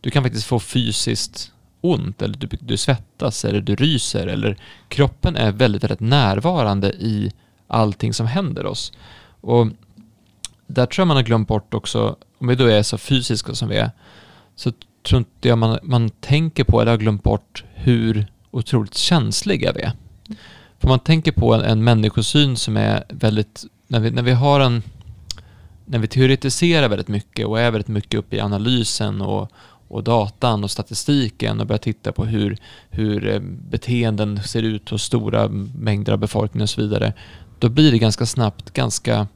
du 0.00 0.10
kan 0.10 0.22
faktiskt 0.22 0.46
få 0.46 0.60
fysiskt 0.60 1.52
ont 1.80 2.22
eller 2.22 2.34
du, 2.34 2.48
du 2.60 2.76
svettas 2.76 3.44
eller 3.44 3.60
du 3.60 3.76
ryser 3.76 4.26
eller 4.26 4.56
kroppen 4.88 5.36
är 5.36 5.52
väldigt, 5.52 5.82
väldigt 5.82 6.00
närvarande 6.00 6.88
i 6.88 7.32
allting 7.66 8.14
som 8.14 8.26
händer 8.26 8.66
oss. 8.66 8.92
Och 9.40 9.66
där 10.66 10.86
tror 10.86 11.02
jag 11.02 11.08
man 11.08 11.16
har 11.16 11.24
glömt 11.24 11.48
bort 11.48 11.74
också, 11.74 12.16
om 12.38 12.48
vi 12.48 12.54
då 12.54 12.66
är 12.66 12.82
så 12.82 12.98
fysiska 12.98 13.54
som 13.54 13.68
vi 13.68 13.76
är, 13.76 13.90
så 14.56 14.72
tror 15.02 15.18
inte 15.18 15.48
jag 15.48 15.58
man, 15.58 15.78
man 15.82 16.10
tänker 16.10 16.64
på 16.64 16.80
eller 16.80 16.90
har 16.90 16.98
glömt 16.98 17.22
bort 17.22 17.64
hur 17.74 18.26
otroligt 18.50 18.94
känsliga 18.94 19.72
vi 19.72 19.82
är. 19.82 19.92
För 20.78 20.88
man 20.88 20.98
tänker 20.98 21.32
på 21.32 21.54
en, 21.54 21.60
en 21.60 21.84
människosyn 21.84 22.56
som 22.56 22.76
är 22.76 23.04
väldigt, 23.08 23.64
när 23.86 24.00
vi, 24.00 24.10
när 24.10 24.22
vi 24.22 24.32
har 24.32 24.60
en, 24.60 24.82
när 25.84 25.98
vi 25.98 26.08
teoretiserar 26.08 26.88
väldigt 26.88 27.08
mycket 27.08 27.46
och 27.46 27.60
är 27.60 27.70
väldigt 27.70 27.88
mycket 27.88 28.18
uppe 28.18 28.36
i 28.36 28.40
analysen 28.40 29.20
och, 29.20 29.52
och 29.88 30.04
datan 30.04 30.64
och 30.64 30.70
statistiken 30.70 31.60
och 31.60 31.66
börja 31.66 31.78
titta 31.78 32.12
på 32.12 32.24
hur, 32.24 32.56
hur 32.90 33.28
eh, 33.28 33.40
beteenden 33.70 34.42
ser 34.42 34.62
ut 34.62 34.88
hos 34.88 35.02
stora 35.02 35.48
mängder 35.48 36.12
av 36.12 36.18
befolkningen 36.18 36.62
och 36.62 36.70
så 36.70 36.80
vidare, 36.80 37.12
då 37.58 37.68
blir 37.68 37.92
det 37.92 37.98
ganska 37.98 38.26
snabbt 38.26 38.70
ganska, 38.70 39.26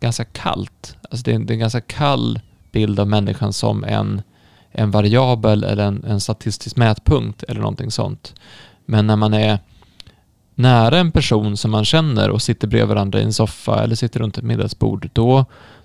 ganska 0.00 0.24
kallt. 0.24 0.96
Alltså 1.10 1.24
det 1.24 1.30
är, 1.30 1.34
en, 1.34 1.46
det 1.46 1.52
är 1.52 1.54
en 1.54 1.60
ganska 1.60 1.80
kall 1.80 2.40
bild 2.72 3.00
av 3.00 3.08
människan 3.08 3.52
som 3.52 3.84
en, 3.84 4.22
en 4.70 4.90
variabel 4.90 5.64
eller 5.64 5.86
en, 5.86 6.04
en 6.04 6.20
statistisk 6.20 6.76
mätpunkt 6.76 7.42
eller 7.42 7.60
någonting 7.60 7.90
sånt. 7.90 8.34
Men 8.86 9.06
när 9.06 9.16
man 9.16 9.34
är 9.34 9.58
nära 10.54 10.98
en 10.98 11.12
person 11.12 11.56
som 11.56 11.70
man 11.70 11.84
känner 11.84 12.30
och 12.30 12.42
sitter 12.42 12.68
bredvid 12.68 12.88
varandra 12.88 13.20
i 13.20 13.22
en 13.22 13.32
soffa 13.32 13.82
eller 13.82 13.94
sitter 13.94 14.20
runt 14.20 14.38
ett 14.38 14.44
middagsbord, 14.44 15.10
då, 15.12 15.44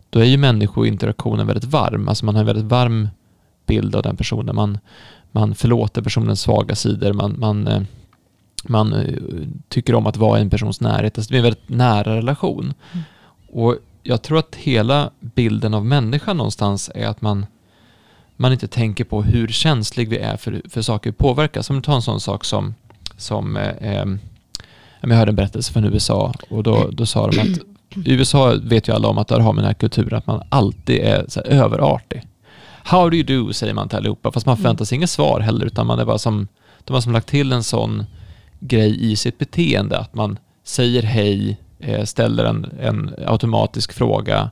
då 0.09 0.19
är 0.19 0.25
ju 0.25 0.37
människointeraktionen 0.37 1.47
väldigt 1.47 1.69
varm. 1.69 2.07
Alltså 2.07 2.25
man 2.25 2.35
har 2.35 2.39
en 2.39 2.47
väldigt 2.47 2.65
varm 2.65 3.09
bild 3.65 3.95
av 3.95 4.03
den 4.03 4.17
personen. 4.17 4.55
Man, 4.55 4.77
man 5.31 5.55
förlåter 5.55 6.01
personens 6.01 6.41
svaga 6.41 6.75
sidor. 6.75 7.13
Man, 7.13 7.35
man, 7.39 7.67
eh, 7.67 7.81
man 8.63 8.93
eh, 8.93 9.15
tycker 9.69 9.95
om 9.95 10.07
att 10.07 10.17
vara 10.17 10.39
i 10.39 10.41
en 10.41 10.49
persons 10.49 10.81
närhet. 10.81 11.17
Alltså 11.17 11.31
det 11.31 11.35
är 11.35 11.39
en 11.39 11.43
väldigt 11.43 11.69
nära 11.69 12.15
relation. 12.15 12.73
Mm. 12.91 13.03
Och 13.51 13.77
jag 14.03 14.21
tror 14.21 14.37
att 14.37 14.55
hela 14.55 15.09
bilden 15.19 15.73
av 15.73 15.85
människan 15.85 16.37
någonstans 16.37 16.91
är 16.95 17.07
att 17.07 17.21
man, 17.21 17.45
man 18.35 18.51
inte 18.51 18.67
tänker 18.67 19.03
på 19.03 19.23
hur 19.23 19.47
känslig 19.47 20.09
vi 20.09 20.17
är 20.17 20.37
för, 20.37 20.61
för 20.69 20.81
saker 20.81 21.09
vi 21.09 21.15
påverkas. 21.15 21.69
Om 21.69 21.75
du 21.75 21.81
tar 21.81 21.95
en 21.95 22.01
sån 22.01 22.19
sak 22.19 22.45
som, 22.45 22.75
som 23.17 23.57
eh, 23.57 23.99
eh 23.99 24.05
jag 25.09 25.17
hörde 25.17 25.31
en 25.31 25.35
berättelse 25.35 25.73
från 25.73 25.85
USA 25.85 26.33
och 26.49 26.63
då, 26.63 26.89
då 26.91 27.05
sa 27.05 27.27
de 27.27 27.39
att 27.39 27.59
i 28.07 28.13
USA 28.13 28.55
vet 28.63 28.87
ju 28.87 28.93
alla 28.93 29.07
om 29.07 29.17
att 29.17 29.27
där 29.27 29.39
har 29.39 29.53
man 29.53 29.55
den 29.55 29.65
här 29.65 29.73
kulturen 29.73 30.17
att 30.17 30.27
man 30.27 30.41
alltid 30.49 30.99
är 30.99 31.47
överartig. 31.47 32.23
How 32.87 33.09
do 33.09 33.15
you 33.17 33.23
do, 33.23 33.53
säger 33.53 33.73
man 33.73 33.89
till 33.89 33.97
allihopa, 33.97 34.31
fast 34.31 34.45
man 34.45 34.53
mm. 34.53 34.61
förväntar 34.61 34.85
sig 34.85 34.95
inget 34.95 35.09
svar 35.09 35.39
heller, 35.39 35.65
utan 35.65 35.87
man 35.87 35.99
är 35.99 36.05
bara 36.05 36.17
som, 36.17 36.47
de 36.83 36.93
har 36.93 37.01
som 37.01 37.13
lagt 37.13 37.27
till 37.27 37.51
en 37.51 37.63
sån 37.63 38.05
grej 38.59 39.11
i 39.11 39.15
sitt 39.15 39.37
beteende, 39.37 39.97
att 39.97 40.13
man 40.13 40.39
säger 40.63 41.03
hej, 41.03 41.57
eh, 41.79 42.03
ställer 42.03 42.45
en, 42.45 42.67
en 42.79 43.15
automatisk 43.27 43.93
fråga, 43.93 44.49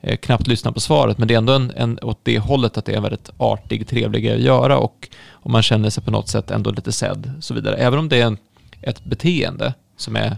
eh, 0.00 0.16
knappt 0.16 0.46
lyssnar 0.46 0.72
på 0.72 0.80
svaret, 0.80 1.18
men 1.18 1.28
det 1.28 1.34
är 1.34 1.38
ändå 1.38 1.52
en, 1.52 1.72
en, 1.76 1.98
åt 2.02 2.18
det 2.22 2.38
hållet 2.38 2.78
att 2.78 2.84
det 2.84 2.92
är 2.92 2.96
en 2.96 3.02
väldigt 3.02 3.30
artig, 3.36 3.88
trevlig 3.88 4.24
grej 4.24 4.34
att 4.34 4.40
göra 4.40 4.78
och, 4.78 5.08
och 5.30 5.50
man 5.50 5.62
känner 5.62 5.90
sig 5.90 6.02
på 6.02 6.10
något 6.10 6.28
sätt 6.28 6.50
ändå 6.50 6.70
lite 6.70 6.92
sedd, 6.92 7.32
så 7.40 7.54
vidare. 7.54 7.76
Även 7.76 7.98
om 7.98 8.08
det 8.08 8.20
är 8.20 8.26
en, 8.26 8.38
ett 8.80 9.04
beteende 9.04 9.74
som 9.96 10.16
är 10.16 10.36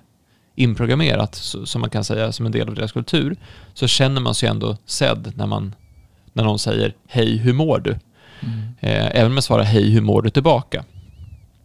inprogrammerat, 0.54 1.34
som 1.64 1.80
man 1.80 1.90
kan 1.90 2.04
säga, 2.04 2.32
som 2.32 2.46
en 2.46 2.52
del 2.52 2.68
av 2.68 2.74
deras 2.74 2.92
kultur, 2.92 3.36
så 3.74 3.86
känner 3.86 4.20
man 4.20 4.34
sig 4.34 4.48
ändå 4.48 4.76
sedd 4.86 5.32
när 5.36 5.46
man 5.46 5.74
när 6.36 6.44
någon 6.44 6.58
säger 6.58 6.94
hej, 7.06 7.36
hur 7.36 7.52
mår 7.52 7.78
du? 7.78 7.90
Mm. 8.40 8.60
Eh, 8.80 9.06
även 9.06 9.26
om 9.26 9.34
jag 9.34 9.44
svarar 9.44 9.62
hej, 9.62 9.90
hur 9.90 10.00
mår 10.00 10.22
du 10.22 10.30
tillbaka? 10.30 10.84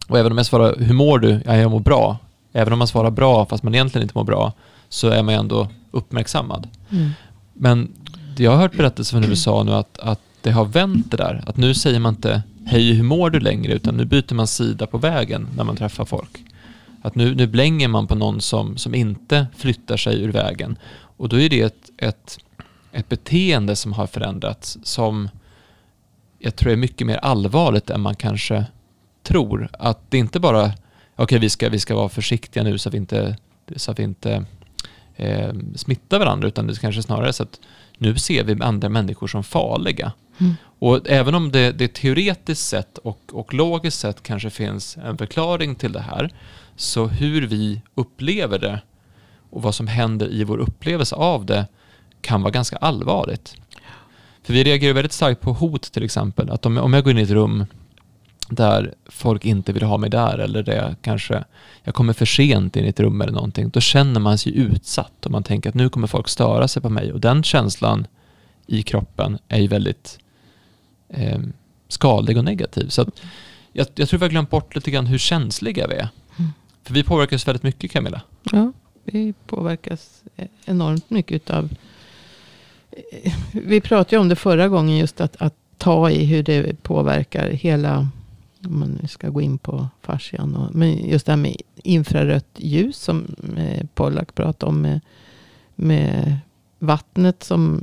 Och 0.07 0.19
även 0.19 0.31
om 0.31 0.38
jag 0.38 0.45
svarar 0.45 0.75
hur 0.79 0.93
mår 0.93 1.19
du? 1.19 1.41
Ja, 1.45 1.55
jag 1.55 1.71
mår 1.71 1.79
bra. 1.79 2.17
Även 2.53 2.73
om 2.73 2.79
man 2.79 2.88
svarar 2.88 3.12
bra 3.12 3.45
fast 3.45 3.63
man 3.63 3.75
egentligen 3.75 4.03
inte 4.03 4.17
mår 4.17 4.23
bra 4.23 4.53
så 4.89 5.10
är 5.10 5.23
man 5.23 5.36
ändå 5.36 5.67
uppmärksammad. 5.91 6.67
Mm. 6.91 7.10
Men 7.53 7.91
jag 8.38 8.51
har 8.51 8.57
hört 8.57 8.77
berättelser 8.77 9.17
från 9.17 9.29
USA 9.29 9.63
nu 9.63 9.73
att, 9.73 9.99
att 9.99 10.19
det 10.41 10.51
har 10.51 10.65
vänt 10.65 11.12
det 11.12 11.17
där. 11.17 11.43
Att 11.47 11.57
nu 11.57 11.73
säger 11.73 11.99
man 11.99 12.13
inte 12.13 12.41
hej 12.65 12.93
hur 12.93 13.03
mår 13.03 13.29
du 13.29 13.39
längre 13.39 13.73
utan 13.73 13.97
nu 13.97 14.05
byter 14.05 14.34
man 14.34 14.47
sida 14.47 14.88
på 14.88 14.97
vägen 14.97 15.47
när 15.57 15.63
man 15.63 15.75
träffar 15.75 16.05
folk. 16.05 16.43
Att 17.01 17.15
nu, 17.15 17.36
nu 17.36 17.47
blänger 17.47 17.88
man 17.88 18.07
på 18.07 18.15
någon 18.15 18.41
som, 18.41 18.77
som 18.77 18.95
inte 18.95 19.47
flyttar 19.57 19.97
sig 19.97 20.21
ur 20.21 20.31
vägen. 20.31 20.77
Och 21.17 21.29
då 21.29 21.39
är 21.39 21.49
det 21.49 21.62
ett, 21.62 21.89
ett 21.97 22.38
ett 22.91 23.10
beteende 23.10 23.75
som 23.75 23.93
har 23.93 24.08
förändrats 24.08 24.77
som 24.84 25.30
jag 26.39 26.56
tror 26.56 26.71
är 26.71 26.75
mycket 26.75 27.08
mer 27.08 27.17
allvarligt 27.17 27.89
än 27.89 28.01
man 28.01 28.15
kanske 28.15 28.65
tror. 29.23 29.69
Att 29.73 30.12
det 30.12 30.17
inte 30.17 30.39
bara 30.39 30.73
okej 31.15 31.39
vi, 31.39 31.49
ska, 31.49 31.69
vi 31.69 31.80
ska 31.80 31.95
vara 31.95 32.10
försiktiga 32.10 32.63
nu 32.63 32.77
så 32.77 32.89
att 32.89 32.93
vi 32.93 32.97
inte, 32.97 33.38
så 33.75 33.91
att 33.91 33.99
vi 33.99 34.04
inte 34.04 34.45
eh, 35.15 35.54
smittar 35.75 36.19
varandra, 36.19 36.47
utan 36.47 36.67
det 36.67 36.73
är 36.73 36.75
kanske 36.75 37.04
snarare 37.04 37.34
så 37.34 37.43
att 37.43 37.60
nu 37.97 38.17
ser 38.17 38.43
vi 38.43 38.63
andra 38.63 38.89
människor 38.89 39.27
som 39.27 39.43
farliga. 39.43 40.12
Mm. 40.39 40.54
Och 40.80 41.10
även 41.10 41.36
om 41.36 41.51
det, 41.51 41.71
det 41.71 41.93
teoretiskt 41.93 42.67
sett 42.67 42.97
och, 42.97 43.19
och 43.32 43.54
logiskt 43.54 43.99
sett 43.99 44.23
kanske 44.23 44.49
finns 44.49 44.97
en 44.97 45.17
förklaring 45.17 45.75
till 45.75 45.91
det 45.91 46.01
här, 46.01 46.34
så 46.75 47.08
hur 47.08 47.47
vi 47.47 47.82
upplever 47.95 48.60
det 48.60 48.82
och 49.49 49.62
vad 49.62 49.75
som 49.75 49.88
händer 49.88 50.27
i 50.27 50.43
vår 50.43 50.58
upplevelse 50.58 51.15
av 51.15 51.45
det 51.45 51.67
kan 52.21 52.41
vara 52.41 52.51
ganska 52.51 52.75
allvarligt. 52.75 53.55
För 54.43 54.53
vi 54.53 54.63
reagerar 54.63 54.93
väldigt 54.93 55.12
starkt 55.12 55.41
på 55.41 55.53
hot 55.53 55.81
till 55.81 56.03
exempel. 56.03 56.49
Att 56.49 56.65
om, 56.65 56.77
om 56.77 56.93
jag 56.93 57.03
går 57.03 57.12
in 57.12 57.17
i 57.17 57.21
ett 57.21 57.29
rum 57.29 57.65
där 58.49 58.93
folk 59.05 59.45
inte 59.45 59.73
vill 59.73 59.84
ha 59.84 59.97
mig 59.97 60.10
där 60.10 60.38
eller 60.38 60.63
det 60.63 60.95
kanske 61.01 61.43
jag 61.84 61.95
kommer 61.95 62.13
för 62.13 62.25
sent 62.25 62.75
in 62.75 62.86
i 62.86 62.88
ett 62.88 62.99
rum 62.99 63.21
eller 63.21 63.34
någonting, 63.34 63.69
då 63.69 63.79
känner 63.79 64.19
man 64.19 64.38
sig 64.38 64.57
utsatt 64.57 65.25
och 65.25 65.31
man 65.31 65.43
tänker 65.43 65.69
att 65.69 65.75
nu 65.75 65.89
kommer 65.89 66.07
folk 66.07 66.27
störa 66.27 66.67
sig 66.67 66.81
på 66.81 66.89
mig 66.89 67.13
och 67.13 67.19
den 67.19 67.43
känslan 67.43 68.07
i 68.67 68.84
kroppen 68.84 69.38
är 69.47 69.60
ju 69.60 69.67
väldigt 69.67 70.19
eh, 71.10 71.39
skadlig 71.88 72.38
och 72.38 72.43
negativ. 72.43 72.89
Så 72.89 73.05
jag, 73.71 73.88
jag 73.95 74.10
tror 74.10 74.19
vi 74.19 74.25
har 74.25 74.29
glömt 74.29 74.49
bort 74.49 74.75
lite 74.75 74.91
grann 74.91 75.05
hur 75.05 75.17
känsliga 75.17 75.88
vi 75.88 75.95
är. 75.95 76.10
Mm. 76.38 76.51
För 76.84 76.93
vi 76.93 77.03
påverkas 77.03 77.47
väldigt 77.47 77.63
mycket 77.63 77.91
Camilla. 77.91 78.21
Ja, 78.51 78.71
vi 79.03 79.34
påverkas 79.47 80.23
enormt 80.65 81.10
mycket 81.10 81.36
utav... 81.36 81.69
Vi 83.51 83.82
pratade 83.82 84.15
ju 84.15 84.19
om 84.19 84.30
det 84.30 84.36
förra 84.36 84.67
gången, 84.67 84.97
just 84.97 85.21
att, 85.21 85.41
att 85.41 85.56
ta 85.77 86.10
i 86.10 86.25
hur 86.25 86.43
det 86.43 86.84
påverkar 86.84 87.49
hela... 87.49 88.08
Om 88.65 88.80
man 88.80 89.08
ska 89.08 89.30
gå 89.30 89.41
in 89.41 89.58
på 89.58 89.88
fascian. 90.01 90.56
Och, 90.56 90.75
men 90.75 91.10
just 91.10 91.25
det 91.25 91.32
här 91.32 91.38
med 91.38 91.56
infrarött 91.75 92.49
ljus 92.56 92.97
som 92.97 93.36
eh, 93.58 93.86
Pollack 93.93 94.36
pratade 94.36 94.69
om. 94.69 94.82
Med, 94.82 94.99
med 95.75 96.38
vattnet 96.80 97.43
som 97.43 97.82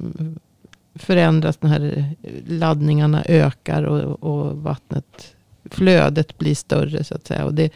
förändras. 0.95 1.63
när 1.63 1.71
här 1.71 2.05
laddningarna 2.47 3.25
ökar 3.25 3.83
och, 3.83 4.23
och 4.23 4.57
vattnet, 4.57 5.37
flödet 5.65 6.39
blir 6.39 6.55
större 6.55 7.05
så 7.05 7.15
att 7.15 7.27
säga. 7.27 7.45
Och 7.45 7.55
det 7.55 7.73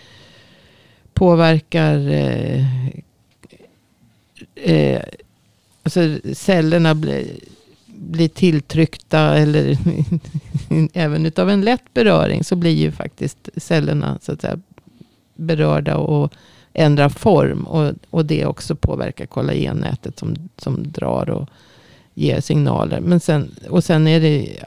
påverkar 1.15 2.09
eh, 2.09 2.87
eh, 4.55 5.03
alltså 5.83 6.19
cellerna 6.35 6.95
blir, 6.95 7.27
blir 7.87 8.29
tilltryckta 8.29 9.21
eller 9.21 9.79
även 10.93 11.27
utav 11.27 11.51
en 11.51 11.61
lätt 11.61 11.95
beröring 11.95 12.45
så 12.45 12.57
blir 12.57 12.75
ju 12.75 12.93
faktiskt 12.93 13.49
cellerna 13.57 14.19
så 14.23 14.33
att 14.33 14.41
säga 14.41 14.59
berörda 15.35 15.97
och 15.97 16.33
ändrar 16.73 17.09
form. 17.09 17.67
Och, 17.67 17.93
och 18.11 18.25
det 18.25 18.47
också 18.47 18.77
påverkar 18.77 19.27
kollagennätet 19.27 20.19
som, 20.19 20.37
som 20.57 20.93
drar 20.93 21.31
och 21.31 21.49
ger 22.15 22.41
signaler. 22.41 23.01
Men 23.01 23.21
sen, 23.21 23.55
och 23.71 23.85
sen 23.85 24.07
är 24.07 24.21
det 24.21 24.59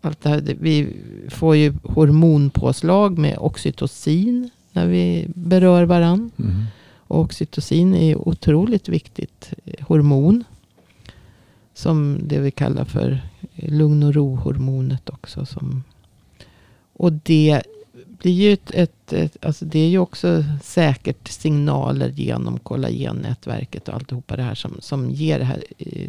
allt 0.00 0.22
det 0.22 0.28
här, 0.28 0.56
vi 0.60 0.96
får 1.30 1.56
ju 1.56 1.74
hormonpåslag 1.82 3.18
med 3.18 3.38
oxytocin 3.38 4.50
när 4.72 4.86
vi 4.86 5.26
berör 5.34 5.84
varann. 5.84 6.30
Mm. 6.38 6.64
Och 6.96 7.20
oxytocin 7.20 7.94
är 7.94 8.06
ju 8.06 8.16
otroligt 8.16 8.88
viktigt 8.88 9.52
hormon. 9.80 10.44
Som 11.74 12.18
det 12.22 12.38
vi 12.38 12.50
kallar 12.50 12.84
för 12.84 13.20
lugn 13.54 14.02
och 14.02 14.14
ro-hormonet 14.14 15.10
också. 15.10 15.46
Som, 15.46 15.82
och 16.92 17.12
det 17.12 17.62
blir 18.22 18.32
ju 18.32 18.52
ett, 18.52 18.70
ett, 18.70 19.12
ett, 19.12 19.44
alltså 19.44 19.64
det 19.64 19.78
är 19.78 19.88
ju 19.88 19.98
också 19.98 20.44
säkert 20.62 21.28
signaler 21.28 22.08
genom 22.08 22.58
kollagennätverket 22.58 23.88
och 23.88 23.94
alltihopa 23.94 24.36
det 24.36 24.42
här 24.42 24.54
som, 24.54 24.76
som 24.80 25.10
ger 25.10 25.38
det 25.38 25.44
här 25.44 25.62
eh, 25.78 26.08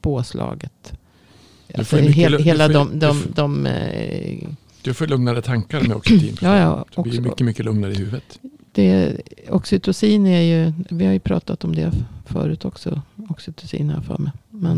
påslaget. 0.00 0.92
Du 1.68 1.74
Alltså 1.78 1.96
mycket 1.96 2.14
hel, 2.14 2.32
du 2.32 2.42
hela 2.42 2.66
får 2.66 2.72
de, 2.74 2.98
de, 2.98 3.14
får- 3.20 3.30
de, 3.34 3.66
eh, 3.66 4.48
Du 4.82 4.94
får 4.94 5.06
lugnare 5.06 5.42
tankar 5.42 5.80
med 5.80 5.96
oxytin. 5.96 6.36
Ja, 6.42 6.56
ja, 6.58 6.84
Du 6.96 7.10
blir 7.10 7.20
mycket, 7.20 7.40
mycket 7.46 7.64
lugnare 7.64 7.92
i 7.92 7.96
huvudet. 7.96 8.38
Det, 8.74 9.16
oxytocin 9.50 10.26
är 10.26 10.40
ju, 10.40 10.72
vi 10.90 11.06
har 11.06 11.12
ju 11.12 11.18
pratat 11.18 11.64
om 11.64 11.74
det 11.74 11.92
förut 12.26 12.64
också. 12.64 13.02
Oxytocin 13.28 13.88
har 13.88 13.96
jag 13.96 14.04
för 14.04 14.18
mig. 14.18 14.32
Men, 14.50 14.72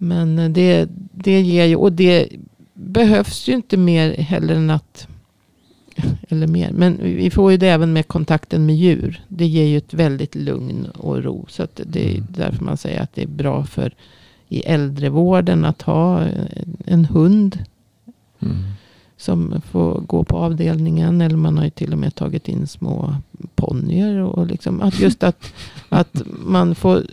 Mm. 0.00 0.34
men 0.36 0.52
det, 0.52 0.88
det 1.12 1.40
ger 1.40 1.64
ju, 1.64 1.76
och 1.76 1.92
det 1.92 2.28
behövs 2.74 3.48
ju 3.48 3.52
inte 3.52 3.76
mer 3.76 4.14
heller 4.16 4.54
än 4.54 4.70
att, 4.70 5.08
eller 6.28 6.46
mer, 6.46 6.72
men 6.72 6.98
vi 7.02 7.30
får 7.30 7.50
ju 7.52 7.56
det 7.58 7.68
även 7.68 7.92
med 7.92 8.08
kontakten 8.08 8.66
med 8.66 8.76
djur. 8.76 9.22
Det 9.28 9.46
ger 9.46 9.64
ju 9.64 9.76
ett 9.78 9.94
väldigt 9.94 10.34
lugn 10.34 10.86
och 10.94 11.22
ro. 11.24 11.46
Så 11.48 11.66
det 11.86 12.06
är 12.10 12.14
Mm. 12.14 12.26
därför 12.30 12.64
man 12.64 12.76
säger 12.76 13.00
att 13.02 13.14
det 13.14 13.22
är 13.22 13.26
bra 13.26 13.64
för 13.64 13.94
i 14.48 14.60
äldrevården 14.60 15.64
att 15.64 15.82
ha 15.82 16.26
en 16.86 17.04
hund 17.04 17.64
Mm. 18.40 18.56
Som 19.18 19.60
får 19.70 20.00
gå 20.00 20.24
på 20.24 20.36
avdelningen. 20.36 21.20
Eller 21.20 21.36
man 21.36 21.58
har 21.58 21.64
ju 21.64 21.70
till 21.70 21.92
och 21.92 21.98
med 21.98 22.14
tagit 22.14 22.48
in 22.48 22.66
små 22.66 23.16
ponnyer. 23.54 24.18
Och 24.18 24.46
liksom 24.46 24.82
att 24.82 25.00
just 25.00 25.22
att, 25.22 25.52
att 25.88 26.22
man 26.46 26.74
får 26.74 27.06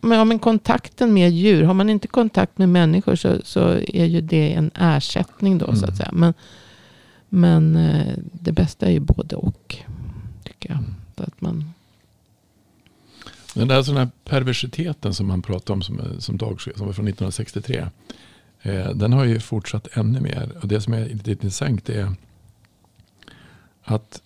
men, 0.00 0.18
ja, 0.18 0.24
men 0.24 0.38
kontakten 0.38 1.14
med 1.14 1.30
djur. 1.30 1.62
Har 1.62 1.74
man 1.74 1.90
inte 1.90 2.08
kontakt 2.08 2.58
med 2.58 2.68
människor 2.68 3.16
så, 3.16 3.38
så 3.44 3.60
är 3.88 4.04
ju 4.04 4.20
det 4.20 4.52
en 4.54 4.70
ersättning 4.74 5.58
då. 5.58 5.66
Så 5.66 5.72
Mm. 5.72 5.84
att 5.90 5.96
säga. 5.96 6.10
Men, 6.12 6.34
men 7.28 7.76
eh, 7.76 8.14
det 8.32 8.52
bästa 8.52 8.86
är 8.86 8.90
ju 8.90 9.00
både 9.00 9.36
och. 9.36 9.76
Tycker 10.44 10.70
jag. 10.70 10.78
Så 11.16 11.22
att 11.22 11.40
man, 11.40 11.70
Den 13.54 13.68
där 13.68 13.82
sån 13.82 13.96
här 13.96 14.08
perversiteten 14.24 15.14
som 15.14 15.26
man 15.26 15.42
pratar 15.42 15.74
om 15.74 15.82
som, 15.82 16.00
som, 16.18 16.36
dag, 16.36 16.60
som 16.60 16.86
var 16.86 16.92
från 16.92 17.08
1963. 17.08 17.86
Eh, 18.62 18.90
den 18.90 19.12
har 19.12 19.24
ju 19.24 19.40
fortsatt 19.40 19.88
ännu 19.96 20.20
mer. 20.20 20.50
Och 20.62 20.68
det 20.68 20.80
som 20.80 20.92
är 20.92 21.08
lite 21.08 21.30
intressant 21.30 21.88
är 21.88 22.14
att 23.84 24.22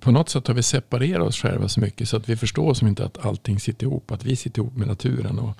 på 0.00 0.10
något 0.10 0.28
sätt 0.28 0.46
har 0.46 0.54
vi 0.54 0.62
separerat 0.62 1.28
oss 1.28 1.36
själva 1.36 1.68
så 1.68 1.80
mycket 1.80 2.08
så 2.08 2.16
att 2.16 2.28
vi 2.28 2.36
förstår 2.36 2.74
som 2.74 2.88
inte 2.88 3.04
att 3.04 3.26
allting 3.26 3.60
sitter 3.60 3.86
ihop. 3.86 4.10
Att 4.10 4.24
vi 4.24 4.36
sitter 4.36 4.62
ihop 4.62 4.76
med 4.76 4.88
naturen. 4.88 5.38
Och, 5.38 5.56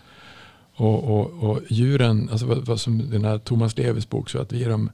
och, 0.75 1.05
och, 1.05 1.51
och 1.51 1.61
djuren, 1.69 2.29
alltså 2.31 2.47
vad, 2.47 2.67
vad 2.67 2.81
som 2.81 3.11
den 3.11 3.25
här 3.25 3.39
Thomas 3.39 3.77
Levis 3.77 4.09
bok, 4.09 4.31
så 4.31 4.39
att 4.39 4.53
vi 4.53 4.65
är 4.65 4.69
de 4.69 4.91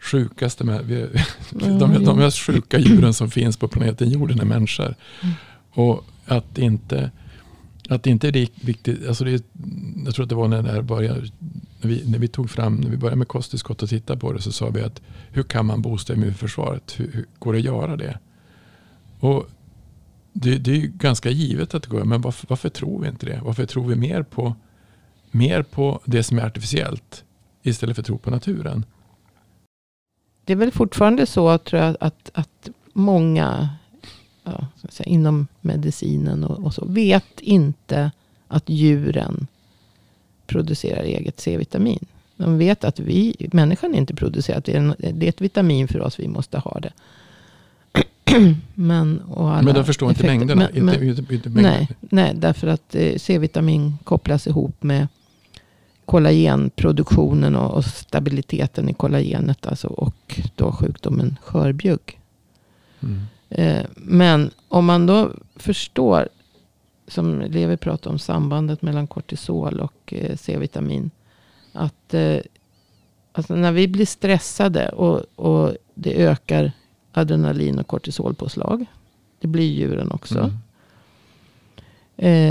sjukaste, 0.00 0.64
med, 0.64 0.84
vi, 0.84 1.06
de, 1.50 2.04
de 2.04 2.16
mest 2.16 2.38
sjuka 2.38 2.78
djuren 2.78 3.14
som 3.14 3.30
finns 3.30 3.56
på 3.56 3.68
planeten 3.68 4.10
jorden 4.10 4.40
är 4.40 4.44
människor. 4.44 4.94
Mm. 5.22 5.34
Och 5.70 6.04
att 6.26 6.58
inte, 6.58 7.10
att 7.88 8.06
inte 8.06 8.28
är 8.28 8.66
viktigt, 8.66 9.08
alltså 9.08 9.24
det, 9.24 9.44
jag 10.04 10.14
tror 10.14 10.22
att 10.22 10.28
det 10.28 10.34
var 10.34 10.48
när, 10.48 10.62
det 10.62 10.82
började, 10.82 11.20
när, 11.80 11.88
vi, 11.88 12.10
när 12.10 12.18
vi 12.18 12.28
tog 12.28 12.50
fram, 12.50 12.76
när 12.76 12.90
vi 12.90 12.96
började 12.96 13.16
med 13.16 13.28
kosttillskott 13.28 13.82
och 13.82 13.88
tittade 13.88 14.20
på 14.20 14.32
det 14.32 14.42
så 14.42 14.52
sa 14.52 14.70
vi 14.70 14.80
att 14.82 15.02
hur 15.30 15.42
kan 15.42 15.66
man 15.66 15.82
boosta 15.82 16.14
immunförsvaret? 16.14 17.00
Hur, 17.00 17.12
hur 17.12 17.26
går 17.38 17.52
det 17.52 17.58
att 17.58 17.64
göra 17.64 17.96
det? 17.96 18.18
Och 19.20 19.48
det, 20.32 20.58
det 20.58 20.70
är 20.70 20.76
ju 20.76 20.92
ganska 20.94 21.30
givet 21.30 21.74
att 21.74 21.82
det 21.82 21.88
går, 21.88 22.04
men 22.04 22.20
varför, 22.20 22.46
varför 22.50 22.68
tror 22.68 23.02
vi 23.02 23.08
inte 23.08 23.26
det? 23.26 23.40
Varför 23.44 23.66
tror 23.66 23.88
vi 23.88 23.96
mer 23.96 24.22
på, 24.22 24.54
mer 25.30 25.62
på 25.62 26.00
det 26.04 26.22
som 26.22 26.38
är 26.38 26.42
artificiellt 26.42 27.24
istället 27.62 27.96
för 27.96 28.02
att 28.02 28.06
tro 28.06 28.18
på 28.18 28.30
naturen? 28.30 28.84
det 30.44 30.52
är 30.52 30.56
väl 30.56 30.72
fortfarande 30.72 31.26
så 31.26 31.58
tror 31.58 31.82
jag 31.82 31.96
att, 32.00 32.30
att 32.34 32.68
många 32.92 33.68
ja, 34.44 34.66
säga, 34.88 35.06
inom 35.06 35.46
medicinen 35.60 36.44
och, 36.44 36.64
och 36.64 36.74
så 36.74 36.84
vet 36.84 37.40
inte 37.40 38.10
att 38.48 38.68
djuren 38.68 39.46
producerar 40.46 41.02
eget 41.02 41.40
C-vitamin. 41.40 42.04
De 42.36 42.58
vet 42.58 42.84
att 42.84 43.00
vi, 43.00 43.48
människan 43.52 43.94
inte 43.94 44.14
producerar 44.14 44.62
det. 44.64 44.72
är 44.72 45.12
Det 45.12 45.26
är 45.26 45.28
ett 45.28 45.40
vitamin 45.40 45.88
för 45.88 46.00
oss, 46.00 46.18
vi 46.18 46.28
måste 46.28 46.58
ha 46.58 46.80
det. 46.80 46.92
men, 48.74 49.22
men 49.36 49.74
de 49.74 49.84
förstår 49.84 50.08
inte 50.08 50.20
effekter- 50.22 50.38
mängderna. 50.38 50.68
men- 50.74 50.84
men- 50.84 50.94
inte, 50.94 51.20
inte, 51.22 51.34
inte 51.34 51.48
mängderna. 51.48 51.76
Nej, 51.76 51.88
nej, 52.00 52.32
därför 52.34 52.66
att 52.66 52.94
eh, 52.94 53.16
C-vitamin 53.16 53.98
kopplas 54.04 54.46
ihop 54.46 54.82
med 54.82 55.08
kollagenproduktionen 56.04 57.56
och, 57.56 57.74
och 57.76 57.84
stabiliteten 57.84 58.88
i 58.88 58.94
kollagenet. 58.94 59.66
Alltså, 59.66 59.88
och 59.88 60.40
då 60.56 60.72
sjukdomen 60.72 61.36
skörbjugg. 61.42 62.20
Mm. 63.02 63.20
Eh, 63.48 63.84
men 63.94 64.50
om 64.68 64.84
man 64.84 65.06
då 65.06 65.30
förstår, 65.56 66.28
som 67.08 67.40
Levi 67.40 67.76
pratade 67.76 68.12
om, 68.12 68.18
sambandet 68.18 68.82
mellan 68.82 69.06
kortisol 69.06 69.80
och 69.80 70.14
eh, 70.14 70.36
C-vitamin. 70.36 71.10
Att 71.72 72.14
eh, 72.14 72.38
alltså 73.32 73.54
när 73.54 73.72
vi 73.72 73.88
blir 73.88 74.06
stressade 74.06 74.88
och, 74.88 75.20
och 75.36 75.76
det 75.94 76.24
ökar 76.24 76.72
adrenalin 77.12 77.78
och 77.78 77.86
kortisolpåslag. 77.86 78.86
Det 79.40 79.46
blir 79.46 79.72
djuren 79.72 80.10
också. 80.10 80.38
Mm. 80.38 80.52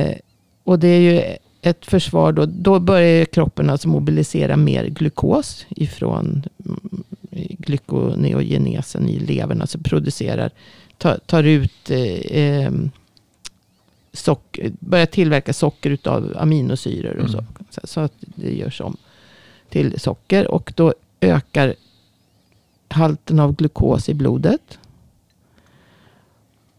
Eh, 0.10 0.18
och 0.64 0.80
det 0.80 0.88
är 0.88 1.00
ju 1.00 1.38
ett 1.62 1.86
försvar 1.86 2.32
då. 2.32 2.46
Då 2.46 2.80
börjar 2.80 3.26
kroppen 3.26 3.70
alltså 3.70 3.88
mobilisera 3.88 4.58
mer 4.58 4.86
glukos 4.86 5.66
ifrån 5.70 6.44
mm, 6.66 7.04
glykoneogenesen 7.60 9.10
i 9.10 9.20
levern. 9.20 9.62
Alltså 9.62 9.80
producerar 9.80 10.52
tar, 11.04 11.18
tar 11.26 11.44
ut 11.44 11.90
eh, 11.90 12.38
eh, 12.42 12.72
socker, 14.14 14.72
börjar 14.80 15.06
tillverka 15.06 15.54
socker 15.54 15.90
utav 15.90 16.34
aminosyror 16.38 17.18
och 17.18 17.30
så. 17.30 17.38
Mm. 17.38 17.50
så. 17.70 17.82
Så 17.84 18.00
att 18.00 18.14
det 18.20 18.56
görs 18.56 18.82
om 18.82 18.98
till 19.70 20.00
socker. 20.00 20.52
Och 20.52 20.74
då 20.76 20.94
ökar 21.22 21.76
halten 22.88 23.40
av 23.40 23.56
glukos 23.56 24.10
i 24.10 24.14
blodet. 24.14 24.80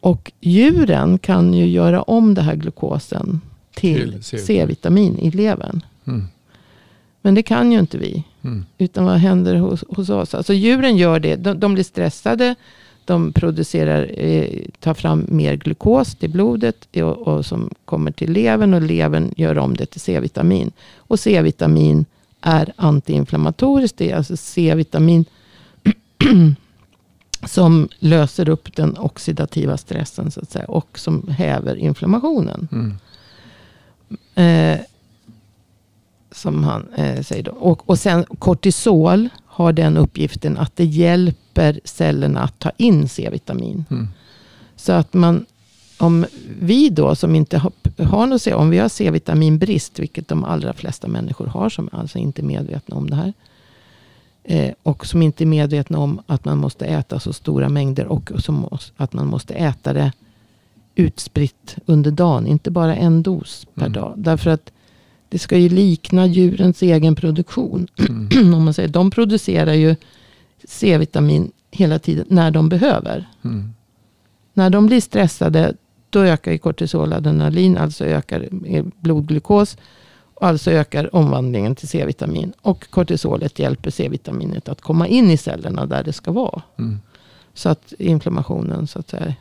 Och 0.00 0.32
djuren 0.40 1.18
kan 1.18 1.54
ju 1.54 1.66
göra 1.66 2.02
om 2.02 2.34
det 2.34 2.42
här 2.42 2.54
glukosen 2.54 3.40
till 3.74 4.12
Till 4.12 4.22
C-vitamin. 4.22 4.46
C-vitamin 4.46 5.18
i 5.18 5.30
levern. 5.30 5.80
Mm. 6.04 6.26
Men 7.22 7.34
det 7.34 7.42
kan 7.42 7.72
ju 7.72 7.78
inte 7.78 7.98
vi. 7.98 8.24
Mm. 8.42 8.64
Utan 8.78 9.04
vad 9.04 9.16
händer 9.16 9.54
hos, 9.54 9.84
hos 9.88 10.08
oss? 10.08 10.34
Alltså 10.34 10.52
djuren 10.52 10.96
gör 10.96 11.20
det. 11.20 11.36
De, 11.36 11.60
de 11.60 11.74
blir 11.74 11.84
stressade. 11.84 12.54
De 13.04 13.32
producerar, 13.32 14.10
eh, 14.18 14.60
tar 14.80 14.94
fram 14.94 15.26
mer 15.28 15.56
glukos 15.56 16.14
till 16.14 16.30
blodet. 16.30 16.96
Och, 16.96 17.02
och 17.02 17.46
som 17.46 17.70
kommer 17.84 18.10
till 18.10 18.32
levern. 18.32 18.74
Och 18.74 18.82
levern 18.82 19.34
gör 19.36 19.58
om 19.58 19.76
det 19.76 19.86
till 19.86 20.00
C-vitamin. 20.00 20.72
Och 20.96 21.20
C-vitamin 21.20 22.04
är 22.40 22.72
antiinflammatoriskt. 22.76 23.98
Det 23.98 24.10
är 24.10 24.16
alltså 24.16 24.36
C-vitamin 24.36 25.24
som 27.46 27.88
löser 27.98 28.48
upp 28.48 28.76
den 28.76 28.98
oxidativa 28.98 29.76
stressen. 29.76 30.30
Så 30.30 30.40
att 30.40 30.50
säga. 30.50 30.64
Och 30.64 30.98
som 30.98 31.28
häver 31.28 31.76
inflammationen. 31.76 32.68
Mm. 32.72 32.96
Eh, 34.34 34.80
som 36.34 36.64
han 36.64 36.88
eh, 36.96 37.22
säger 37.22 37.42
då. 37.42 37.52
Och, 37.52 37.90
och 37.90 37.98
sen 37.98 38.24
kortisol 38.24 39.28
har 39.54 39.72
den 39.72 39.96
uppgiften 39.96 40.58
att 40.58 40.76
det 40.76 40.84
hjälper 40.84 41.80
cellerna 41.84 42.40
att 42.40 42.58
ta 42.58 42.70
in 42.76 43.08
C-vitamin. 43.08 43.84
Mm. 43.90 44.08
Så 44.76 44.92
att 44.92 45.14
man, 45.14 45.46
om 45.98 46.26
vi 46.60 46.88
då 46.88 47.14
som 47.14 47.34
inte 47.34 47.58
har, 47.58 47.72
har 48.04 48.26
något 48.26 48.42
C, 48.42 48.54
om 48.54 48.70
vi 48.70 48.78
har 48.78 48.88
C-vitaminbrist, 48.88 49.98
vilket 49.98 50.28
de 50.28 50.44
allra 50.44 50.72
flesta 50.72 51.08
människor 51.08 51.46
har, 51.46 51.68
som 51.68 51.88
alltså 51.92 52.18
inte 52.18 52.42
är 52.42 52.44
medvetna 52.44 52.96
om 52.96 53.10
det 53.10 53.16
här. 53.16 53.32
Eh, 54.44 54.74
och 54.82 55.06
som 55.06 55.22
inte 55.22 55.44
är 55.44 55.46
medvetna 55.46 55.98
om 55.98 56.20
att 56.26 56.44
man 56.44 56.58
måste 56.58 56.86
äta 56.86 57.20
så 57.20 57.32
stora 57.32 57.68
mängder 57.68 58.06
och 58.06 58.30
som, 58.38 58.68
att 58.96 59.12
man 59.12 59.26
måste 59.26 59.54
äta 59.54 59.92
det 59.92 60.12
utspritt 60.94 61.76
under 61.86 62.10
dagen. 62.10 62.46
Inte 62.46 62.70
bara 62.70 62.96
en 62.96 63.22
dos 63.22 63.66
per 63.74 63.82
Mm. 63.86 63.92
dag. 63.92 64.12
Därför 64.16 64.50
att 64.50 64.72
det 65.28 65.38
ska 65.38 65.58
ju 65.58 65.68
likna 65.68 66.26
djurens 66.26 66.82
egen 66.82 67.14
produktion. 67.14 67.86
Mm. 68.08 68.54
Om 68.54 68.64
man 68.64 68.74
säger, 68.74 68.88
de 68.88 69.10
producerar 69.10 69.72
ju 69.72 69.96
C-vitamin 70.64 71.52
hela 71.70 71.98
tiden 71.98 72.26
när 72.28 72.50
de 72.50 72.68
behöver. 72.68 73.28
Mm. 73.44 73.74
När 74.54 74.70
de 74.70 74.86
blir 74.86 75.00
stressade, 75.00 75.74
då 76.10 76.20
ökar 76.20 76.52
ju 76.52 76.58
kortisol, 76.58 77.12
adrenalin, 77.12 77.76
alltså 77.76 78.04
ökar 78.04 78.48
blodglukos. 79.00 79.76
Alltså 80.40 80.70
ökar 80.70 81.16
omvandlingen 81.16 81.74
till 81.74 81.88
C-vitamin. 81.88 82.52
Och 82.62 82.90
kortisolet 82.90 83.58
hjälper 83.58 83.90
C-vitaminet 83.90 84.68
att 84.68 84.80
komma 84.80 85.08
in 85.08 85.30
i 85.30 85.36
cellerna 85.36 85.86
där 85.86 86.04
det 86.04 86.12
ska 86.12 86.32
vara. 86.32 86.62
Mm. 86.78 86.98
Så 87.54 87.68
att 87.68 87.92
inflammationen, 87.98 88.86
så 88.86 88.98
att 88.98 89.10
säga, 89.10 89.34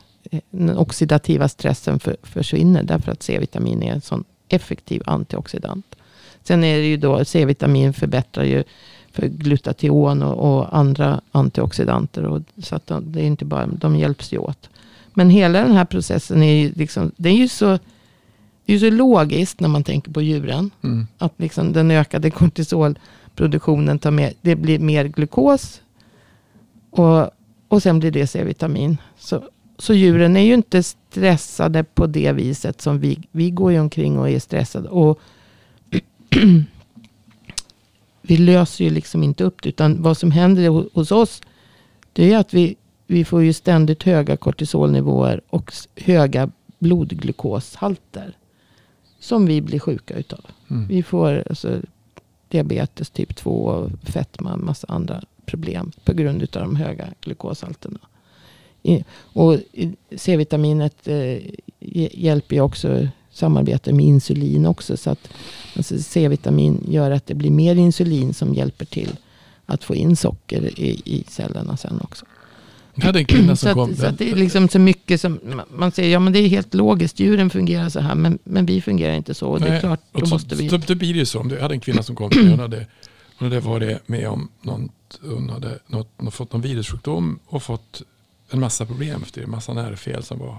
den 0.50 0.78
oxidativa 0.78 1.50
stressen 1.50 2.00
för, 2.00 2.18
försvinner. 2.24 2.84
Därför 2.84 3.12
att 3.12 3.24
C-vitamin 3.24 3.84
är 3.84 3.94
en 3.94 4.02
sån 4.02 4.24
effektiv 4.54 5.02
antioxidant. 5.06 5.96
Sen 6.44 6.64
är 6.64 6.78
det 6.78 6.86
ju 6.86 6.98
då, 6.98 7.26
C-vitamin 7.26 7.94
förbättrar 7.94 8.44
ju 8.44 8.64
för 9.12 9.28
glutation 9.28 10.24
och, 10.24 10.58
och 10.58 10.78
andra 10.78 11.22
antioxidanter. 11.32 12.26
Och, 12.26 12.42
så 12.58 12.76
att 12.76 12.88
de, 12.88 13.12
det 13.12 13.22
är 13.22 13.26
inte 13.26 13.46
bara, 13.46 13.66
de 13.66 13.96
hjälps 13.96 14.34
ju 14.34 14.38
åt. 14.38 14.70
Men 15.14 15.30
hela 15.30 15.62
den 15.62 15.72
här 15.72 15.86
processen 15.86 16.44
är 16.44 16.54
ju, 16.54 16.74
liksom, 16.76 17.12
det 17.18 17.30
är 17.30 17.34
ju 17.34 17.48
så, 17.48 17.80
det 18.66 18.74
är 18.74 18.80
så 18.80 18.90
logiskt 18.90 19.60
när 19.60 19.70
man 19.70 19.84
tänker 19.84 20.12
på 20.12 20.22
djuren. 20.22 20.72
Mm. 20.84 21.08
Att 21.18 21.34
liksom 21.38 21.74
den 21.74 21.92
ökade 21.92 22.32
kortisolproduktionen 22.32 24.00
tar 24.00 24.12
med, 24.12 24.34
det 24.42 24.56
blir 24.56 24.80
mer 24.80 25.06
glukos. 25.06 25.82
Och, 26.92 27.30
och 27.68 27.84
sen 27.84 28.00
blir 28.00 28.12
det 28.12 28.28
C-vitamin. 28.28 28.98
Så, 29.20 29.44
så 29.78 29.94
djuren 29.94 30.38
är 30.38 30.42
ju 30.42 30.54
inte 30.54 30.84
stressade 30.84 31.84
på 31.84 32.08
det 32.08 32.32
viset 32.32 32.82
som 32.82 33.00
vi. 33.00 33.20
Vi 33.32 33.50
går 33.52 33.72
ju 33.72 33.80
omkring 33.80 34.20
och 34.20 34.30
är 34.30 34.40
stressade. 34.40 34.90
Och 34.90 35.20
vi 38.22 38.38
löser 38.38 38.84
ju 38.84 38.90
liksom 38.90 39.24
inte 39.24 39.44
upp 39.44 39.62
det. 39.64 39.70
Utan 39.70 40.02
vad 40.02 40.18
som 40.18 40.32
händer 40.32 40.70
ho- 40.70 40.90
hos 40.94 41.12
oss. 41.12 41.42
Det 42.14 42.34
är 42.34 42.38
att 42.38 42.54
vi, 42.54 42.76
vi 43.08 43.26
får 43.26 43.44
ju 43.44 43.54
ständigt 43.54 44.04
höga 44.04 44.38
kortisolnivåer 44.38 45.42
och 45.50 45.74
höga 45.96 46.52
blodglukoshalter. 46.80 48.38
Som 49.20 49.46
vi 49.46 49.62
blir 49.62 49.80
sjuka 49.80 50.14
utav. 50.14 50.46
Mm. 50.70 50.88
Vi 50.88 51.04
får 51.04 51.44
alltså, 51.50 51.82
diabetes 52.48 53.10
typ 53.10 53.36
2 53.36 53.50
och 53.50 53.92
fetma, 54.04 54.58
massa 54.58 54.88
andra 54.90 55.22
problem 55.46 55.92
på 56.04 56.14
grund 56.14 56.42
av 56.42 56.62
de 56.62 56.76
höga 56.76 57.08
glukoshalterna. 57.22 58.00
Och 59.22 59.58
C-vitaminet 60.16 61.08
eh, 61.08 61.14
hj- 61.80 62.10
hjälper 62.14 62.56
ju 62.56 62.62
också 62.62 63.08
samarbete 63.32 63.94
med 63.94 64.06
insulin 64.06 64.66
också. 64.66 64.98
Så 64.98 65.10
att 65.10 65.30
alltså, 65.76 65.98
C-vitamin 66.00 66.84
gör 66.88 67.12
att 67.12 67.26
det 67.28 67.34
blir 67.36 67.52
mer 67.52 67.76
insulin 67.76 68.34
som 68.34 68.54
hjälper 68.54 68.86
till 68.86 69.10
att 69.66 69.84
få 69.84 69.96
in 69.96 70.16
socker 70.16 70.80
i, 70.80 71.02
i 71.06 71.24
cellerna 71.28 71.78
sen 71.78 72.00
också. 72.04 72.26
Jag 72.96 73.06
hade 73.06 73.20
en 73.20 73.26
kvinna 73.26 73.56
som 73.56 73.70
Så 73.70 73.74
kom. 73.74 73.92
att, 73.92 73.98
så 74.00 74.06
att 74.06 74.18
det 74.18 74.32
är 74.32 74.36
liksom 74.36 74.70
så 74.70 74.80
mycket 74.80 75.22
som 75.22 75.40
man- 75.76 75.92
säger, 75.92 76.10
ja 76.12 76.20
men 76.20 76.34
det 76.34 76.40
är 76.40 76.48
helt 76.48 76.74
logiskt, 76.74 77.20
djuren 77.20 77.50
fungerar 77.50 77.90
så 77.90 78.00
här, 78.00 78.16
men, 78.16 78.40
men 78.44 78.66
vi 78.66 78.82
fungerar 78.82 79.14
inte 79.16 79.34
så. 79.34 79.48
Och 79.50 79.60
det 79.60 79.66
är 79.68 79.72
Nej, 79.72 79.80
klart, 79.80 80.00
då 80.12 80.26
så, 80.26 80.36
måste 80.36 80.56
vi... 80.56 80.70
så, 80.70 80.78
då 80.78 80.96
blir 80.96 81.14
det 81.14 81.20
ju 81.20 81.26
så. 81.26 81.48
Jag 81.52 81.62
hade 81.62 81.74
en 81.74 81.80
kvinna 81.80 82.04
som 82.04 82.16
kom 82.16 82.30
till 82.30 82.42
mig. 82.42 82.50
Hon 82.52 82.60
hade, 82.60 82.88
hon 83.40 83.48
hade 83.52 83.60
varit 83.60 84.08
med 84.08 84.28
om 84.30 84.50
något, 84.62 85.20
hon 85.22 85.50
hade 85.50 85.80
något, 85.88 86.34
fått 86.34 86.52
någon 86.54 86.62
virussjukdom 86.62 87.40
och 87.46 87.64
fått 87.64 88.02
en 88.54 88.60
massa 88.60 88.86
problem 88.86 89.22
efter 89.22 89.42
det. 89.42 89.46
En 89.46 89.52
massa 89.52 89.74
nervfel 89.74 90.24
som 90.24 90.40
var. 90.40 90.58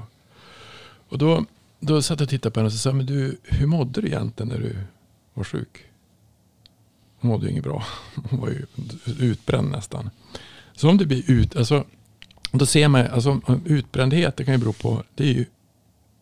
Och 1.08 1.18
då, 1.18 1.44
då 1.80 2.02
satt 2.02 2.20
jag 2.20 2.26
och 2.26 2.30
tittade 2.30 2.52
på 2.52 2.60
henne 2.60 2.66
och 2.66 2.72
sa, 2.72 2.92
men 2.92 3.06
du, 3.06 3.38
hur 3.42 3.66
mådde 3.66 4.00
du 4.00 4.06
egentligen 4.06 4.48
när 4.48 4.58
du 4.58 4.76
var 5.34 5.44
sjuk? 5.44 5.84
Hon 7.18 7.30
mådde 7.30 7.46
ju 7.46 7.52
inget 7.52 7.64
bra. 7.64 7.84
Hon 8.30 8.40
var 8.40 8.48
ju 8.48 8.66
utbränd 9.18 9.70
nästan. 9.70 10.10
Så 10.76 10.88
om 10.88 10.98
det 10.98 11.06
blir 11.06 11.30
ut, 11.30 11.56
alltså, 11.56 11.84
då 12.52 12.66
ser 12.66 12.88
man, 12.88 13.06
alltså 13.06 13.40
utbrändhet, 13.64 14.36
det 14.36 14.44
kan 14.44 14.54
ju 14.54 14.60
bero 14.60 14.72
på, 14.72 15.02
det 15.14 15.24
är 15.24 15.34
ju 15.34 15.44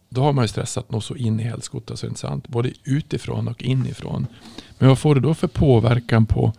då 0.08 0.22
har 0.22 0.32
man 0.32 0.44
ju 0.44 0.48
stressat 0.48 0.90
något 0.90 1.04
så 1.04 1.16
in 1.16 1.40
i 1.40 1.42
helskotta 1.42 1.96
så 1.96 2.06
är 2.06 2.08
inte 2.08 2.20
sant. 2.20 2.48
Både 2.48 2.72
utifrån 2.84 3.48
och 3.48 3.62
inifrån. 3.62 4.26
Men 4.78 4.88
vad 4.88 4.98
får 4.98 5.14
du 5.14 5.20
då 5.20 5.34
för 5.34 5.48
påverkan 5.48 6.26
på 6.26 6.52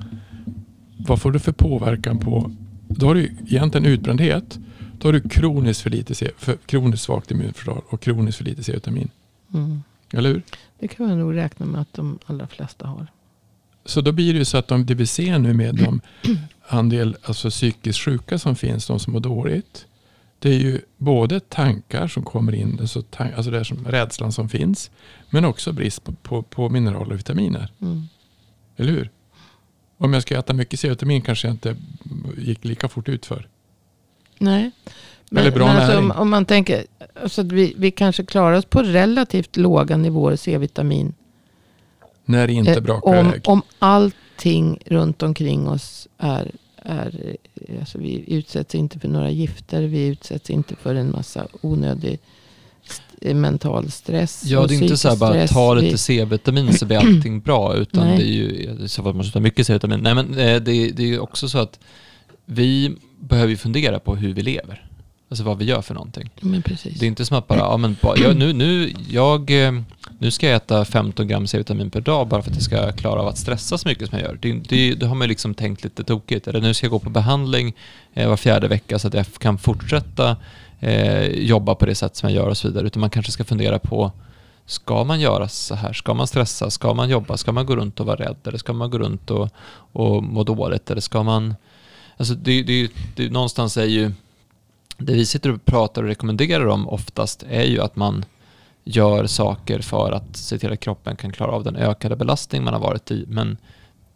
vad 0.97 1.21
får 1.21 1.31
du 1.31 1.39
för 1.39 1.51
påverkan 1.51 2.19
på 2.19 2.51
då 2.87 3.07
har 3.07 3.15
du 3.15 3.21
ju 3.21 3.35
egentligen 3.45 3.85
utbrändhet. 3.85 4.59
Då 5.03 5.07
har 5.07 5.13
du 5.13 5.29
kroniskt 5.29 5.81
för 5.81 5.89
lite 5.89 6.15
C, 6.15 6.31
för 6.37 6.57
kroniskt 6.65 7.05
svagt 7.05 7.31
immunförsvar 7.31 7.81
och 7.89 8.01
kroniskt 8.01 8.37
för 8.37 8.45
lite 8.45 8.63
C-vitamin. 8.63 9.09
Mm. 9.53 9.83
Eller 10.13 10.29
hur? 10.29 10.41
Det 10.79 10.87
kan 10.87 11.07
man 11.07 11.19
nog 11.19 11.35
räkna 11.35 11.65
med 11.65 11.81
att 11.81 11.93
de 11.93 12.19
allra 12.25 12.47
flesta 12.47 12.87
har. 12.87 13.07
Så 13.85 14.01
då 14.01 14.11
blir 14.11 14.33
det 14.33 14.39
ju 14.39 14.45
så 14.45 14.57
att 14.57 14.67
de, 14.67 14.85
det 14.85 14.93
vi 14.93 15.05
ser 15.05 15.39
nu 15.39 15.53
med 15.53 15.75
de 15.75 16.01
andel 16.67 17.15
alltså 17.23 17.49
psykiskt 17.49 17.99
sjuka 17.99 18.39
som 18.39 18.55
finns, 18.55 18.87
de 18.87 18.99
som 18.99 19.13
mår 19.13 19.19
dåligt. 19.19 19.85
Det 20.39 20.49
är 20.49 20.59
ju 20.59 20.81
både 20.97 21.39
tankar 21.39 22.07
som 22.07 22.23
kommer 22.23 22.55
in, 22.55 22.77
alltså, 22.81 22.99
tan- 22.99 23.35
alltså 23.35 23.51
det 23.51 23.65
som 23.65 23.85
rädslan 23.85 24.31
som 24.31 24.49
finns. 24.49 24.91
Men 25.29 25.45
också 25.45 25.71
brist 25.71 26.03
på, 26.03 26.11
på, 26.11 26.41
på 26.43 26.69
mineraler 26.69 27.11
och 27.11 27.19
vitaminer. 27.19 27.71
Mm. 27.81 28.03
Eller 28.77 28.91
hur? 28.91 29.09
Om 29.97 30.13
jag 30.13 30.21
ska 30.21 30.39
äta 30.39 30.53
mycket 30.53 30.79
C-vitamin 30.79 31.21
kanske 31.21 31.47
jag 31.47 31.53
inte 31.53 31.75
gick 32.37 32.65
lika 32.65 32.87
fort 32.87 33.09
ut 33.09 33.25
för. 33.25 33.47
Nej. 34.39 34.71
Eller 35.35 35.51
bra 35.51 35.65
men 35.67 35.77
alltså, 35.77 35.97
om, 35.97 36.11
om 36.11 36.29
man 36.29 36.45
tänker 36.45 36.85
alltså 37.23 37.41
att 37.41 37.51
vi, 37.51 37.73
vi 37.77 37.91
kanske 37.91 38.25
klarar 38.25 38.57
oss 38.57 38.65
på 38.65 38.83
relativt 38.83 39.57
låga 39.57 39.97
nivåer 39.97 40.35
C-vitamin. 40.35 41.13
När 42.25 42.47
det 42.47 42.53
inte 42.53 42.71
Eh, 42.71 42.79
brakar 42.81 43.19
om, 43.19 43.27
iväg. 43.27 43.41
om 43.45 43.61
allting 43.79 44.79
runt 44.85 45.23
omkring 45.23 45.67
oss 45.67 46.07
är, 46.17 46.51
är 46.77 47.35
eh, 47.55 47.79
alltså 47.79 47.97
vi 47.97 48.23
utsätts 48.27 48.75
inte 48.75 48.99
för 48.99 49.07
några 49.07 49.29
gifter. 49.29 49.81
Vi 49.83 50.05
utsätts 50.07 50.49
inte 50.49 50.75
för 50.75 50.95
en 50.95 51.11
massa 51.11 51.47
onödig 51.61 52.19
st- 52.85 53.29
eh, 53.29 53.35
mental 53.35 53.91
stress. 53.91 54.43
Ja, 54.45 54.67
det 54.67 54.75
är 54.75 54.81
inte 54.83 54.97
så 54.97 55.09
här 55.09 55.15
bara 55.15 55.47
ta 55.47 55.73
lite 55.73 55.97
C-vitamin 55.97 56.73
så 56.73 56.85
blir 56.85 56.97
allting 57.15 57.39
bra, 57.41 57.75
utan 57.75 58.07
Nej. 58.07 58.17
det 58.17 58.23
är 58.23 58.33
ju 58.33 58.49
i 58.85 58.87
så 58.89 59.03
fall 59.03 59.11
man 59.13 59.17
måste 59.17 59.33
ta 59.33 59.39
mycket 59.39 59.67
C-vitamin. 59.67 59.99
Nej, 59.99 60.15
men 60.15 60.29
eh, 60.33 60.61
det, 60.61 60.91
det 60.91 61.03
är 61.03 61.07
ju 61.07 61.19
också 61.19 61.49
så 61.49 61.57
att 61.57 61.79
vi 62.45 62.95
behöver 63.19 63.49
ju 63.49 63.57
fundera 63.57 63.99
på 63.99 64.15
hur 64.15 64.33
vi 64.33 64.41
lever. 64.41 64.85
Alltså 65.29 65.43
vad 65.43 65.57
vi 65.57 65.65
gör 65.65 65.81
för 65.81 65.93
någonting. 65.93 66.29
Det 66.99 67.05
är 67.05 67.07
inte 67.07 67.25
som 67.25 67.37
att 67.37 67.47
bara, 67.47 67.59
ja 67.59 67.77
men 67.77 67.95
bara, 68.01 68.17
jag, 68.17 68.35
nu, 68.35 68.53
nu, 68.53 68.93
jag, 69.09 69.65
eh, 69.65 69.71
nu 70.19 70.31
ska 70.31 70.47
jag 70.47 70.55
äta 70.55 70.85
15 70.85 71.27
gram 71.27 71.47
C-vitamin 71.47 71.89
per 71.89 72.01
dag 72.01 72.27
bara 72.27 72.41
för 72.41 72.51
att 72.51 72.55
jag 72.55 72.63
ska 72.63 72.91
klara 72.91 73.21
av 73.21 73.27
att 73.27 73.37
stressa 73.37 73.77
så 73.77 73.87
mycket 73.87 74.09
som 74.09 74.19
jag 74.19 74.27
gör. 74.27 74.37
Det, 74.41 74.53
det, 74.53 74.93
det 74.95 75.05
har 75.05 75.15
man 75.15 75.27
liksom 75.27 75.53
tänkt 75.53 75.83
lite 75.83 76.03
tokigt. 76.03 76.47
Eller 76.47 76.61
nu 76.61 76.73
ska 76.73 76.85
jag 76.85 76.91
gå 76.91 76.99
på 76.99 77.09
behandling 77.09 77.73
eh, 78.13 78.29
var 78.29 78.37
fjärde 78.37 78.67
vecka 78.67 78.99
så 78.99 79.07
att 79.07 79.13
jag 79.13 79.25
kan 79.37 79.57
fortsätta 79.57 80.37
eh, 80.79 81.25
jobba 81.25 81.75
på 81.75 81.85
det 81.85 81.95
sätt 81.95 82.15
som 82.15 82.29
jag 82.29 82.35
gör 82.35 82.49
och 82.49 82.57
så 82.57 82.67
vidare. 82.67 82.87
Utan 82.87 82.99
man 83.01 83.09
kanske 83.09 83.31
ska 83.31 83.43
fundera 83.43 83.79
på 83.79 84.11
Ska 84.65 85.03
man 85.03 85.19
göra 85.19 85.47
så 85.47 85.75
här? 85.75 85.93
Ska 85.93 86.13
man 86.13 86.27
stressa? 86.27 86.69
Ska 86.69 86.93
man 86.93 87.09
jobba? 87.09 87.37
Ska 87.37 87.51
man 87.51 87.65
gå 87.65 87.75
runt 87.75 87.99
och 87.99 88.05
vara 88.05 88.15
rädd? 88.15 88.37
Eller 88.43 88.57
ska 88.57 88.73
man 88.73 88.89
gå 88.89 88.97
runt 88.97 89.31
och, 89.31 89.49
och 89.91 90.23
må 90.23 90.43
dåligt? 90.43 90.91
Eller 90.91 91.01
ska 91.01 91.23
man... 91.23 91.55
Alltså 92.17 92.33
det, 92.33 92.63
det, 92.63 92.91
det, 93.15 93.29
någonstans 93.29 93.77
är 93.77 93.85
ju... 93.85 94.11
Det 94.97 95.13
vi 95.13 95.25
sitter 95.25 95.51
och 95.51 95.65
pratar 95.65 96.03
och 96.03 96.09
rekommenderar 96.09 96.65
om 96.65 96.89
oftast 96.89 97.43
är 97.49 97.63
ju 97.63 97.81
att 97.81 97.95
man 97.95 98.25
gör 98.83 99.27
saker 99.27 99.79
för 99.79 100.11
att 100.11 100.37
se 100.37 100.59
till 100.59 100.73
att 100.73 100.79
kroppen 100.79 101.15
kan 101.15 101.31
klara 101.31 101.51
av 101.51 101.63
den 101.63 101.75
ökade 101.75 102.15
belastning 102.15 102.63
man 102.63 102.73
har 102.73 102.81
varit 102.81 103.11
i. 103.11 103.25
Men 103.27 103.57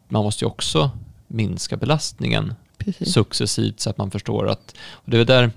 man 0.07 0.23
måste 0.23 0.45
ju 0.45 0.47
också 0.47 0.91
minska 1.27 1.77
belastningen 1.77 2.53
Precis. 2.77 3.13
successivt 3.13 3.79
så 3.79 3.89
att 3.89 3.97
man 3.97 4.12
förstår 4.12 4.49
att... 4.49 4.75
Och 4.91 5.12
det 5.12 5.17
är 5.17 5.25
där 5.25 5.51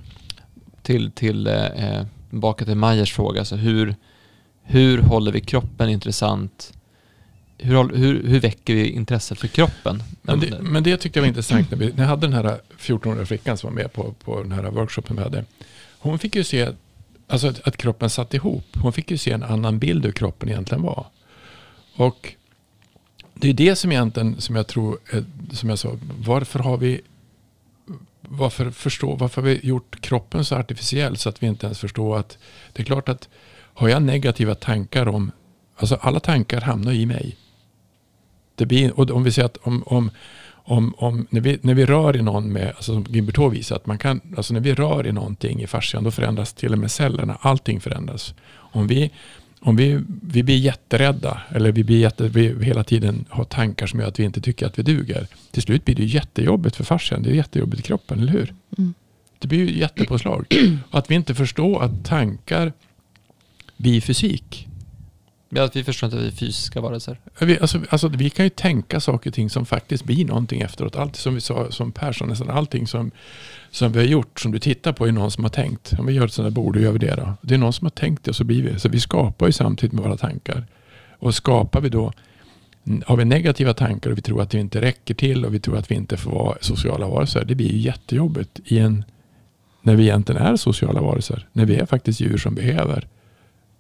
till, 0.83 1.11
till 1.11 1.47
eh, 1.47 2.05
tillbaka 2.31 2.65
till 2.65 2.75
Majers 2.75 3.13
fråga, 3.13 3.41
alltså 3.41 3.57
hur, 3.57 3.97
hur 4.63 5.03
håller 5.03 5.33
vi 5.33 5.41
kroppen 5.41 5.89
intressant? 5.89 6.73
Hur, 7.63 7.97
hur, 7.97 8.23
hur 8.23 8.41
väcker 8.41 8.75
vi 8.75 8.91
intresset 8.91 9.39
för 9.39 9.49
kroppen? 9.49 10.03
Men 10.23 10.41
det, 10.41 10.61
men 10.61 10.83
det 10.83 10.97
tyckte 10.97 11.19
jag 11.19 11.23
var 11.23 11.29
intressant 11.29 11.71
när, 11.71 11.79
vi, 11.79 11.93
när 11.93 12.03
jag 12.03 12.09
hade 12.09 12.27
den 12.27 12.33
här 12.33 12.61
14-åriga 12.79 13.27
flickan 13.27 13.59
som 13.59 13.71
var 13.71 13.83
med 13.83 13.93
på, 13.93 14.15
på 14.25 14.43
den 14.43 14.53
här 14.53 14.63
workshopen 14.63 15.17
vi 15.17 15.23
hade. 15.23 15.45
Hon 15.99 16.19
fick 16.19 16.37
ju 16.37 16.45
se 16.45 16.69
alltså 17.27 17.49
att, 17.49 17.69
att, 17.69 17.77
kroppen 17.77 18.11
satt 18.11 18.35
ihop. 18.35 18.65
Hon 18.75 18.93
fick 18.93 19.11
ju 19.11 19.19
se 19.19 19.31
en 19.31 19.43
annan 19.43 19.79
bild 19.79 20.05
hur 20.05 20.13
kroppen 20.13 20.49
egentligen 20.49 20.83
var. 20.83 21.07
Och 21.97 22.35
det 23.35 23.49
är 23.49 23.55
det 23.55 23.77
som 23.77 23.93
egentligen, 23.93 24.41
som 24.41 24.57
jag 24.57 24.67
tror, 24.67 24.99
som 25.53 25.69
jag 25.69 25.79
sa, 25.79 25.97
varför 26.19 26.59
har 26.59 26.77
vi 26.77 27.01
varför, 28.21 28.71
förstå, 28.71 29.15
varför 29.15 29.43
har 29.43 29.49
vi 29.49 29.61
gjort 29.63 30.01
kroppen 30.01 30.45
så 30.45 30.57
artificiell 30.57 31.17
så 31.17 31.29
att 31.29 31.43
vi 31.43 31.47
inte 31.47 31.67
ens 31.67 31.79
förstår 31.79 32.19
att 32.19 32.39
det 32.73 32.83
är 32.83 32.85
klart 32.85 33.09
att 33.09 33.29
har 33.75 33.89
jag 33.89 34.03
negativa 34.03 34.55
tankar 34.55 35.09
om, 35.09 35.33
alltså 35.77 35.95
alla 35.95 36.21
tankar 36.21 36.61
hamnar 36.61 36.93
i 36.93 37.07
mig. 37.07 37.37
Blir, 38.67 39.01
och 39.01 39.11
om 39.11 39.25
vi 39.25 39.33
säger 39.33 39.47
att 39.47 39.57
om, 39.57 39.83
om, 39.87 40.11
om, 40.53 40.95
om 40.97 41.27
när, 41.31 41.41
vi, 41.41 41.59
när 41.63 41.75
vi 41.75 41.87
rör 41.87 42.17
i 42.17 42.23
någon 42.23 42.53
med, 42.53 42.67
alltså 42.67 42.93
som 42.93 43.07
Gimbertov 43.09 43.53
visar, 43.53 43.77
att 43.77 43.87
man 43.87 43.99
kan, 43.99 44.21
alltså 44.37 44.55
när 44.55 44.61
vi 44.61 44.75
rör 44.75 45.07
i 45.07 45.13
någonting 45.13 45.63
i 45.63 45.67
fascian 45.67 46.05
då 46.05 46.11
förändras 46.11 46.53
till 46.53 46.73
och 46.73 46.79
med 46.79 46.91
cellerna, 46.91 47.39
allting 47.41 47.81
förändras. 47.81 48.35
Om 48.53 48.87
vi, 48.87 49.11
om 49.61 49.77
vi, 49.77 50.01
vi 50.23 50.43
blir 50.43 50.57
jätterädda 50.57 51.41
eller 51.51 51.73
vi, 51.73 51.85
blir 51.85 52.01
jätte, 52.01 52.29
vi 52.29 52.65
hela 52.65 52.85
tiden 52.85 53.25
har 53.29 53.45
tankar 53.45 53.87
som 53.87 54.01
gör 54.01 54.09
att 54.09 54.21
vi 54.21 54.25
inte 54.25 54.41
tycker 54.41 54.67
att 54.67 54.79
vi 54.79 54.83
duger. 54.83 55.27
Till 55.51 55.63
slut 55.63 55.85
blir 55.85 55.95
det 55.95 56.05
jättejobbigt 56.05 56.77
för 56.77 56.85
fascian, 56.85 57.23
det 57.23 57.31
är 57.31 57.35
jättejobbigt 57.35 57.81
i 57.81 57.83
kroppen, 57.83 58.19
eller 58.19 58.33
hur? 58.33 58.55
Mm. 58.79 58.95
Det 59.39 59.49
blir 59.49 59.59
ju 59.59 59.79
jättepåslag. 59.79 60.47
att 60.91 61.11
vi 61.11 61.15
inte 61.15 61.35
förstår 61.35 61.83
att 61.83 62.05
tankar 62.05 62.73
blir 63.77 64.01
fysik. 64.01 64.69
Ja, 65.53 65.69
vi 65.75 65.85
förstår 65.85 66.07
inte 66.07 66.17
att 66.17 66.23
vi 66.23 66.29
är 66.29 66.33
fysiska 66.33 66.81
varelser. 66.81 67.21
Vi, 67.41 67.59
alltså, 67.61 67.81
alltså, 67.91 68.09
vi 68.09 68.31
kan 68.31 68.47
ju 68.47 68.51
tänka 68.51 69.01
saker 69.01 69.31
och 69.31 69.35
ting 69.35 69.51
som 69.51 69.67
faktiskt 69.67 70.05
blir 70.05 70.25
någonting 70.25 70.61
efteråt. 70.61 70.97
Allt 70.97 71.17
som 71.17 71.35
vi 71.35 71.41
sa 71.41 71.71
som 71.71 71.93
Persson, 71.93 72.29
nästan 72.29 72.51
allting 72.51 72.87
som, 72.87 73.11
som 73.71 73.93
vi 73.93 73.99
har 73.99 74.07
gjort, 74.07 74.41
som 74.41 74.53
du 74.53 74.59
tittar 74.59 74.93
på, 74.93 75.07
är 75.07 75.13
någon 75.13 75.31
som 75.31 75.45
har 75.45 75.51
tänkt. 75.51 75.93
Om 75.99 76.07
vi 76.07 76.13
gör 76.13 76.25
ett 76.25 76.33
sånt 76.33 76.47
här 76.47 76.51
bord, 76.51 76.77
hur 76.77 76.83
gör 76.83 76.93
vi 76.93 76.99
det 76.99 77.15
då. 77.15 77.33
Det 77.43 77.55
är 77.55 77.59
någon 77.59 77.73
som 77.73 77.85
har 77.85 77.91
tänkt 77.91 78.25
det 78.25 78.31
och 78.31 78.37
så 78.37 78.45
blir 78.45 78.63
vi. 78.63 78.79
Så 78.79 78.89
vi 78.89 79.01
skapar 79.01 79.47
ju 79.47 79.53
samtidigt 79.53 79.93
med 79.93 80.05
våra 80.05 80.17
tankar. 80.17 80.67
Och 81.19 81.35
skapar 81.35 81.81
vi 81.81 81.89
då, 81.89 82.13
har 83.07 83.17
vi 83.17 83.25
negativa 83.25 83.75
tankar 83.75 84.11
och 84.11 84.19
vi 84.19 84.23
tror 84.23 84.43
att 84.43 84.55
vi 84.55 84.59
inte 84.59 84.81
räcker 84.81 85.15
till 85.15 85.45
och 85.45 85.55
vi 85.55 85.61
tror 85.61 85.77
att 85.77 85.91
vi 85.91 85.95
inte 85.95 86.17
får 86.17 86.31
vara 86.31 86.57
sociala 86.61 87.09
varelser. 87.09 87.45
Det 87.45 87.55
blir 87.55 87.73
ju 87.73 87.79
jättejobbigt 87.79 88.61
i 88.65 88.79
en, 88.79 89.05
när 89.83 89.97
vi 89.97 90.03
egentligen 90.03 90.43
är 90.43 90.57
sociala 90.57 91.01
varelser. 91.01 91.47
När 91.53 91.65
vi 91.65 91.77
är 91.77 91.87
faktiskt 91.87 92.21
djur 92.21 92.39
som 92.39 92.55
behöver 92.55 93.09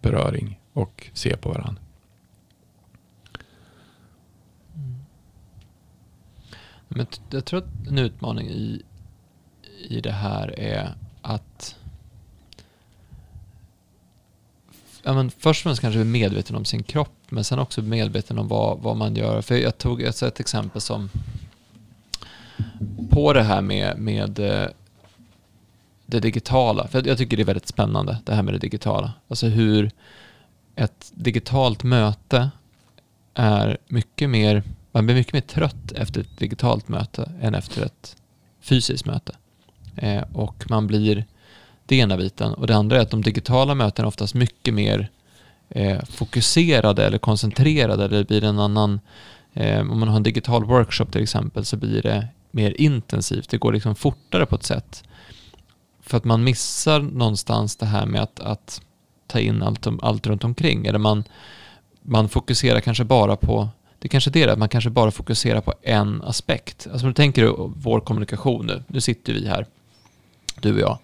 beröring 0.02 0.59
och 0.72 1.10
se 1.12 1.36
på 1.36 1.48
varandra. 1.48 1.82
Mm. 4.74 4.94
Men 6.88 7.06
jag 7.30 7.44
tror 7.44 7.58
att 7.58 7.88
en 7.88 7.98
utmaning 7.98 8.48
i, 8.48 8.82
i 9.88 10.00
det 10.00 10.12
här 10.12 10.60
är 10.60 10.94
att 11.22 11.76
ja, 15.02 15.14
men 15.14 15.30
först 15.30 15.60
och 15.60 15.62
främst 15.62 15.80
kanske 15.80 16.00
är 16.00 16.04
medveten 16.04 16.56
om 16.56 16.64
sin 16.64 16.82
kropp 16.82 17.16
men 17.28 17.44
sen 17.44 17.58
också 17.58 17.82
medveten 17.82 18.38
om 18.38 18.48
vad, 18.48 18.78
vad 18.78 18.96
man 18.96 19.16
gör. 19.16 19.42
För 19.42 19.56
jag 19.56 19.78
tog 19.78 20.02
ett, 20.02 20.22
ett 20.22 20.40
exempel 20.40 20.80
som 20.80 21.10
på 23.10 23.32
det 23.32 23.42
här 23.42 23.60
med, 23.60 23.98
med 23.98 24.38
eh, 24.38 24.68
det 26.06 26.20
digitala. 26.20 26.88
För 26.88 27.06
jag 27.06 27.18
tycker 27.18 27.36
det 27.36 27.42
är 27.42 27.44
väldigt 27.44 27.68
spännande 27.68 28.18
det 28.24 28.34
här 28.34 28.42
med 28.42 28.54
det 28.54 28.58
digitala. 28.58 29.12
Alltså 29.28 29.46
hur 29.46 29.90
ett 30.80 31.12
digitalt 31.14 31.82
möte 31.82 32.50
är 33.34 33.78
mycket 33.88 34.30
mer, 34.30 34.62
man 34.92 35.06
blir 35.06 35.16
mycket 35.16 35.32
mer 35.32 35.40
trött 35.40 35.92
efter 35.92 36.20
ett 36.20 36.38
digitalt 36.38 36.88
möte 36.88 37.32
än 37.40 37.54
efter 37.54 37.82
ett 37.82 38.16
fysiskt 38.60 39.06
möte. 39.06 39.36
Eh, 39.96 40.22
och 40.32 40.64
man 40.70 40.86
blir, 40.86 41.24
det 41.86 41.96
ena 41.96 42.16
biten. 42.16 42.54
Och 42.54 42.66
det 42.66 42.76
andra 42.76 42.96
är 42.96 43.00
att 43.00 43.10
de 43.10 43.22
digitala 43.22 43.74
mötena 43.74 44.06
är 44.06 44.08
oftast 44.08 44.34
mycket 44.34 44.74
mer 44.74 45.10
eh, 45.68 46.04
fokuserade 46.04 47.06
eller 47.06 47.18
koncentrerade. 47.18 48.08
Det 48.08 48.24
blir 48.24 48.44
en 48.44 48.58
annan, 48.58 49.00
eh, 49.52 49.80
om 49.80 50.00
man 50.00 50.08
har 50.08 50.16
en 50.16 50.22
digital 50.22 50.64
workshop 50.64 51.06
till 51.06 51.22
exempel 51.22 51.64
så 51.64 51.76
blir 51.76 52.02
det 52.02 52.28
mer 52.50 52.80
intensivt. 52.80 53.48
Det 53.50 53.58
går 53.58 53.72
liksom 53.72 53.94
fortare 53.94 54.46
på 54.46 54.54
ett 54.54 54.62
sätt. 54.62 55.04
För 56.00 56.16
att 56.16 56.24
man 56.24 56.44
missar 56.44 57.00
någonstans 57.00 57.76
det 57.76 57.86
här 57.86 58.06
med 58.06 58.22
att, 58.22 58.40
att 58.40 58.80
ta 59.30 59.40
in 59.40 59.62
allt, 59.62 59.86
allt 60.02 60.26
runt 60.26 60.44
omkring. 60.44 60.86
Eller 60.86 60.98
man, 60.98 61.24
man 62.02 62.28
fokuserar 62.28 62.80
kanske 62.80 63.04
bara 63.04 63.36
på, 63.36 63.68
det 63.98 64.14
är 64.14 64.30
det 64.46 64.52
att 64.52 64.58
man 64.58 64.68
kanske 64.68 64.90
bara 64.90 65.10
fokuserar 65.10 65.60
på 65.60 65.74
en 65.82 66.22
aspekt. 66.22 66.88
Alltså 66.92 67.06
om 67.06 67.10
du 67.10 67.14
tänker 67.14 67.54
vår 67.76 68.00
kommunikation 68.00 68.66
nu, 68.66 68.82
nu 68.86 69.00
sitter 69.00 69.32
vi 69.32 69.48
här, 69.48 69.66
du 70.60 70.74
och 70.74 70.80
jag. 70.80 70.98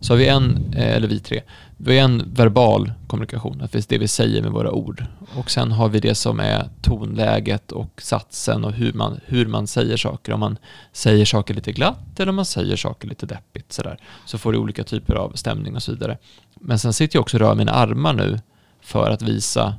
Så 0.00 0.12
har 0.12 0.18
vi 0.18 0.28
en, 0.28 0.74
eh, 0.76 0.96
eller 0.96 1.08
vi 1.08 1.20
tre, 1.20 1.42
vi 1.82 1.98
har 1.98 2.04
en 2.04 2.34
verbal 2.34 2.92
kommunikation, 3.06 3.68
det 3.88 3.98
vi 3.98 4.08
säger 4.08 4.42
med 4.42 4.52
våra 4.52 4.72
ord. 4.72 5.04
Och 5.34 5.50
sen 5.50 5.72
har 5.72 5.88
vi 5.88 6.00
det 6.00 6.14
som 6.14 6.40
är 6.40 6.68
tonläget 6.82 7.72
och 7.72 8.02
satsen 8.02 8.64
och 8.64 8.72
hur 8.72 8.92
man, 8.92 9.20
hur 9.26 9.46
man 9.46 9.66
säger 9.66 9.96
saker. 9.96 10.32
Om 10.32 10.40
man 10.40 10.58
säger 10.92 11.24
saker 11.24 11.54
lite 11.54 11.72
glatt 11.72 12.20
eller 12.20 12.30
om 12.30 12.36
man 12.36 12.44
säger 12.44 12.76
saker 12.76 13.08
lite 13.08 13.26
deppigt 13.26 13.72
sådär. 13.72 13.98
Så 14.26 14.38
får 14.38 14.52
du 14.52 14.58
olika 14.58 14.84
typer 14.84 15.14
av 15.14 15.32
stämning 15.34 15.76
och 15.76 15.82
så 15.82 15.92
vidare. 15.92 16.18
Men 16.54 16.78
sen 16.78 16.92
sitter 16.92 17.16
jag 17.16 17.22
också 17.22 17.36
och 17.36 17.40
rör 17.40 17.54
mina 17.54 17.72
armar 17.72 18.12
nu 18.12 18.40
för 18.80 19.10
att 19.10 19.22
visa 19.22 19.74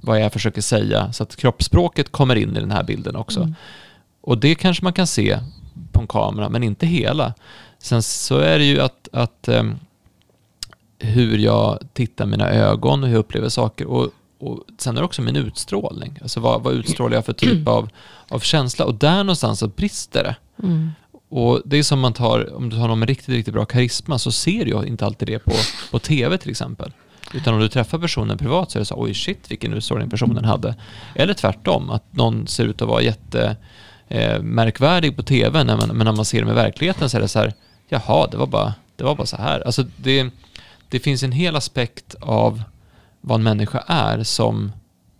vad 0.00 0.20
jag 0.20 0.32
försöker 0.32 0.60
säga 0.60 1.12
så 1.12 1.22
att 1.22 1.36
kroppsspråket 1.36 2.12
kommer 2.12 2.36
in 2.36 2.56
i 2.56 2.60
den 2.60 2.70
här 2.70 2.84
bilden 2.84 3.16
också. 3.16 3.40
Mm. 3.40 3.54
Och 4.20 4.38
det 4.38 4.54
kanske 4.54 4.84
man 4.84 4.92
kan 4.92 5.06
se 5.06 5.38
på 5.92 6.00
en 6.00 6.06
kamera, 6.06 6.48
men 6.48 6.62
inte 6.62 6.86
hela. 6.86 7.34
Sen 7.78 8.02
så 8.02 8.38
är 8.38 8.58
det 8.58 8.64
ju 8.64 8.80
att, 8.80 9.08
att 9.12 9.48
um, 9.48 9.78
hur 11.04 11.38
jag 11.38 11.78
tittar 11.92 12.26
mina 12.26 12.50
ögon 12.50 13.02
och 13.02 13.08
hur 13.08 13.14
jag 13.14 13.20
upplever 13.20 13.48
saker. 13.48 13.86
Och, 13.86 14.10
och 14.38 14.60
sen 14.78 14.96
är 14.96 15.00
det 15.00 15.04
också 15.04 15.22
min 15.22 15.36
utstrålning. 15.36 16.18
Alltså 16.22 16.40
vad, 16.40 16.62
vad 16.62 16.74
utstrålar 16.74 17.16
jag 17.16 17.24
för 17.24 17.32
typ 17.32 17.68
av, 17.68 17.88
av 18.28 18.40
känsla? 18.40 18.84
Och 18.84 18.94
där 18.94 19.24
någonstans 19.24 19.58
så 19.58 19.68
brister 19.68 20.22
det. 20.22 20.36
Mm. 20.62 20.90
Och 21.28 21.62
det 21.64 21.76
är 21.76 21.82
som 21.82 22.00
man 22.00 22.12
tar, 22.12 22.56
om 22.56 22.70
du 22.70 22.76
har 22.76 22.88
någon 22.88 22.98
med 22.98 23.08
riktigt, 23.08 23.28
riktigt 23.28 23.54
bra 23.54 23.64
karisma 23.64 24.18
så 24.18 24.32
ser 24.32 24.66
jag 24.66 24.86
inte 24.86 25.06
alltid 25.06 25.28
det 25.28 25.38
på, 25.38 25.52
på 25.90 25.98
tv 25.98 26.38
till 26.38 26.50
exempel. 26.50 26.92
Utan 27.34 27.54
om 27.54 27.60
du 27.60 27.68
träffar 27.68 27.98
personen 27.98 28.38
privat 28.38 28.70
så 28.70 28.78
är 28.78 28.80
det 28.80 28.86
så 28.86 28.94
oj 28.98 29.14
shit 29.14 29.50
vilken 29.50 29.72
utstrålning 29.72 30.10
personen 30.10 30.44
hade. 30.44 30.76
Eller 31.14 31.34
tvärtom, 31.34 31.90
att 31.90 32.16
någon 32.16 32.46
ser 32.46 32.64
ut 32.64 32.82
att 32.82 32.88
vara 32.88 33.02
jätte 33.02 33.56
eh, 34.08 34.42
märkvärdig 34.42 35.16
på 35.16 35.22
tv, 35.22 35.64
men 35.64 35.98
när 35.98 36.12
man 36.12 36.24
ser 36.24 36.40
dem 36.40 36.50
i 36.50 36.54
verkligheten 36.54 37.10
så 37.10 37.16
är 37.16 37.20
det 37.20 37.28
så 37.28 37.38
här, 37.38 37.54
jaha, 37.88 38.26
det 38.30 38.36
var 38.36 38.46
bara, 38.46 38.74
det 38.96 39.04
var 39.04 39.14
bara 39.14 39.26
så 39.26 39.36
här. 39.36 39.60
Alltså 39.60 39.84
det, 39.96 40.30
det 40.88 40.98
finns 40.98 41.22
en 41.22 41.32
hel 41.32 41.56
aspekt 41.56 42.14
av 42.20 42.62
vad 43.20 43.34
en 43.34 43.42
människa 43.42 43.84
är 43.86 44.22
som 44.22 44.72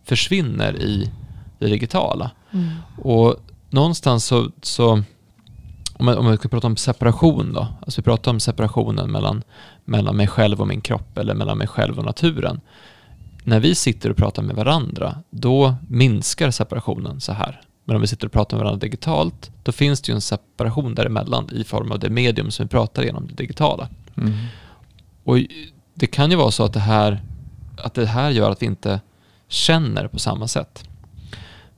försvinner 0.05 0.77
i 0.77 1.11
det 1.59 1.67
digitala. 1.67 2.31
Mm. 2.53 2.71
Och 3.03 3.37
någonstans 3.71 4.25
så, 4.25 4.51
så 4.63 5.03
om, 5.95 6.07
man, 6.07 6.19
om 6.19 6.25
man 6.25 6.37
ska 6.37 6.49
prata 6.49 6.67
om 6.67 6.77
separation 6.77 7.53
då, 7.53 7.67
alltså 7.81 8.01
vi 8.01 8.05
pratar 8.05 8.31
om 8.31 8.41
separationen 8.41 9.11
mellan, 9.11 9.43
mellan 9.85 10.17
mig 10.17 10.27
själv 10.27 10.61
och 10.61 10.69
min 10.69 10.81
kropp 10.81 11.19
eller 11.19 11.35
mellan 11.35 11.59
mig 11.59 11.67
själv 11.67 11.99
och 11.99 12.05
naturen. 12.05 12.61
När 13.45 13.61
vi 13.61 13.75
sitter 13.75 14.11
och 14.11 14.17
pratar 14.17 14.43
med 14.43 14.57
varandra, 14.57 15.19
då 15.31 15.75
minskar 15.89 16.51
separationen 16.51 17.21
så 17.21 17.33
här. 17.33 17.61
Men 17.85 17.97
om 17.97 18.03
vi 18.03 18.09
sitter 18.09 18.27
och 18.27 18.33
pratar 18.33 18.57
med 18.57 18.65
varandra 18.65 18.81
digitalt, 18.81 19.51
då 19.63 19.73
finns 19.73 20.01
det 20.01 20.13
ju 20.13 20.15
en 20.15 20.21
separation 20.21 20.95
däremellan 20.95 21.51
i 21.53 21.65
form 21.65 21.93
av 21.93 21.99
det 21.99 22.11
medium 22.11 22.51
som 22.51 22.67
vi 22.67 22.71
pratar 22.71 23.03
genom, 23.03 23.27
det 23.27 23.35
digitala. 23.35 23.89
Mm. 24.17 24.33
Och 25.25 25.39
det 25.95 26.07
kan 26.07 26.31
ju 26.31 26.37
vara 26.37 26.51
så 26.51 26.65
att 26.65 26.73
det 26.73 26.81
här, 26.81 27.23
att 27.77 27.95
det 27.95 28.07
här 28.07 28.31
gör 28.31 28.51
att 28.51 28.63
vi 28.63 28.67
inte 28.67 29.01
känner 29.49 30.09
på 30.09 30.19
samma 30.19 30.49
sätt. 30.49 30.89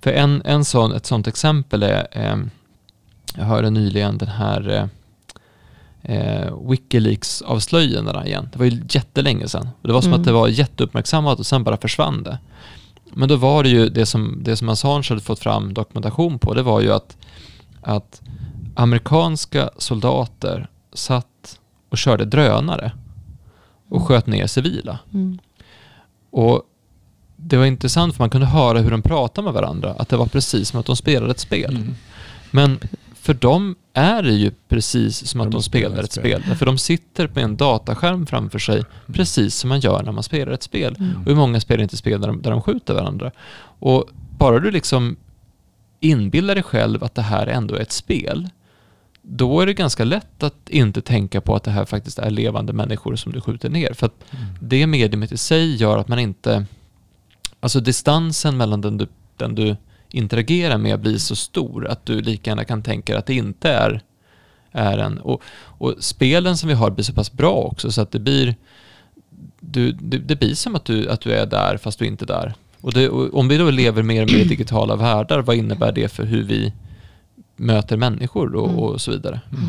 För 0.01 0.13
en, 0.13 0.43
en 0.45 0.65
sån, 0.65 0.93
ett 0.93 1.07
sånt 1.07 1.27
exempel 1.27 1.83
är, 1.83 2.07
eh, 2.11 2.37
jag 3.37 3.45
hörde 3.45 3.71
nyligen 3.71 4.19
den 4.19 4.29
här 4.29 4.69
eh, 4.69 4.87
eh, 6.17 6.53
Wikileaks-avslöjandena 6.69 8.27
igen. 8.27 8.49
Det 8.53 8.59
var 8.59 8.67
ju 8.67 8.83
jättelänge 8.91 9.49
sedan. 9.49 9.69
Och 9.83 9.89
det 9.89 9.95
var 9.95 10.01
som 10.01 10.13
Mm. 10.13 10.21
att 10.21 10.27
det 10.27 10.33
var 10.33 10.49
jätteuppmärksammat 10.49 11.39
och 11.39 11.47
sen 11.47 11.65
bara 11.65 11.77
försvann 11.77 12.23
det. 12.23 12.39
Men 13.13 13.29
då 13.29 13.37
var 13.37 13.63
det 13.63 13.69
ju 13.69 13.89
det 13.89 14.07
som, 14.07 14.41
det 14.43 14.57
som 14.57 14.69
Assange 14.69 15.07
hade 15.09 15.21
fått 15.21 15.39
fram 15.39 15.75
dokumentation 15.75 16.39
på, 16.39 16.55
det 16.55 16.63
var 16.63 16.81
ju 16.81 16.93
att, 16.93 17.17
att 17.83 18.23
amerikanska 18.75 19.71
soldater 19.79 20.69
satt 20.93 21.59
och 21.91 21.99
körde 21.99 22.25
drönare 22.25 22.93
och 23.89 24.03
sköt 24.03 24.27
ner 24.27 24.47
civila. 24.47 24.99
Mm. 25.15 25.39
Och 26.31 26.63
det 27.37 27.57
var 27.57 27.65
intressant 27.65 28.15
för 28.17 28.23
man 28.23 28.31
kunde 28.31 28.47
höra 28.47 28.79
hur 28.79 28.91
de 28.91 29.03
pratade 29.03 29.45
med 29.45 29.55
varandra, 29.55 29.95
att 29.99 30.09
det 30.09 30.17
var 30.17 30.27
precis 30.27 30.69
som 30.69 30.81
att 30.81 30.87
de 30.87 30.97
spelade 30.97 31.31
ett 31.31 31.41
spel. 31.41 31.77
Mm. 31.77 31.95
Men 32.51 32.79
för 33.15 33.35
dem 33.35 33.77
är 33.93 34.23
det 34.23 34.33
ju 34.33 34.51
precis 34.69 35.27
som 35.27 35.41
att 35.41 35.47
De 35.47 35.51
de 35.51 35.63
spelar 35.63 35.99
ett 35.99 36.05
ett 36.05 36.13
spel. 36.13 36.43
spel. 36.43 36.57
För 36.57 36.67
de 36.67 36.79
sitter 36.79 37.31
med 37.35 37.45
en 37.45 37.57
dataskärm 37.57 38.27
framför 38.27 38.59
sig, 38.59 38.85
precis 39.13 39.55
som 39.55 39.69
man 39.69 39.81
gör 39.81 40.03
när 40.03 40.13
man 40.13 40.23
spelar 40.23 40.53
ett 40.53 40.63
spel. 40.63 40.97
Mm. 40.99 41.17
Och 41.17 41.25
hur 41.27 41.35
många 41.35 41.61
spelar 41.61 41.83
inte 41.83 41.97
spel 41.97 42.21
där 42.21 42.29
de, 42.29 42.43
där 42.43 42.51
de 42.51 42.63
skjuter 42.63 42.95
varandra? 42.95 43.31
Och 43.79 44.05
bara 44.39 44.59
du 44.61 44.71
liksom 44.71 45.17
inbillar 46.01 46.55
dig 46.55 46.63
själv 46.63 47.05
att 47.05 47.15
det 47.15 47.23
här 47.23 47.47
ändå 47.47 47.75
är 47.75 47.81
ett 47.81 47.93
spel, 47.93 48.49
då 49.29 49.61
är 49.61 49.67
det 49.67 49.75
ganska 49.75 50.05
lätt 50.05 50.43
att 50.43 50.69
inte 50.69 51.03
tänka 51.03 51.41
på 51.41 51.55
att 51.57 51.63
det 51.65 51.71
här 51.71 51.85
faktiskt 51.85 52.19
är 52.19 52.31
levande 52.31 52.73
människor 52.73 53.17
som 53.17 53.33
du 53.33 53.41
skjuter 53.41 53.69
ner. 53.69 53.93
För 53.93 54.07
att 54.07 54.25
Mm. 54.31 54.45
det 54.61 54.87
mediumet 54.87 55.33
i 55.33 55.37
sig 55.37 55.77
gör 55.77 55.99
att 55.99 56.09
man 56.09 56.19
inte... 56.19 56.67
Alltså 57.61 57.81
distansen 57.81 58.57
mellan 58.57 58.81
den 58.81 58.97
du, 58.97 59.07
den 59.37 59.55
du 59.55 59.77
interagerar 60.11 60.79
med 60.79 61.01
blir 61.01 61.19
så 61.19 61.37
stor 61.37 61.87
att 61.87 62.07
du 62.07 62.21
lika 62.21 62.51
gärna 62.51 62.65
kan 62.65 62.83
tänka 62.83 63.19
att 63.19 63.27
det 63.27 63.35
inte 63.35 63.71
är, 63.71 64.01
är 64.73 64.99
en... 64.99 65.19
Och, 65.19 65.43
och 65.57 65.95
spelen 65.99 66.57
som 66.57 66.69
vi 66.69 66.75
har 66.75 66.91
blir 66.91 67.05
så 67.05 67.13
pass 67.13 67.33
bra 67.33 67.55
också 67.55 67.93
så 67.93 68.03
att 68.03 68.13
det 68.13 68.19
blir... 68.19 68.55
Du, 69.61 69.93
det, 69.93 70.19
det 70.19 70.37
blir 70.37 70.55
som 70.55 70.77
att 70.77 70.85
du, 70.85 71.09
att 71.09 71.21
du 71.21 71.33
är 71.33 71.47
där 71.47 71.77
fast 71.77 71.99
du 71.99 72.07
inte 72.07 72.25
är 72.25 72.27
där. 72.27 72.55
Och, 72.81 72.93
det, 72.93 73.09
och 73.09 73.39
om 73.39 73.49
vi 73.49 73.59
då 73.59 73.71
lever 73.71 74.03
mer 74.03 74.23
och 74.23 74.33
mer 74.33 74.39
i 74.39 74.49
digitala 74.49 74.97
världar, 74.97 75.43
vad 75.43 75.57
innebär 75.57 75.93
det 75.93 76.09
för 76.09 76.25
hur 76.25 76.43
vi 76.43 76.73
möter 77.57 77.97
människor 77.97 78.55
och, 78.55 78.69
Mm. 78.69 78.79
och 78.81 79.01
så 79.01 79.11
vidare? 79.11 79.41
Mm. 79.53 79.69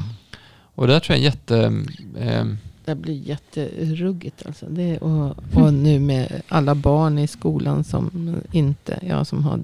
Och 0.76 0.88
det 0.88 0.94
där 0.94 1.00
tror 1.00 1.16
jag 1.18 1.24
jätte... 1.24 1.84
Eh, 2.20 2.46
Det 2.86 2.96
blir 2.96 3.14
jätteruggigt 3.14 4.46
alltså. 4.46 4.66
Det, 4.70 4.98
och, 4.98 5.36
och 5.54 5.74
nu 5.74 6.00
med 6.00 6.42
alla 6.48 6.76
barn 6.76 7.20
i 7.20 7.28
skolan 7.28 7.84
som 7.84 8.36
inte, 8.52 9.00
ja 9.08 9.26
som 9.26 9.44
har 9.44 9.60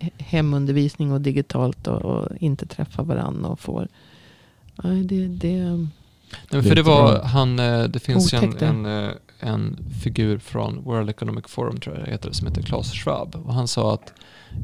he- 0.00 0.10
hemundervisning 0.18 1.12
och 1.12 1.20
digitalt 1.20 1.86
och, 1.86 2.02
och 2.02 2.28
inte 2.40 2.66
träffar 2.66 3.04
varandra 3.04 3.48
och 3.48 3.60
får. 3.60 3.88
Nej, 4.82 5.04
det, 5.04 5.26
det, 5.26 5.86
Nej, 6.52 6.62
för 6.62 6.74
det 6.74 6.82
var 6.82 7.22
han, 7.22 7.58
eh, 7.58 7.84
det 7.84 7.98
finns 8.00 8.32
ju 8.34 8.38
en, 8.38 8.56
en, 8.58 8.86
eh, 9.04 9.10
en 9.40 9.78
figur 10.02 10.38
från 10.38 10.84
World 10.84 11.10
Economic 11.10 11.44
Forum 11.48 11.80
tror 11.80 11.96
jag 11.96 12.04
det 12.04 12.10
heter, 12.10 12.32
som 12.32 12.46
heter 12.46 12.62
Klaus 12.62 12.92
Schwab. 12.92 13.36
Och 13.46 13.54
han 13.54 13.68
sa 13.68 13.94
att 13.94 14.12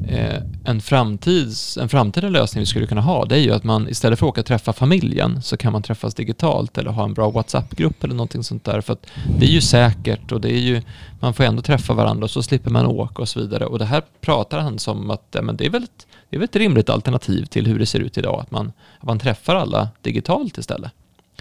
eh, 0.07 0.41
en, 0.65 0.81
framtids, 0.81 1.77
en 1.77 1.89
framtida 1.89 2.29
lösning 2.29 2.59
vi 2.59 2.65
skulle 2.65 2.87
kunna 2.87 3.01
ha, 3.01 3.25
det 3.25 3.35
är 3.35 3.39
ju 3.39 3.51
att 3.51 3.63
man 3.63 3.89
istället 3.89 4.19
för 4.19 4.25
att 4.25 4.29
åka 4.29 4.41
och 4.41 4.47
träffa 4.47 4.73
familjen 4.73 5.41
så 5.41 5.57
kan 5.57 5.73
man 5.73 5.81
träffas 5.81 6.15
digitalt 6.15 6.77
eller 6.77 6.91
ha 6.91 7.03
en 7.03 7.13
bra 7.13 7.29
WhatsApp-grupp 7.29 8.03
eller 8.03 8.15
någonting 8.15 8.43
sånt 8.43 8.63
där. 8.63 8.81
För 8.81 8.93
att 8.93 9.07
det 9.39 9.45
är 9.45 9.51
ju 9.51 9.61
säkert 9.61 10.31
och 10.31 10.41
det 10.41 10.51
är 10.51 10.59
ju, 10.59 10.81
man 11.19 11.33
får 11.33 11.43
ändå 11.43 11.61
träffa 11.61 11.93
varandra 11.93 12.23
och 12.23 12.31
så 12.31 12.43
slipper 12.43 12.71
man 12.71 12.85
åka 12.85 13.21
och 13.21 13.29
så 13.29 13.39
vidare. 13.39 13.65
Och 13.65 13.79
det 13.79 13.85
här 13.85 14.01
pratar 14.21 14.59
han 14.59 14.79
som 14.79 15.11
att 15.11 15.35
eh, 15.35 15.41
men 15.41 15.57
det, 15.57 15.65
är 15.65 15.69
väl 15.69 15.83
ett, 15.83 16.07
det 16.29 16.35
är 16.35 16.39
väl 16.39 16.49
ett 16.49 16.55
rimligt 16.55 16.89
alternativ 16.89 17.45
till 17.45 17.67
hur 17.67 17.79
det 17.79 17.85
ser 17.85 17.99
ut 17.99 18.17
idag, 18.17 18.39
att 18.41 18.51
man, 18.51 18.71
att 18.99 19.05
man 19.05 19.19
träffar 19.19 19.55
alla 19.55 19.89
digitalt 20.01 20.57
istället. 20.57 20.91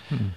Mm. 0.08 0.30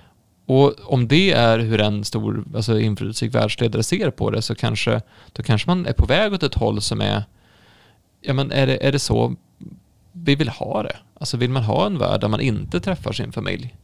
Och 0.47 0.93
om 0.93 1.07
det 1.07 1.31
är 1.31 1.59
hur 1.59 1.81
en 1.81 2.03
stor 2.03 2.45
alltså 2.55 2.79
inflytelserik 2.79 3.35
världsledare 3.35 3.83
ser 3.83 4.09
på 4.09 4.31
det 4.31 4.41
så 4.41 4.55
kanske, 4.55 5.01
då 5.33 5.43
kanske 5.43 5.69
man 5.69 5.85
är 5.85 5.93
på 5.93 6.05
väg 6.05 6.33
åt 6.33 6.43
ett 6.43 6.53
håll 6.53 6.81
som 6.81 7.01
är, 7.01 7.23
ja 8.21 8.33
men 8.33 8.51
är 8.51 8.67
det, 8.67 8.87
är 8.87 8.91
det 8.91 8.99
så 8.99 9.35
vi 10.11 10.35
vill 10.35 10.49
ha 10.49 10.83
det? 10.83 10.95
Alltså 11.19 11.37
vill 11.37 11.49
man 11.49 11.63
ha 11.63 11.85
en 11.85 11.97
värld 11.97 12.21
där 12.21 12.27
man 12.27 12.41
inte 12.41 12.79
träffar 12.79 13.13
sin 13.13 13.31
familj? 13.31 13.75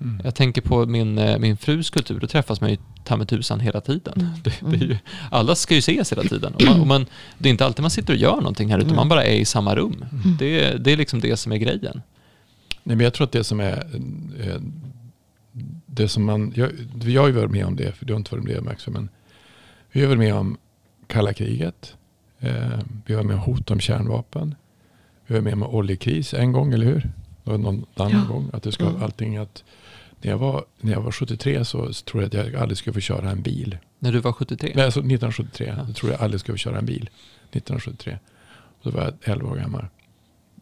Mm. 0.00 0.20
Jag 0.24 0.34
tänker 0.34 0.62
på 0.62 0.86
min, 0.86 1.18
eh, 1.18 1.38
min 1.38 1.56
frus 1.56 1.90
kultur, 1.90 2.20
då 2.20 2.26
träffas 2.26 2.60
man 2.60 2.70
ju 2.70 2.76
ta 3.04 3.16
med 3.16 3.28
tusan 3.28 3.60
hela 3.60 3.80
tiden. 3.80 4.14
Mm. 4.16 4.32
Det, 4.44 4.78
det 4.78 4.84
ju, 4.84 4.98
alla 5.30 5.54
ska 5.54 5.74
ju 5.74 5.78
ses 5.78 6.12
hela 6.12 6.22
tiden. 6.22 6.54
Och 6.54 6.62
man, 6.62 6.80
och 6.80 6.86
man, 6.86 7.06
det 7.38 7.48
är 7.48 7.50
inte 7.50 7.64
alltid 7.64 7.82
man 7.82 7.90
sitter 7.90 8.12
och 8.12 8.18
gör 8.18 8.36
någonting 8.36 8.70
här, 8.70 8.78
utan 8.78 8.88
Nej. 8.88 8.96
man 8.96 9.08
bara 9.08 9.24
är 9.24 9.34
i 9.34 9.44
samma 9.44 9.74
rum. 9.74 10.04
Mm. 10.12 10.36
Det, 10.38 10.84
det 10.84 10.92
är 10.92 10.96
liksom 10.96 11.20
det 11.20 11.36
som 11.36 11.52
är 11.52 11.56
grejen. 11.56 12.02
Nej, 12.82 12.96
men 12.96 13.00
jag 13.00 13.14
tror 13.14 13.24
att 13.24 13.32
det 13.32 13.44
som 13.44 13.60
är 13.60 13.86
eh, 14.40 14.60
det 15.96 16.08
som 16.08 16.24
man, 16.24 16.52
jag, 16.56 16.70
jag 17.04 17.20
har 17.22 17.28
ju 17.28 17.34
varit 17.34 17.50
med 17.50 17.66
om 17.66 17.76
det, 17.76 17.92
för 17.92 18.06
du 18.06 18.12
har 18.12 18.18
inte 18.18 18.34
varit 18.34 18.44
med 18.44 18.58
om 18.58 18.64
det 18.64 18.90
men 18.90 19.08
vi 19.92 20.00
har 20.00 20.08
varit 20.08 20.18
med 20.18 20.34
om 20.34 20.56
kalla 21.06 21.32
kriget. 21.32 21.96
Eh, 22.40 22.78
vi 23.06 23.14
har 23.14 23.22
varit 23.22 23.26
med 23.26 23.36
om 23.36 23.42
hot 23.42 23.70
om 23.70 23.80
kärnvapen. 23.80 24.54
Vi 25.26 25.34
har 25.34 25.42
varit 25.42 25.56
med 25.58 25.66
om 25.66 25.74
oljekris 25.74 26.34
en 26.34 26.52
gång, 26.52 26.72
eller 26.72 26.86
hur? 26.86 27.10
Var 27.44 27.58
någon 27.58 27.86
annan 27.94 28.12
Ja. 28.28 28.34
gång. 28.34 28.50
Att 28.52 28.62
det 28.62 28.72
ska, 28.72 28.86
Mm. 28.88 29.02
allting 29.02 29.36
att, 29.36 29.64
när, 30.20 30.30
jag 30.30 30.38
var, 30.38 30.64
när 30.80 30.92
jag 30.92 31.00
var 31.00 31.12
73 31.12 31.64
så, 31.64 31.92
tror 31.92 32.22
jag 32.22 32.28
att 32.36 32.52
jag 32.52 32.54
aldrig 32.62 32.78
skulle 32.78 32.94
få 32.94 33.00
köra 33.00 33.30
en 33.30 33.42
bil. 33.42 33.78
När 33.98 34.12
du 34.12 34.18
var 34.20 34.32
73? 34.32 34.72
Nej, 34.74 34.84
alltså 34.84 35.00
1973. 35.00 35.74
Ja. 35.76 35.84
Då 35.84 35.92
tror 35.92 36.12
jag 36.12 36.20
aldrig 36.20 36.40
skulle 36.40 36.54
få 36.54 36.58
köra 36.58 36.78
en 36.78 36.86
bil. 36.86 37.10
1973. 37.50 38.18
Och 38.82 38.90
då 38.92 38.98
var 38.98 39.04
jag 39.04 39.14
11 39.32 39.48
år 39.50 39.56
gammal. 39.56 39.86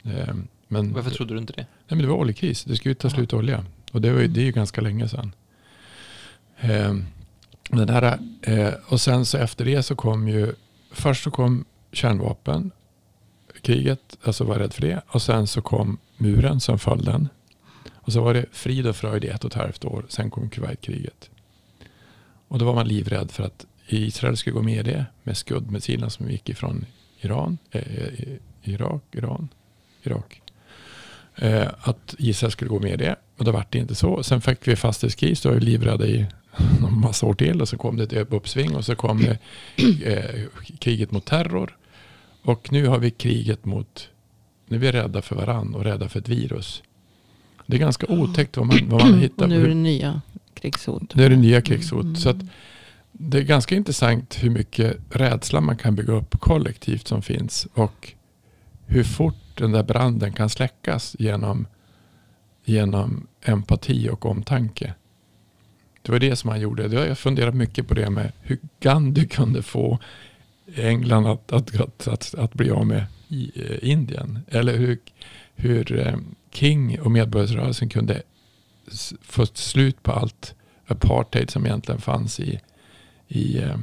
Eh, 0.05 0.35
men, 0.69 0.93
Varför 0.93 1.11
trodde 1.11 1.35
du 1.35 1.39
inte 1.41 1.53
det? 1.53 1.63
Nej, 1.63 1.67
men 1.89 1.99
det 1.99 2.07
var 2.07 2.17
oljekris. 2.17 2.65
Det 2.65 2.77
skulle 2.77 2.91
ju 2.91 2.95
ta 2.95 3.11
slut 3.11 3.33
olja. 3.33 3.65
Och 3.95 4.01
det, 4.01 4.13
var 4.13 4.21
ju, 4.21 4.29
det 4.29 4.41
är 4.41 4.45
ju 4.45 4.53
ganska 4.53 4.81
länge 4.81 5.09
sedan. 5.09 5.33
Eh, 6.57 6.95
den 7.71 7.89
här, 7.89 8.19
eh, 8.43 8.75
och 8.87 9.01
sen 9.01 9.27
så 9.27 9.39
efter 9.39 9.65
det 9.65 9.83
så 9.83 9.95
kom 9.95 10.29
ju, 10.29 10.53
först 10.91 11.25
så 11.25 11.31
kom 11.31 11.65
kärnvapen, 11.93 12.71
kriget, 13.63 14.19
alltså 14.23 14.45
var 14.45 14.59
rädd 14.59 14.73
för 14.73 14.83
det. 14.83 15.03
Och 15.09 15.23
sen 15.23 15.47
så 15.47 15.63
kom 15.63 15.99
muren 16.17 16.61
sen 16.61 16.79
föll 16.79 17.05
den. 17.05 17.29
Och 17.95 18.13
så 18.13 18.21
var 18.21 18.35
det 18.35 18.47
frid 18.53 18.87
och 18.87 18.97
fröjd 18.97 19.25
i 19.25 19.29
ett 19.29 19.45
och 19.45 19.51
ett 19.51 19.57
halvt 19.57 19.85
år. 19.85 20.07
Sen 20.09 20.31
kom 20.31 20.51
Kuwaitkriget. 20.51 21.31
Och 22.49 22.59
då 22.59 22.65
var 22.65 22.75
man 22.75 22.89
livrädd 22.89 23.31
för 23.31 23.45
att 23.45 23.67
Israel 23.87 24.37
skulle 24.37 24.55
gå 24.55 24.63
med 24.63 24.89
i 24.89 24.91
det 24.93 25.07
med 25.23 25.37
skuddmissilerna 25.37 26.11
som 26.11 26.31
gick 26.31 26.49
ifrån 26.49 26.87
Iran, 27.21 27.59
eh, 27.71 27.83
eh, 27.83 28.39
Irak, 28.63 29.03
Iran, 29.13 29.49
Irak. 30.03 30.44
Eh, 31.37 31.69
att 31.81 32.15
Israel 32.19 32.53
skulle 32.53 32.69
gå 32.69 32.81
med 32.81 32.93
i 32.93 32.97
det. 32.97 33.17
Och 33.37 33.45
då 33.45 33.53
var 33.53 33.67
det 33.71 33.79
inte 33.79 33.95
så. 33.95 34.23
Sen 34.23 34.41
fick 34.41 34.69
vi 34.69 34.77
fastighetskris. 34.77 35.41
Då 35.41 35.49
var 35.49 35.57
vi 35.57 35.65
livrädda 35.65 36.07
i 36.07 36.27
en 36.89 37.01
massa 37.01 37.27
år 37.27 37.35
till. 37.35 37.61
Och 37.61 37.69
så 37.69 37.77
kom 37.77 37.97
det 37.97 38.13
ett 38.13 38.33
uppsving. 38.33 38.77
Och 38.77 38.85
så 38.85 38.95
kom 38.97 39.23
det, 39.23 39.39
eh, 40.05 40.41
kriget 40.79 41.11
mot 41.11 41.25
terror. 41.25 41.77
Och 42.43 42.73
nu 42.73 42.87
har 42.87 42.99
vi 42.99 43.11
kriget 43.11 43.65
mot... 43.65 44.09
Nu 44.69 44.77
är 44.77 44.81
vi 44.81 44.93
rädda 44.93 45.23
för 45.23 45.37
varann 45.37 45.75
och 45.75 45.85
rädda 45.85 46.09
för 46.09 46.19
ett 46.19 46.29
virus. 46.29 46.83
Det 47.67 47.77
är 47.77 47.81
ganska 47.81 48.07
otäckt 48.07 48.57
vad 48.57 48.67
man, 48.67 48.79
vad 48.89 49.01
man 49.01 49.19
hittar. 49.19 49.45
och 49.45 49.49
nu 49.49 49.65
är 49.65 49.69
det 49.69 49.75
nya 49.75 50.21
krigshot. 50.55 51.15
nu 51.15 51.25
är 51.25 51.31
det 51.31 51.37
nya 51.37 51.63
krigshot. 51.63 52.03
Mm. 52.03 52.17
Så 52.17 52.29
att 52.29 52.37
det 53.13 53.39
är 53.39 53.43
ganska 53.43 53.75
intressant 53.75 54.39
hur 54.43 54.51
mycket 54.51 54.97
rädsla 55.11 55.61
man 55.61 55.77
kan 55.77 55.95
bygga 55.95 56.13
upp 56.13 56.41
kollektivt 56.41 57.09
som 57.09 57.23
finns. 57.23 57.67
Och 57.75 58.13
hur 58.87 59.05
fort 59.05 59.35
den 59.55 59.73
där 59.73 59.83
branden 59.83 60.33
kan 60.33 60.51
släckas 60.51 61.17
genom, 61.19 61.67
genom 62.65 63.27
empati 63.43 64.09
och 64.09 64.27
omtanke. 64.27 64.95
Det 66.03 66.13
var 66.13 66.19
det 66.19 66.37
som 66.37 66.51
han 66.51 66.61
gjorde. 66.61 66.87
Jag 66.87 67.09
har 67.09 67.15
funderat 67.15 67.55
mycket 67.55 67.89
på 67.89 67.95
det 67.95 68.11
med 68.11 68.33
hur 68.41 68.59
Gandhi 68.81 69.29
kunde 69.29 69.63
få 69.63 69.99
England 70.77 71.27
att, 71.27 71.53
att, 71.53 71.81
att, 71.81 72.09
att, 72.09 72.35
att 72.35 72.55
bli 72.55 72.71
av 72.71 72.87
med 72.87 73.07
i, 73.29 73.53
eh, 73.55 73.91
Indien. 73.91 74.39
Eller 74.49 74.77
hur, 74.77 74.99
hur 75.55 75.99
eh, 75.99 76.17
King 76.53 77.01
och 77.01 77.11
medborgarrörelsen 77.11 77.89
kunde 77.89 78.23
få 79.23 79.47
slut 79.47 80.03
på 80.03 80.13
allt 80.13 80.55
apartheid 80.87 81.51
som 81.51 81.67
egentligen 81.67 82.01
fanns 82.01 82.41
i, 82.41 82.61
i, 83.29 83.59
eh, 83.59 83.77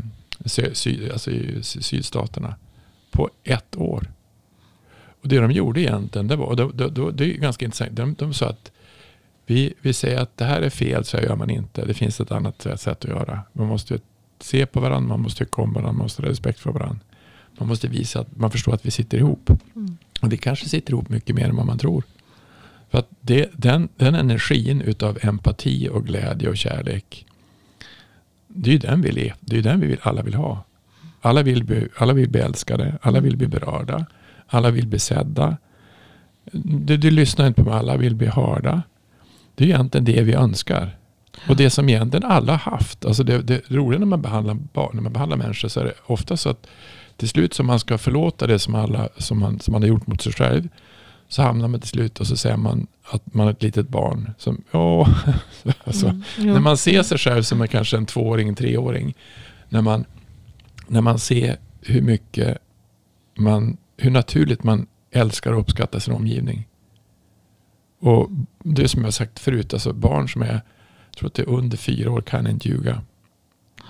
sy, 0.74 1.10
alltså 1.10 1.32
i 1.32 1.64
sydstaterna 1.64 2.56
på 3.12 3.30
ett 3.43 3.76
år. 3.76 4.12
Och 5.22 5.28
det 5.28 5.40
de 5.40 5.52
gjorde 5.52 5.82
egentligen, 5.82 6.28
det, 6.28 6.36
var, 6.36 6.46
och 6.46 6.56
då, 6.56 6.72
då, 6.74 6.88
då, 6.88 7.12
det 7.12 7.26
är 7.26 7.38
ganska 7.38 7.66
intressant, 7.66 7.96
de, 7.96 8.14
de 8.14 8.34
sa 8.34 8.50
att 8.50 8.72
vi, 9.46 9.74
vi 9.82 9.94
säger 9.94 10.18
att 10.18 10.38
det 10.38 10.46
här 10.46 10.62
är 10.62 10.70
fel, 10.70 11.06
så 11.06 11.18
här 11.18 11.24
gör 11.24 11.36
man 11.36 11.50
inte. 11.50 11.86
Det 11.86 11.94
finns 11.94 12.20
ett 12.20 12.32
annat 12.32 12.62
sätt 12.62 12.88
att 12.88 13.04
göra. 13.04 13.42
Man 13.54 13.68
måste 13.68 14.00
se 14.40 14.66
på 14.66 14.80
varandra, 14.80 15.10
man 15.10 15.22
måste 15.22 15.46
komma 15.46 15.74
varandra, 15.74 15.92
man 15.92 16.04
måste 16.06 16.22
ha 16.22 16.30
respekt 16.30 16.60
för 16.60 16.72
varandra. 16.72 17.00
Man 17.58 17.68
måste 17.68 17.88
visa 17.88 18.20
att 18.20 18.38
man 18.38 18.52
förstår 18.52 18.74
att 18.74 18.86
vi 18.86 18.92
sitter 18.92 19.18
ihop. 19.18 19.50
Mm. 19.76 19.98
Och 20.22 20.34
vi 20.34 20.38
kanske 20.38 20.70
sitter 20.70 20.94
ihop 20.94 21.10
mycket 21.10 21.36
mer 21.36 21.50
än 21.50 21.56
vad 21.56 21.66
man 21.66 21.78
tror. 21.78 22.04
För 22.90 23.00
att 23.00 23.10
det, 23.22 23.50
den, 23.54 23.90
den 23.96 24.16
energin 24.16 24.82
utav 24.82 25.18
empati 25.22 25.90
och 25.90 26.06
glädje 26.06 26.50
och 26.50 26.58
kärlek. 26.58 27.26
Det 28.48 28.70
är 28.70 28.74
ju 28.74 28.80
den 28.80 29.02
vi, 29.02 29.34
det 29.40 29.58
är 29.58 29.62
den 29.62 29.80
vi 29.80 29.88
vill, 29.88 30.00
alla 30.02 30.22
vill 30.22 30.34
ha. 30.34 30.64
Alla 31.22 31.44
vill 31.44 31.64
bli, 31.64 31.88
alla 31.98 32.14
vill 32.14 32.30
bli 32.30 32.42
älskade. 32.42 32.98
Alla 33.02 33.20
vill 33.20 33.38
bli 33.38 33.48
berörda. 33.48 34.06
Alla 34.54 34.72
vill 34.72 34.88
bli 34.88 34.99
sedda. 34.99 35.58
Du, 36.52 36.97
du 36.97 37.12
lyssnar 37.12 37.47
inte 37.47 37.64
på 37.64 37.70
mig. 37.70 37.80
Alla 37.80 37.97
vill 37.97 38.16
bli 38.16 38.28
hörda. 38.28 38.82
Det 39.56 39.64
är 39.64 39.68
egentligen 39.68 40.06
det 40.06 40.22
vi 40.22 40.34
önskar. 40.34 40.97
Och 41.49 41.56
det 41.56 41.70
som 41.70 41.89
egentligen 41.89 42.32
alla 42.32 42.52
har 42.52 42.72
haft. 42.72 43.06
Alltså 43.06 43.24
det, 43.24 43.41
det 43.41 43.62
roliga 43.68 43.99
när 43.99 44.06
man 44.06 44.22
behandlar 44.22 44.54
barn, 44.54 44.91
när 44.93 45.02
man 45.02 45.14
behandlar 45.14 45.38
människor 45.38 45.68
så 45.68 45.80
är 45.80 45.84
det 45.84 45.93
ofta 46.06 46.38
så 46.38 46.49
att 46.49 46.68
till 47.18 47.30
slut 47.30 47.54
som 47.54 47.68
man 47.68 47.80
ska 47.80 47.97
förlåta 47.97 48.47
det 48.47 48.60
som, 48.60 48.76
alla, 48.76 49.10
som, 49.18 49.39
man, 49.39 49.60
som 49.60 49.72
man 49.72 49.82
har 49.82 49.89
gjort 49.89 50.08
mot 50.08 50.22
sig 50.22 50.34
själv. 50.34 50.68
Så 51.28 51.41
hamnar 51.41 51.68
man 51.68 51.80
till 51.80 51.89
slut 51.89 52.20
och 52.20 52.28
så 52.28 52.38
säger 52.38 52.58
man 52.58 52.88
att 53.12 53.34
man 53.34 53.47
är 53.47 53.52
ett 53.52 53.64
litet 53.64 53.89
barn. 53.89 54.34
Som, 54.38 54.64
åh, 54.72 55.10
alltså, 55.84 56.08
Mm, 56.08 56.24
jo. 56.38 56.54
När 56.54 56.60
man 56.60 56.78
ser 56.78 57.04
sig 57.04 57.18
själv 57.18 57.43
som 57.43 57.62
en, 57.62 57.68
kanske 57.68 57.97
en 57.97 58.06
tvååring, 58.06 58.49
en 58.49 58.56
treåring. 58.56 59.14
När 59.70 59.82
man, 59.82 60.06
när 60.88 61.02
man 61.02 61.20
ser 61.20 61.58
hur 61.82 62.02
mycket 62.02 62.58
man, 63.38 63.78
hur 64.02 64.12
naturligt 64.12 64.64
man 64.64 64.88
älskar 65.12 65.52
och 65.52 65.60
uppskattar 65.60 65.99
sin 65.99 66.14
omgivning. 66.14 66.68
Och 67.99 68.30
det 68.60 68.88
som 68.88 69.04
jag 69.04 69.14
sagt 69.14 69.39
förut, 69.39 69.74
alltså 69.74 69.93
barn 69.93 70.30
som 70.30 70.41
är, 70.41 70.62
jag 71.06 71.18
tror 71.18 71.28
att 71.28 71.34
det 71.34 71.41
är 71.41 71.49
under 71.49 71.78
fyra 71.78 72.12
år 72.12 72.22
kan 72.22 72.47
inte 72.47 72.70
ljuga. 72.70 73.02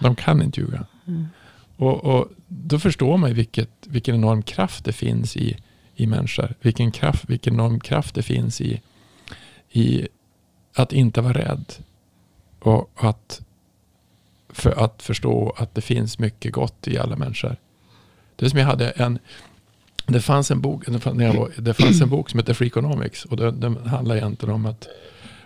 De 0.02 0.16
kan 0.16 0.42
inte 0.42 0.60
ljuga. 0.62 0.86
Mm. 1.08 1.28
Och, 1.78 2.06
och 2.06 2.30
då 2.48 2.80
förstår 2.80 3.18
man 3.18 3.34
vilket, 3.34 3.70
vilken 3.88 4.16
enorm 4.16 4.44
kraft 4.44 4.86
det 4.86 4.94
finns 4.94 5.38
i, 5.38 5.58
i 5.96 6.08
människor. 6.08 6.56
Vilken, 6.62 6.92
kraft, 6.92 7.30
vilken 7.30 7.54
enorm 7.54 7.80
kraft 7.80 8.16
det 8.16 8.24
finns 8.24 8.62
i, 8.62 8.82
i 9.72 10.08
att 10.76 10.94
inte 10.94 11.22
vara 11.22 11.34
rädd. 11.34 11.74
Och 12.60 12.92
att, 12.96 13.42
för 14.50 14.84
att 14.86 15.02
förstå 15.02 15.56
att 15.58 15.76
det 15.76 15.82
finns 15.82 16.20
mycket 16.20 16.54
gott 16.54 16.88
i 16.88 16.98
alla 16.98 17.16
människor. 17.16 17.56
Det 18.36 18.50
som 18.50 18.60
jag 18.60 18.66
hade 18.66 18.90
en, 18.90 19.20
det 20.08 20.22
fanns 20.22 20.52
en 20.52 20.62
bok, 20.62 20.84
det 20.88 21.00
fanns, 21.00 21.36
var, 21.36 21.50
det 21.58 21.74
fanns 21.74 22.02
en 22.02 22.10
bok 22.10 22.30
som 22.30 22.40
heter 22.40 22.54
Freakonomics. 22.54 23.26
Och 23.26 23.38
den, 23.38 23.60
den 23.60 23.78
handlar 23.78 24.16
egentligen 24.16 24.56
om 24.56 24.66
att 24.66 24.88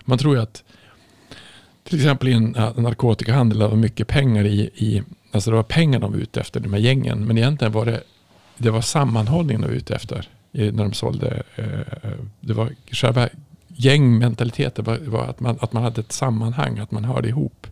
man 0.02 0.18
tror 0.18 0.36
ju 0.36 0.42
att 0.42 0.64
till 1.84 2.00
exempel 2.00 2.28
i 2.30 2.34
en 2.34 2.56
narkotikahandel 2.76 3.60
det 3.60 3.68
var 3.68 3.76
mycket 3.76 4.08
pengar 4.08 4.46
i, 4.46 4.60
i 4.76 5.04
Alltså 5.36 5.50
det 5.50 5.56
var 5.56 5.64
pengar 5.64 6.00
de 6.00 6.12
var 6.12 6.20
ute 6.20 6.42
efter, 6.42 6.60
de 6.60 6.74
här 6.74 6.80
gängen. 6.80 7.26
Men 7.26 7.38
egentligen 7.38 7.72
var 7.72 7.86
det, 7.86 8.04
det 8.58 8.70
var 8.70 8.82
sammanhållningen 8.82 9.62
de 9.62 9.68
var 9.68 9.76
ute 9.76 9.96
efter. 9.96 10.30
När 10.52 10.72
de 10.72 10.94
sålde. 10.94 11.44
Eh, 11.56 11.80
eh, 11.80 12.18
det 12.40 12.54
var 12.54 12.76
själva 12.92 13.30
gängmentaliteten. 13.68 14.86
Var, 14.86 14.98
var 14.98 15.26
att, 15.26 15.40
man, 15.40 15.58
att 15.62 15.74
man 15.74 15.84
hade 15.84 16.02
ett 16.02 16.12
sammanhang, 16.12 16.80
att 16.80 16.92
man 16.92 17.06
hörde 17.06 17.28
ihop. 17.28 17.68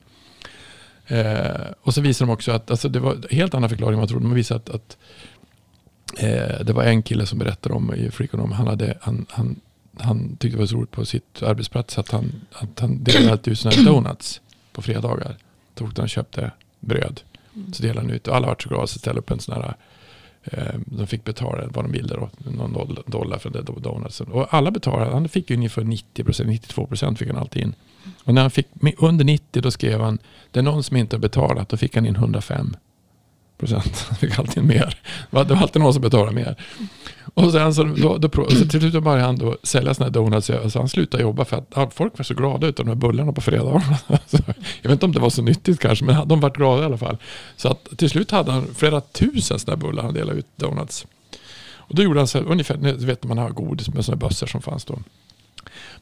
Eh, 1.07 1.67
och 1.81 1.93
så 1.93 2.01
visade 2.01 2.29
de 2.29 2.33
också 2.33 2.51
att, 2.51 2.71
alltså 2.71 2.89
det 2.89 2.99
var 2.99 3.13
en 3.13 3.23
helt 3.31 3.53
annan 3.53 3.69
förklaring 3.69 3.93
än 3.93 3.99
man 3.99 4.07
trodde. 4.07 4.25
De 4.25 4.33
visade 4.33 4.59
att, 4.59 4.69
att 4.69 4.97
eh, 6.17 6.65
det 6.65 6.73
var 6.73 6.83
en 6.83 7.03
kille 7.03 7.25
som 7.25 7.39
berättade 7.39 7.75
om 7.75 7.93
i 7.93 8.11
Freakonom. 8.11 8.51
Han, 8.51 8.67
hade, 8.67 8.97
han, 9.01 9.25
han, 9.29 9.59
han 9.99 10.37
tyckte 10.37 10.57
det 10.57 10.59
var 10.59 10.65
så 10.65 10.75
roligt 10.75 10.91
på 10.91 11.05
sitt 11.05 11.43
arbetsplats 11.43 11.97
att 11.97 12.11
han, 12.11 12.31
att 12.51 12.79
han 12.79 13.03
delade 13.03 13.31
alltid 13.31 13.51
ut 13.51 13.59
sådana 13.59 13.77
här 13.77 13.85
donuts 13.85 14.41
på 14.71 14.81
fredagar. 14.81 15.37
Då 15.73 15.85
åkte 15.85 16.01
han 16.01 16.05
och 16.05 16.09
köpte 16.09 16.51
bröd. 16.79 17.21
Så 17.73 17.83
delade 17.83 18.07
han 18.07 18.09
ut 18.09 18.27
och 18.27 18.35
alla 18.35 18.47
var 18.47 18.55
så 18.59 18.69
glada 18.69 18.87
så 18.87 18.99
ställde 18.99 19.19
upp 19.19 19.31
en 19.31 19.39
sån 19.39 19.55
här 19.55 19.75
eh, 20.43 20.79
de 20.85 21.07
fick 21.07 21.23
betala 21.23 21.67
vad 21.67 21.85
de 21.85 21.91
ville 21.91 22.15
då, 22.15 22.29
någon 22.51 22.97
dollar 23.05 23.37
för 23.37 23.49
det 23.49 23.61
donutsen. 23.61 24.27
Och 24.27 24.53
alla 24.53 24.71
betalade, 24.71 25.11
han 25.11 25.29
fick 25.29 25.49
ju 25.49 25.55
ungefär 25.55 25.81
90%, 25.81 25.99
92% 26.15 27.15
fick 27.15 27.27
han 27.27 27.37
alltid 27.37 27.61
in. 27.61 27.75
Och 28.23 28.33
när 28.33 28.41
han 28.41 28.51
fick 28.51 28.67
under 28.97 29.25
90 29.25 29.61
då 29.61 29.71
skrev 29.71 30.01
han, 30.01 30.19
det 30.51 30.59
är 30.59 30.63
någon 30.63 30.83
som 30.83 30.97
inte 30.97 31.15
har 31.15 31.21
betalat, 31.21 31.69
då 31.69 31.77
fick 31.77 31.95
han 31.95 32.05
in 32.05 32.15
105 32.15 32.75
procent. 33.57 34.05
Han 34.09 34.17
fick 34.17 34.39
alltid 34.39 34.63
mer. 34.63 34.97
Det 35.29 35.35
var, 35.35 35.55
alltid 35.55 35.81
någon 35.81 35.93
som 35.93 36.01
betalade 36.01 36.31
mer. 36.31 36.55
Och 37.33 37.51
sen 37.51 37.73
så, 37.73 37.83
då, 37.83 38.17
då, 38.17 38.49
så 38.49 38.67
till 38.67 38.79
slut 38.79 39.03
började 39.03 39.23
han 39.23 39.35
då 39.35 39.57
sälja 39.63 39.93
sådana 39.93 40.07
här 40.07 40.13
donuts. 40.13 40.73
Så 40.73 40.79
han 40.79 40.89
slutade 40.89 41.23
jobba 41.23 41.45
för 41.45 41.57
att 41.57 41.67
ja, 41.75 41.89
folk 41.89 42.17
var 42.17 42.23
så 42.23 42.33
glada 42.33 42.67
utav 42.67 42.85
de 42.85 42.91
här 42.91 42.95
bullarna 42.95 43.33
på 43.33 43.41
fredagarna. 43.41 43.97
Jag 44.81 44.89
vet 44.89 44.91
inte 44.91 45.05
om 45.05 45.11
det 45.11 45.19
var 45.19 45.29
så 45.29 45.41
nyttigt 45.41 45.79
kanske, 45.79 46.05
men 46.05 46.27
de 46.27 46.39
vart 46.39 46.55
glada 46.55 46.81
i 46.81 46.85
alla 46.85 46.97
fall. 46.97 47.17
Så 47.55 47.67
att 47.67 47.97
till 47.97 48.09
slut 48.09 48.31
hade 48.31 48.51
han 48.51 48.67
flera 48.75 49.01
tusen 49.01 49.59
sådana 49.59 49.77
här 49.77 49.87
bullar 49.87 50.03
han 50.03 50.13
delade 50.13 50.39
ut 50.39 50.47
donuts. 50.55 51.05
Och 51.93 51.95
då 51.95 52.03
gjorde 52.03 52.19
han 52.19 52.27
så 52.27 52.37
här, 52.37 52.45
ungefär, 52.45 52.77
ni 52.77 52.91
vet 52.91 53.23
man 53.23 53.37
har 53.37 53.49
godis 53.49 53.93
med 53.93 54.05
sådana 54.05 54.19
bössor 54.19 54.47
som 54.47 54.61
fanns 54.61 54.85
då. 54.85 54.99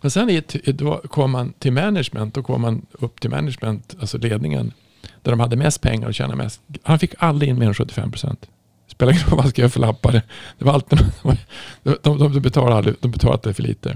Men 0.01 0.11
sen 0.11 0.29
i 0.29 0.43
då 0.65 0.97
kom 0.97 1.31
man 1.31 1.53
till 1.59 1.73
management, 1.73 2.33
då 2.33 2.43
kom 2.43 2.61
man 2.61 2.85
upp 2.91 3.21
till 3.21 3.29
management, 3.29 3.95
alltså 3.99 4.17
ledningen, 4.17 4.73
där 5.21 5.31
de 5.31 5.39
hade 5.39 5.55
mest 5.55 5.81
pengar 5.81 6.07
och 6.07 6.13
tjänade 6.13 6.35
mest. 6.35 6.61
Han 6.83 6.99
fick 6.99 7.13
aldrig 7.17 7.49
in 7.49 7.59
mer 7.59 7.67
än 7.67 7.73
75 7.73 8.11
procent. 8.11 8.49
Spelar 8.87 9.11
ingen 9.11 9.23
roll 9.23 9.31
vad 9.35 9.41
han 9.41 9.49
skrev 9.51 9.69
för 9.69 9.79
lappar. 9.79 10.11
Det 10.57 10.65
var 10.65 10.73
alltid, 10.73 10.99
de, 11.83 11.97
de, 12.01 12.33
de, 12.33 12.39
betalade 12.41 12.75
aldrig, 12.75 12.95
de 12.99 13.11
betalade 13.11 13.53
för 13.53 13.63
lite. 13.63 13.95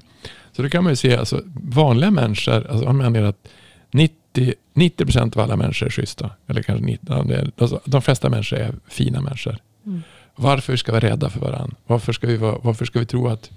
Så 0.51 0.61
då 0.61 0.69
kan 0.69 0.83
man 0.83 0.91
ju 0.91 0.95
se, 0.95 1.15
alltså, 1.15 1.41
vanliga 1.63 2.11
människor, 2.11 2.67
alltså, 2.71 2.85
han 2.85 2.97
menar 2.97 3.21
att 3.23 3.47
90, 3.91 4.53
90 4.73 5.05
procent 5.05 5.35
av 5.37 5.43
alla 5.43 5.55
människor 5.55 5.85
är 5.87 5.91
schyssta. 5.91 6.29
Eller 6.47 6.61
kanske 6.61 6.85
90, 6.85 7.05
ja, 7.09 7.23
det 7.23 7.35
är- 7.35 7.51
alltså, 7.57 7.79
de 7.85 8.01
flesta 8.01 8.29
människor 8.29 8.57
är 8.59 8.75
fina 8.87 9.21
människor. 9.21 9.57
Mm. 9.85 10.01
Varför 10.35 10.75
ska 10.75 10.91
vi 10.91 10.99
vara 10.99 11.11
rädda 11.11 11.29
för 11.29 11.39
varandra? 11.39 11.75
Varför 11.87 12.13
ska 12.13 12.27
vi, 12.27 12.37
vara, 12.37 12.57
varför 12.61 12.85
ska 12.85 12.99
vi 12.99 13.05
tro 13.05 13.27
att 13.27 13.51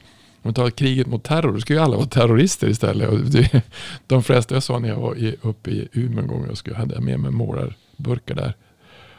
om 0.49 0.53
vi 0.53 0.55
tar 0.55 0.70
kriget 0.70 1.07
mot 1.07 1.24
terror, 1.24 1.53
då 1.53 1.61
ska 1.61 1.72
ju 1.72 1.78
alla 1.78 1.96
vara 1.96 2.07
terrorister 2.07 2.68
istället. 2.68 3.09
Och 3.09 3.18
det, 3.20 3.62
de 4.07 4.22
flesta, 4.22 4.55
jag 4.55 4.62
sa 4.62 4.78
när 4.78 4.88
jag 4.88 4.96
var 4.96 5.16
i, 5.16 5.36
uppe 5.42 5.70
i 5.70 5.88
Umeå 5.92 6.20
en 6.20 6.26
gång, 6.26 6.44
jag 6.49 6.57
skulle, 6.57 6.76
hade 6.76 7.01
med 7.01 7.20
mig 7.20 7.30
målarburkar 7.30 8.34
där. 8.34 8.55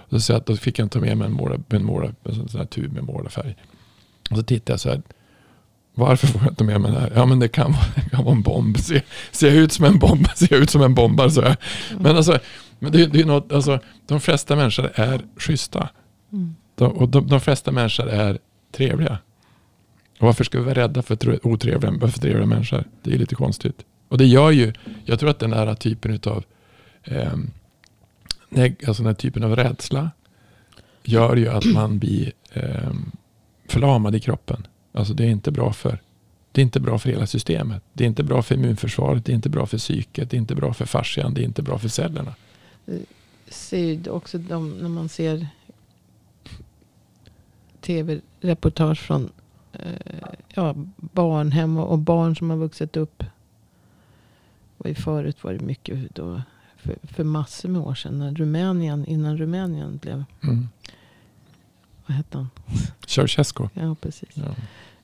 Och 0.09 0.21
så, 0.21 0.33
att 0.33 0.45
då 0.45 0.55
fick 0.55 0.79
jag 0.79 0.91
ta 0.91 0.99
med 0.99 1.17
mig 1.17 1.25
en, 1.25 1.33
målar, 1.33 1.59
en, 1.69 1.85
målar, 1.85 2.15
en 2.23 2.35
sån 2.35 2.49
sån 2.49 2.59
här 2.59 2.67
tub 2.67 2.93
med 2.93 3.03
målarfärg. 3.03 3.55
Och 4.31 4.37
så 4.37 4.43
tittade 4.43 4.73
jag 4.73 4.79
så 4.79 4.89
här. 4.89 5.01
Varför 5.95 6.27
får 6.27 6.41
jag 6.41 6.51
inte 6.51 6.63
med 6.63 6.81
mig 6.81 6.91
det 6.91 6.99
här? 6.99 7.11
Ja 7.15 7.25
men 7.25 7.39
det 7.39 7.47
kan 7.47 7.71
vara, 7.71 7.85
det 7.95 8.09
kan 8.09 8.23
vara 8.23 8.35
en 8.35 8.41
bomb. 8.41 8.77
Ser, 8.77 9.03
ser 9.31 9.47
jag 9.47 9.57
ut 9.57 9.71
som 9.71 9.85
en 9.85 9.99
bomb? 9.99 10.27
Ser 10.35 10.47
jag 10.51 10.61
ut 10.61 10.69
som 10.69 10.81
en 10.81 10.93
bombare? 10.93 11.31
Så 11.31 11.41
jag. 11.41 11.55
Men 11.99 12.17
alltså, 12.17 12.39
men 12.79 12.91
det, 12.91 13.05
det 13.05 13.21
är 13.21 13.25
något, 13.25 13.51
alltså, 13.51 13.79
de 14.07 14.19
flesta 14.19 14.55
människor 14.55 14.91
är 14.95 15.21
schyssta. 15.37 15.89
Mm. 16.33 16.55
De, 16.75 16.91
och 16.91 17.09
de, 17.09 17.27
de 17.27 17.41
flesta 17.41 17.71
människor 17.71 18.09
är 18.09 18.39
trevliga. 18.71 19.17
Och 20.19 20.25
varför 20.25 20.43
ska 20.43 20.57
vi 20.57 20.63
vara 20.63 20.75
rädda 20.75 21.01
för 21.01 21.47
otrevliga 21.47 22.07
för 22.07 22.19
trevliga 22.19 22.45
människor? 22.45 22.83
Det 23.03 23.13
är 23.13 23.17
lite 23.17 23.35
konstigt. 23.35 23.85
Och 24.07 24.17
det 24.17 24.25
gör 24.25 24.51
ju, 24.51 24.73
jag 25.05 25.19
tror 25.19 25.29
att 25.29 25.39
den 25.39 25.53
här 25.53 25.75
typen 25.75 26.19
av 26.25 26.43
eh, 27.03 27.33
alltså 28.87 29.03
den 29.03 29.05
här 29.05 29.13
typen 29.13 29.43
av 29.43 29.55
rädsla 29.55 30.11
gör 31.03 31.35
ju 31.35 31.47
att 31.47 31.65
man 31.65 31.99
blir 31.99 32.31
eh, 32.53 32.93
förlamad 33.67 34.15
i 34.15 34.19
kroppen. 34.19 34.67
Alltså 34.91 35.13
det 35.13 35.23
är 35.23 35.29
inte 35.29 35.51
bra 35.51 35.73
för 35.73 35.99
det 36.51 36.61
är 36.61 36.63
inte 36.63 36.79
bra 36.79 36.99
för 36.99 37.09
hela 37.09 37.27
systemet. 37.27 37.83
Det 37.93 38.03
är 38.03 38.07
inte 38.07 38.23
bra 38.23 38.41
för 38.41 38.55
immunförsvaret. 38.55 39.25
Det 39.25 39.31
är 39.31 39.35
inte 39.35 39.49
bra 39.49 39.65
för 39.65 39.77
psyket. 39.77 40.29
Det 40.29 40.37
är 40.37 40.39
inte 40.39 40.55
bra 40.55 40.73
för 40.73 40.85
fascian. 40.85 41.33
Det 41.33 41.41
är 41.41 41.45
inte 41.45 41.61
bra 41.61 41.79
för 41.79 41.87
cellerna. 41.87 42.35
ser 43.47 43.77
ju 43.77 44.09
också 44.09 44.37
de, 44.37 44.69
när 44.69 44.89
man 44.89 45.09
ser 45.09 45.47
tv-reportage 47.81 48.99
från 48.99 49.29
ja, 50.53 50.75
barnhem 50.97 51.77
och, 51.77 51.99
barn 51.99 52.35
som 52.35 52.49
har 52.49 52.57
vuxit 52.57 52.97
upp. 52.97 53.23
Och 54.77 54.85
i 54.85 54.95
förut 54.95 55.43
var 55.43 55.53
det 55.53 55.59
mycket 55.59 56.15
då, 56.15 56.41
för, 56.77 56.95
för 57.03 57.23
massor 57.23 57.69
med 57.69 57.81
år 57.81 57.95
sedan. 57.95 58.19
När 58.19 58.33
Rumänien, 58.35 59.05
innan 59.05 59.37
Rumänien 59.37 59.97
blev, 59.97 60.23
Mm. 60.43 60.69
vad 62.05 62.17
hette 62.17 62.37
han? 62.37 62.49
Ceausescu. 63.07 63.67
Ja, 63.73 63.95
precis. 64.01 64.29
Ja. 64.33 64.55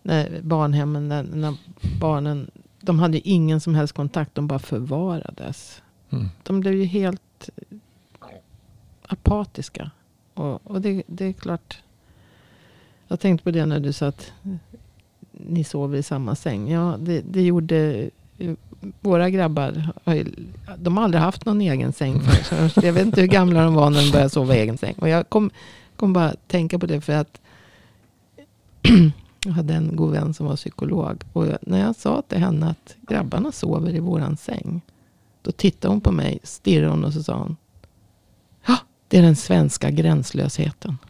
När 0.01 0.41
barnhemmen, 0.41 1.07
när, 1.07 1.23
när 1.23 1.55
barnen, 1.99 2.51
de 2.81 2.99
hade 2.99 3.17
ju 3.17 3.21
ingen 3.25 3.61
som 3.61 3.75
helst 3.75 3.93
kontakt. 3.93 4.35
De 4.35 4.47
bara 4.47 4.59
förvarades. 4.59 5.81
Mm. 6.09 6.29
de 6.43 6.59
blev 6.59 6.73
ju 6.73 6.85
helt 6.85 7.49
apatiska. 9.07 9.91
Och, 10.33 10.71
och 10.71 10.81
det, 10.81 11.03
det 11.07 11.25
är 11.25 11.33
klart. 11.33 11.81
Jag 13.07 13.19
tänkte 13.19 13.43
på 13.43 13.51
det 13.51 13.65
när 13.65 13.79
du 13.79 13.93
sa 13.93 14.07
att 14.07 14.31
ni 15.31 15.63
sover 15.63 15.97
i 15.97 16.03
samma 16.03 16.35
säng. 16.35 16.71
Ja, 16.71 16.97
det, 16.99 17.21
det 17.21 17.41
gjorde 17.41 18.09
eh, 18.37 18.53
våra 19.01 19.29
grabbar. 19.29 19.89
Har 20.03 20.23
de 20.77 20.97
har 20.97 21.03
aldrig 21.03 21.21
haft 21.21 21.45
någon 21.45 21.61
egen 21.61 21.93
säng. 21.93 22.21
För, 22.21 22.67
så 22.69 22.85
jag 22.85 22.93
vet 22.93 23.05
inte 23.05 23.21
hur 23.21 23.27
gamla 23.27 23.63
de 23.63 23.73
var 23.73 23.89
när 23.89 24.01
de 24.01 24.11
började 24.11 24.29
sova 24.29 24.55
i 24.55 24.59
egen 24.59 24.77
säng. 24.77 24.95
Och 24.97 25.09
jag 25.09 25.29
kom, 25.29 25.49
kom 25.95 26.13
bara 26.13 26.29
att 26.29 26.47
tänka 26.47 26.79
på 26.79 26.85
det 26.85 27.01
för 27.01 27.13
att 27.13 27.41
jag 29.45 29.51
hade 29.51 29.73
en 29.73 29.95
god 29.95 30.11
vän 30.11 30.33
som 30.33 30.45
var 30.45 30.55
psykolog. 30.55 31.23
Och 31.33 31.45
när 31.61 31.79
jag 31.79 31.95
sa 31.95 32.21
till 32.27 32.37
henne 32.37 32.69
att 32.69 32.95
grabbarna 33.01 33.51
sover 33.51 33.95
i 33.95 33.99
våran 33.99 34.37
säng. 34.37 34.81
Då 35.41 35.51
tittade 35.51 35.93
hon 35.93 36.01
på 36.01 36.11
mig, 36.11 36.39
stirrade 36.43 36.91
hon 36.91 37.05
och 37.05 37.13
så 37.13 37.23
sa 37.23 37.37
hon. 37.37 37.57
Ja, 38.67 38.77
det 39.07 39.17
är 39.17 39.21
den 39.21 39.35
svenska 39.35 39.91
gränslösheten. 39.91 40.97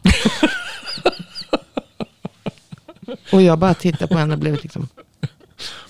och 3.32 3.42
jag 3.42 3.58
bara 3.58 3.74
tittade 3.74 4.06
på 4.06 4.18
henne 4.18 4.34
och 4.34 4.40
blev 4.40 4.54
liksom. 4.62 4.88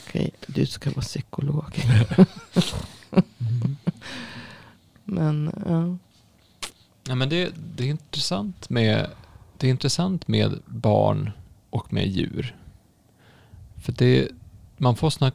Okej, 0.06 0.30
du 0.46 0.66
ska 0.66 0.90
vara 0.90 1.00
psykolog. 1.00 1.84
Men 5.04 5.52
ja. 5.66 5.96
Ja, 7.08 7.14
men 7.14 7.28
det, 7.28 7.52
det 7.76 7.84
är 7.84 7.88
intressant 7.88 8.70
med 8.70 9.10
det 9.58 9.66
är 9.66 9.70
intressant 9.70 10.28
med 10.28 10.60
barn 10.66 11.30
och 11.70 11.92
med 11.92 12.08
djur. 12.08 12.56
För 13.82 13.92
det, 13.92 14.28
man 14.76 14.96
får 14.96 15.10
såna, 15.10 15.32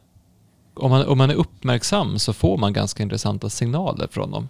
om, 0.74 0.92
man, 0.92 1.06
om 1.06 1.18
man 1.18 1.30
är 1.30 1.36
uppmärksam 1.36 2.20
så 2.20 2.34
får 2.34 2.58
man 2.58 2.74
ganska 2.74 3.04
intressanta 3.04 3.50
signaler 3.50 4.08
från 4.12 4.32
dem. 4.32 4.48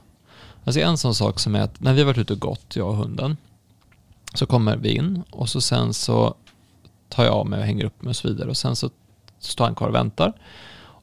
Alltså 0.64 0.82
en 0.82 0.98
sån 0.98 1.16
sak 1.16 1.40
som 1.40 1.56
är 1.56 1.62
att 1.62 1.80
när 1.80 1.94
vi 1.94 2.00
har 2.00 2.06
varit 2.06 2.18
ute 2.18 2.34
och 2.34 2.40
gått, 2.40 2.76
jag 2.76 2.88
och 2.88 2.96
hunden, 2.96 3.38
så 4.34 4.46
kommer 4.46 4.78
vi 4.78 4.90
in 4.90 5.24
och 5.30 5.50
så 5.50 5.62
sen 5.62 5.94
så 5.94 6.36
tar 7.12 7.24
jag 7.24 7.34
av 7.34 7.48
mig 7.48 7.60
och 7.60 7.66
hänger 7.66 7.86
upp 7.86 8.02
mig 8.02 8.10
och 8.10 8.16
så 8.16 8.28
vidare. 8.28 8.50
Och 8.50 8.58
sen 8.58 8.76
så 8.76 8.90
står 9.40 9.66
han 9.66 9.76
kvar 9.76 9.88
och 9.88 9.96
väntar. 9.96 10.34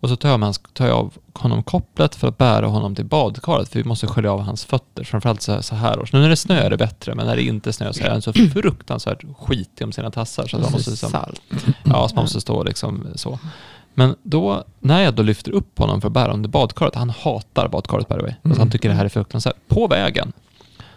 Och 0.00 0.08
så 0.08 0.16
tar 0.16 0.28
jag, 0.28 0.40
med 0.40 0.46
hans, 0.46 0.60
tar 0.72 0.86
jag 0.86 0.96
av 0.96 1.14
honom 1.34 1.62
kopplet 1.62 2.14
för 2.14 2.28
att 2.28 2.38
bära 2.38 2.66
honom 2.66 2.94
till 2.94 3.04
badkaret 3.04 3.68
för 3.68 3.78
vi 3.78 3.84
måste 3.84 4.06
skölja 4.06 4.32
av 4.32 4.40
hans 4.40 4.64
fötter. 4.64 5.04
Framförallt 5.04 5.42
så 5.42 5.52
här, 5.52 5.60
så 5.60 5.74
här 5.74 6.00
års. 6.00 6.12
Nu 6.12 6.20
när 6.20 6.28
det 6.28 6.36
snöar 6.36 6.62
är 6.62 6.70
det 6.70 6.76
bättre 6.76 7.14
men 7.14 7.26
när 7.26 7.36
det 7.36 7.42
inte 7.42 7.72
snöar 7.72 7.92
så 7.92 8.04
är 8.04 8.10
han 8.10 8.22
så 8.22 8.32
fruktansvärt 8.32 9.24
skitig 9.38 9.84
om 9.84 9.92
sina 9.92 10.10
tassar. 10.10 10.46
Så 10.46 10.56
att 10.56 10.62
man 10.62 10.72
måste 10.72 10.90
liksom, 10.90 11.10
ja, 11.84 12.08
så 12.08 12.14
man 12.14 12.24
måste 12.24 12.40
stå 12.40 12.62
liksom 12.62 13.06
så. 13.14 13.38
Men 13.94 14.16
då, 14.22 14.64
när 14.80 15.02
jag 15.02 15.14
då 15.14 15.22
lyfter 15.22 15.52
upp 15.52 15.78
honom 15.78 16.00
för 16.00 16.08
att 16.08 16.14
bära 16.14 16.30
honom 16.30 16.42
till 16.42 16.50
badkaret, 16.50 16.94
han 16.94 17.10
hatar 17.10 17.68
badkaret 17.68 18.08
by 18.08 18.14
the 18.14 18.22
way. 18.22 18.34
Alltså 18.42 18.60
han 18.60 18.70
tycker 18.70 18.88
det 18.88 18.94
här 18.94 19.04
är 19.04 19.08
fruktansvärt. 19.08 19.56
På 19.68 19.86
vägen 19.86 20.32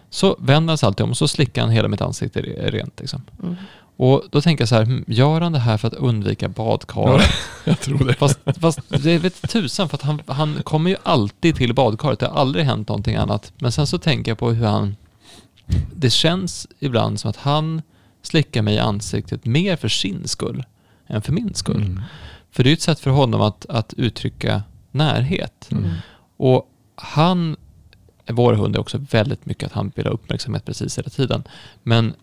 så 0.10 0.36
vänder 0.40 0.72
han 0.72 0.78
sig 0.78 0.88
alltid 0.88 1.04
om 1.04 1.10
och 1.10 1.18
så 1.18 1.28
slickar 1.28 1.62
han 1.62 1.72
hela 1.72 1.88
mitt 1.88 2.02
ansikte 2.02 2.42
re- 2.42 2.72
rent. 2.72 3.00
Liksom. 3.00 3.22
Mm. 3.44 3.56
Och 4.02 4.24
då 4.32 4.42
tänker 4.42 4.62
jag 4.62 4.70
så 4.70 4.76
här, 4.76 4.86
hmm, 4.86 5.04
gör 5.08 5.42
han 5.42 5.52
det 5.52 5.60
här 5.60 5.78
för 5.78 5.88
att 5.88 5.94
undvika 5.94 6.48
badkaret? 6.48 7.30
Jag 7.66 7.80
tror 7.80 8.06
det. 8.06 8.14
Fast, 8.14 8.40
fast 8.60 8.80
det 8.90 9.18
vet 9.18 9.50
tusan 9.50 9.90
för 9.90 9.98
att 9.98 10.02
han, 10.02 10.22
han 10.28 10.64
kommer 10.64 10.90
ju 10.90 10.98
alltid 11.04 11.56
till 11.56 11.74
badkaret. 11.74 12.20
Det 12.20 12.28
har 12.28 12.34
aldrig 12.34 12.66
hänt 12.66 12.88
någonting 12.88 13.16
annat. 13.16 13.54
Men 13.58 13.72
sen 13.72 13.88
så 13.88 13.98
tänker 13.98 14.32
jag 14.32 14.38
på 14.38 14.52
hur 14.52 14.66
han... 14.66 14.96
Det 15.96 16.10
känns 16.10 16.68
ibland 16.80 17.20
som 17.20 17.30
att 17.30 17.36
han 17.36 17.82
slickar 18.22 18.62
mig 18.62 18.76
i 18.76 18.80
ansiktet 18.80 19.46
mer 19.46 19.76
för 19.76 19.90
sin 19.90 20.28
skull 20.28 20.64
än 21.08 21.22
för 21.22 21.32
min 21.32 21.54
skull. 21.54 21.82
Mm. 21.82 22.02
För 22.52 22.64
det 22.64 22.68
är 22.68 22.72
ju 22.72 22.74
ett 22.74 22.82
sätt 22.82 23.00
för 23.00 23.12
honom 23.12 23.42
att, 23.42 23.66
att 23.70 23.94
uttrycka 23.94 24.64
närhet. 24.92 25.70
Mm. 25.72 25.90
Och 26.38 26.70
han, 26.96 27.56
vår 28.28 28.54
hund 28.54 28.76
är 28.76 28.80
också 28.80 28.98
väldigt 29.12 29.46
mycket 29.46 29.66
att 29.66 29.74
han 29.74 29.92
vill 29.96 30.06
ha 30.06 30.14
uppmärksamhet 30.14 30.66
precis 30.66 30.98
hela 30.98 31.10
tiden. 31.10 31.44
Men 31.84 32.14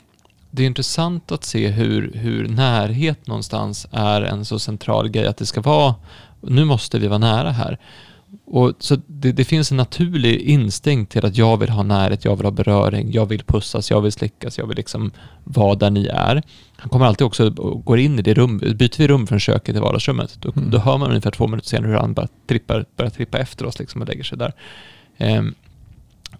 det 0.50 0.62
är 0.62 0.66
intressant 0.66 1.32
att 1.32 1.44
se 1.44 1.68
hur, 1.68 2.12
hur 2.14 2.48
närhet 2.48 3.26
någonstans 3.26 3.86
är 3.92 4.22
en 4.22 4.44
så 4.44 4.58
central 4.58 5.08
grej. 5.08 5.26
Att 5.26 5.36
det 5.36 5.46
ska 5.46 5.60
vara, 5.60 5.94
nu 6.40 6.64
måste 6.64 6.98
vi 6.98 7.06
vara 7.06 7.18
nära 7.18 7.50
här. 7.50 7.78
Och 8.46 8.72
så 8.78 8.96
det, 9.06 9.32
det 9.32 9.44
finns 9.44 9.70
en 9.70 9.76
naturlig 9.76 10.40
instinkt 10.40 11.12
till 11.12 11.26
att 11.26 11.36
jag 11.36 11.56
vill 11.56 11.68
ha 11.68 11.82
närhet, 11.82 12.24
jag 12.24 12.36
vill 12.36 12.46
ha 12.46 12.50
beröring, 12.50 13.12
jag 13.12 13.26
vill 13.26 13.42
pussas, 13.44 13.90
jag 13.90 14.00
vill 14.00 14.12
slickas, 14.12 14.58
jag 14.58 14.66
vill 14.66 14.76
liksom 14.76 15.10
vara 15.44 15.74
där 15.74 15.90
ni 15.90 16.06
är. 16.06 16.42
Han 16.76 16.88
kommer 16.88 17.06
alltid 17.06 17.26
också 17.26 17.50
och 17.50 17.84
går 17.84 17.98
in 17.98 18.18
i 18.18 18.22
det 18.22 18.34
rum, 18.34 18.58
byter 18.58 18.98
vi 18.98 19.08
rum 19.08 19.26
från 19.26 19.40
köket 19.40 19.74
till 19.74 19.82
vardagsrummet, 19.82 20.38
då, 20.40 20.52
Mm. 20.56 20.70
då 20.70 20.78
hör 20.78 20.98
man 20.98 21.08
ungefär 21.08 21.30
två 21.30 21.46
minuter 21.46 21.68
senare 21.68 21.90
hur 21.90 21.98
han 21.98 22.14
bara 22.14 22.28
trippar, 22.48 22.84
börjar 22.96 23.10
trippa 23.10 23.38
efter 23.38 23.66
oss 23.66 23.78
liksom 23.78 24.02
och 24.02 24.08
lägger 24.08 24.24
sig 24.24 24.38
där. 24.38 24.52
Ehm, 25.18 25.54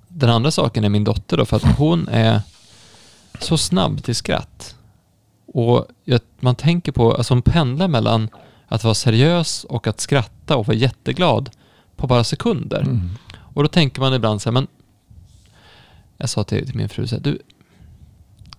den 0.09 0.30
andra 0.30 0.50
saken 0.50 0.84
är 0.84 0.88
min 0.88 1.04
dotter 1.04 1.36
då, 1.36 1.44
för 1.44 1.56
att 1.56 1.76
hon 1.78 2.09
är 2.09 2.40
så 3.40 3.58
snabb 3.58 4.02
till 4.02 4.14
skratt. 4.14 4.76
Och 5.46 5.86
man 6.40 6.54
tänker 6.54 6.92
på, 6.92 7.14
alltså 7.14 7.34
hon 7.34 7.42
pendlar 7.42 7.88
mellan 7.88 8.28
att 8.66 8.84
vara 8.84 8.94
seriös 8.94 9.64
och 9.64 9.86
att 9.86 10.00
skratta 10.00 10.56
och 10.56 10.66
vara 10.66 10.76
jätteglad 10.76 11.50
på 11.96 12.06
bara 12.06 12.24
sekunder. 12.24 12.80
Mm. 12.80 13.10
Och 13.36 13.62
då 13.62 13.68
tänker 13.68 14.00
man 14.00 14.14
ibland 14.14 14.42
så 14.42 14.48
här, 14.48 14.52
men 14.52 14.66
jag 16.16 16.30
sa 16.30 16.44
till, 16.44 16.66
till 16.66 16.76
min 16.76 16.88
fru 16.88 17.06
så 17.06 17.14
här, 17.14 17.22
du, 17.22 17.38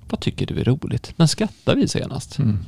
vad 0.09 0.20
tycker 0.20 0.45
du 0.45 0.59
är 0.59 0.63
roligt? 0.63 1.13
När 1.15 1.28
skrattar 1.28 1.76
vi 1.76 1.88
senast? 1.88 2.39
Mm. 2.39 2.59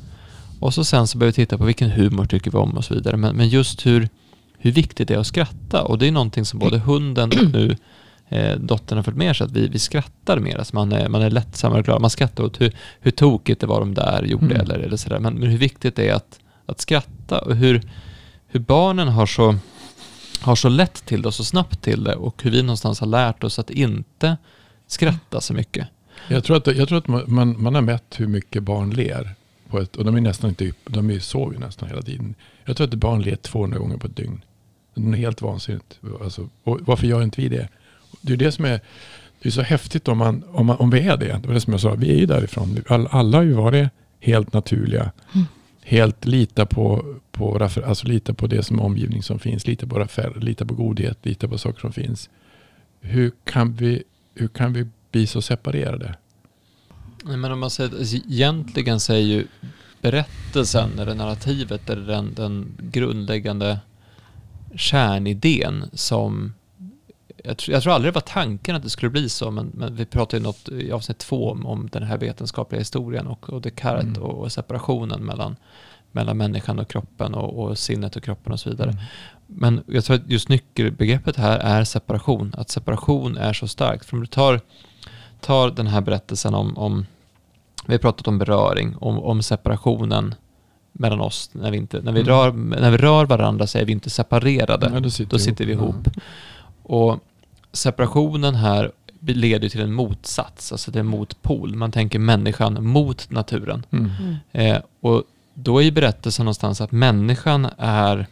Och 0.60 0.74
så 0.74 0.84
sen 0.84 1.08
så 1.08 1.18
börjar 1.18 1.32
vi 1.32 1.36
titta 1.36 1.58
på 1.58 1.64
vilken 1.64 1.90
humor 1.92 2.26
tycker 2.26 2.52
vi 2.52 2.58
om 2.58 2.78
och 2.78 2.86
så 2.86 2.94
vidare. 2.94 3.18
Men, 3.18 3.36
men 3.36 3.50
just 3.50 3.86
hur, 3.86 4.10
hur 4.58 4.72
viktigt 4.72 5.08
det 5.08 5.14
är 5.14 5.18
att 5.18 5.28
skratta. 5.28 5.84
Och 5.84 5.98
det 5.98 6.08
är 6.08 6.12
någonting 6.12 6.46
som 6.46 6.60
både 6.60 6.78
hunden 6.78 7.32
och 7.32 7.52
nu 7.52 7.78
eh, 8.32 8.56
dottern 8.56 8.98
har 8.98 9.04
fått 9.04 9.16
med 9.16 9.36
sig, 9.36 9.46
att 9.46 9.52
vi, 9.52 9.68
vi 9.68 9.80
skrattar 9.80 10.40
mer. 10.40 10.58
Alltså 10.58 10.76
man, 10.76 10.92
är, 10.92 11.10
man 11.10 11.22
är 11.22 11.30
lättsammare 11.30 11.80
och 11.80 11.86
glad. 11.86 12.02
Man 12.02 12.10
skrattar 12.10 12.44
åt 12.44 12.62
hur, 12.62 12.76
hur 13.00 13.12
tokigt 13.12 13.62
det 13.62 13.68
var 13.68 13.80
de 13.80 13.94
där 13.94 14.24
gjorde 14.24 14.46
Mm. 14.46 14.62
eller, 14.62 14.80
eller 14.80 14.98
sådär. 14.98 15.20
Men, 15.20 15.34
men 15.34 15.50
hur 15.50 15.58
viktigt 15.58 15.96
det 15.96 16.10
är 16.10 16.14
att, 16.14 16.40
att 16.66 16.82
skratta 16.82 17.40
och 17.40 17.56
hur, 17.56 17.82
hur 18.48 18.60
barnen 18.60 19.08
har 19.08 19.26
så, 19.26 19.56
har 20.42 20.56
så 20.56 20.70
lätt 20.70 21.06
till 21.06 21.22
det 21.22 21.28
och 21.28 21.34
så 21.34 21.44
snabbt 21.44 21.82
till 21.82 22.04
det 22.04 22.16
och 22.16 22.44
hur 22.44 22.52
vi 22.52 22.62
någonstans 22.62 23.00
har 23.00 23.08
lärt 23.08 23.44
oss 23.44 23.60
att 23.60 23.70
inte 23.70 24.38
skratta 24.88 25.42
så 25.42 25.54
mycket. 25.54 25.88
Jag 26.28 26.44
tror 26.44 26.58
att, 26.58 26.68
jag 26.68 26.88
tror 26.88 26.98
att 26.98 27.08
man, 27.08 27.62
man, 27.62 27.76
har 27.76 27.82
mätt 27.82 28.16
hur 28.18 28.28
mycket 28.28 28.64
barn 28.64 28.90
ler. 28.90 29.36
På 29.70 29.80
ett, 29.80 29.96
och 29.96 30.06
de 30.06 30.16
är 30.16 30.22
nästan 30.22 30.50
inte 30.50 30.72
de 30.86 31.10
är, 31.10 31.20
sover 31.20 31.54
ju 31.54 31.60
nästan 31.60 31.90
hela 31.90 32.02
tiden. 32.02 32.36
Jag 32.66 32.78
tror 32.78 32.88
att 32.88 32.94
barn 32.94 33.22
ler 33.22 33.36
200 33.36 33.78
gånger 33.78 33.98
på 33.98 34.08
ett 34.08 34.16
dygn. 34.16 34.42
Det 34.96 35.02
är 35.02 35.14
helt 35.14 35.42
vansinnigt. 35.42 36.00
Alltså, 36.24 36.50
varför 36.64 37.08
gör 37.08 37.24
inte 37.24 37.42
vi 37.42 37.50
det? 37.50 37.68
Det 38.22 38.34
är 38.34 38.38
det 38.38 38.52
som 38.52 38.66
är, 38.66 38.82
det 39.42 39.50
är 39.50 39.52
så 39.52 39.62
häftigt 39.62 40.08
om, 40.08 40.18
man, 40.18 40.44
om, 40.52 40.66
man, 40.66 40.78
om 40.78 40.90
vi 40.90 41.00
är 41.00 41.18
det. 41.18 41.40
Det 41.42 41.48
var 41.48 41.54
det 41.54 41.62
som 41.62 41.74
jag 41.74 41.82
sa, 41.82 41.94
vi 41.94 42.12
är 42.12 42.18
ju 42.18 42.26
därifrån. 42.26 42.84
All, 42.88 43.08
alla 43.12 43.38
har 43.38 43.44
ju 43.44 43.54
varit 43.54 43.90
helt 44.20 44.54
naturliga. 44.54 45.12
Mm. 45.34 45.46
Helt 45.84 46.26
lita 46.26 46.66
på, 46.66 47.16
på, 47.32 47.70
alltså 47.86 48.08
lita 48.08 48.34
på 48.34 48.48
det 48.48 48.64
som 48.64 48.80
omgivning 48.80 49.24
som 49.24 49.40
finns. 49.40 49.68
Lita 49.68 49.88
på 49.88 50.06
färg, 50.06 50.34
lita 50.40 50.66
på 50.66 50.74
godhet, 50.74 51.18
lita 51.22 51.48
på 51.48 51.58
saker 51.58 51.80
som 51.80 51.94
finns. 51.94 52.30
Hur 53.00 53.32
kan 53.44 53.74
vi, 53.74 54.04
hur 54.36 54.48
kan 54.48 54.74
vi 54.74 54.88
bli 55.12 55.28
så 55.28 55.42
separerade? 55.42 56.16
Nej, 57.24 57.38
Men 57.38 57.52
om 57.52 57.60
man 57.60 57.70
säger, 57.70 57.90
alltså, 57.90 58.16
egentligen 58.16 59.00
så 59.00 59.14
är 59.14 59.18
ju 59.18 59.48
berättelsen 60.02 61.00
eller 61.00 61.16
narrativet 61.16 61.90
eller 61.90 62.08
den, 62.08 62.34
den 62.34 62.78
grundläggande 62.92 63.80
kärnidén 64.76 65.86
som 65.94 66.54
jag, 67.44 67.58
tror- 67.58 67.74
jag 67.74 67.84
tror 67.84 67.94
aldrig 67.94 68.14
det 68.14 68.16
var 68.16 68.22
tanken 68.22 68.76
att 68.76 68.84
det 68.84 68.90
skulle 68.90 69.10
bli 69.10 69.30
så, 69.30 69.52
men, 69.52 69.72
men 69.74 69.96
vi 69.96 70.06
pratade 70.06 70.38
ju 70.38 70.44
något 70.44 70.70
i 70.70 70.92
avsnitt 70.92 71.18
två 71.18 71.52
om, 71.52 71.66
om 71.66 71.90
den 71.92 72.04
här 72.04 72.18
vetenskapliga 72.18 72.80
historien 72.80 73.28
och, 73.28 73.50
och 73.50 73.62
Descartes 73.62 74.04
Mm. 74.04 74.22
och, 74.22 74.38
och 74.44 74.52
separationen 74.52 75.24
mellan, 75.26 75.56
mellan 76.12 76.38
människan 76.38 76.80
och 76.80 76.88
kroppen 76.88 77.34
och, 77.34 77.64
och 77.64 77.78
sinnet 77.78 78.16
och 78.16 78.24
kroppen 78.24 78.54
och 78.54 78.60
så 78.60 78.70
vidare. 78.70 78.90
Mm. 78.90 79.04
Men 79.48 79.84
jag 79.88 80.04
tror 80.06 80.16
att 80.16 80.30
just 80.30 80.50
nyckelbegreppet 80.50 81.36
här 81.36 81.60
är 81.60 81.84
separation. 81.84 82.54
Att 82.58 82.70
separation 82.70 83.38
är 83.38 83.54
så 83.54 83.68
starkt. 83.68 84.06
För 84.06 84.16
om 84.18 84.22
du 84.22 84.28
tar, 84.28 84.60
tar 85.40 85.70
den 85.72 85.88
här 85.88 86.02
berättelsen 86.02 86.54
om, 86.54 86.78
om 86.78 87.06
vi 87.88 87.94
har 87.94 88.00
pratat 88.00 88.28
om 88.28 88.38
beröring, 88.38 88.96
om, 89.00 89.20
om 89.20 89.44
separationen 89.44 90.36
mellan 90.92 91.22
oss. 91.22 91.50
När 91.54 91.72
vi, 91.72 91.78
inte, 91.78 92.02
när, 92.02 92.12
vi 92.12 92.22
Mm. 92.22 92.30
rör, 92.34 92.52
när 92.82 92.92
vi 92.92 92.98
rör 92.98 93.26
varandra 93.26 93.68
så 93.68 93.78
är 93.78 93.86
vi 93.86 93.92
inte 93.92 94.10
separerade. 94.10 95.00
Då 95.00 95.10
sitter, 95.10 95.32
Då 95.32 95.40
sitter 95.40 95.66
vi 95.66 95.72
ihop. 95.72 96.08
Och 96.84 97.20
separationen 97.74 98.56
här 98.56 98.92
leder 99.20 99.70
till 99.70 99.82
en 99.82 99.94
motsats, 99.94 100.72
alltså 100.72 100.92
till 100.92 101.02
en 101.02 101.08
motpol. 101.08 101.76
Man 101.76 101.92
tänker 101.92 102.20
människan 102.20 102.88
mot 102.88 103.30
naturen. 103.30 103.86
Mm. 103.92 104.12
Mm. 104.20 104.76
Eh, 104.76 104.82
och 105.02 105.24
då 105.54 105.80
är 105.80 105.84
ju 105.84 105.92
berättelsen 105.92 106.46
någonstans 106.46 106.82
att 106.82 106.92
människan 106.92 107.68
är 107.78 108.28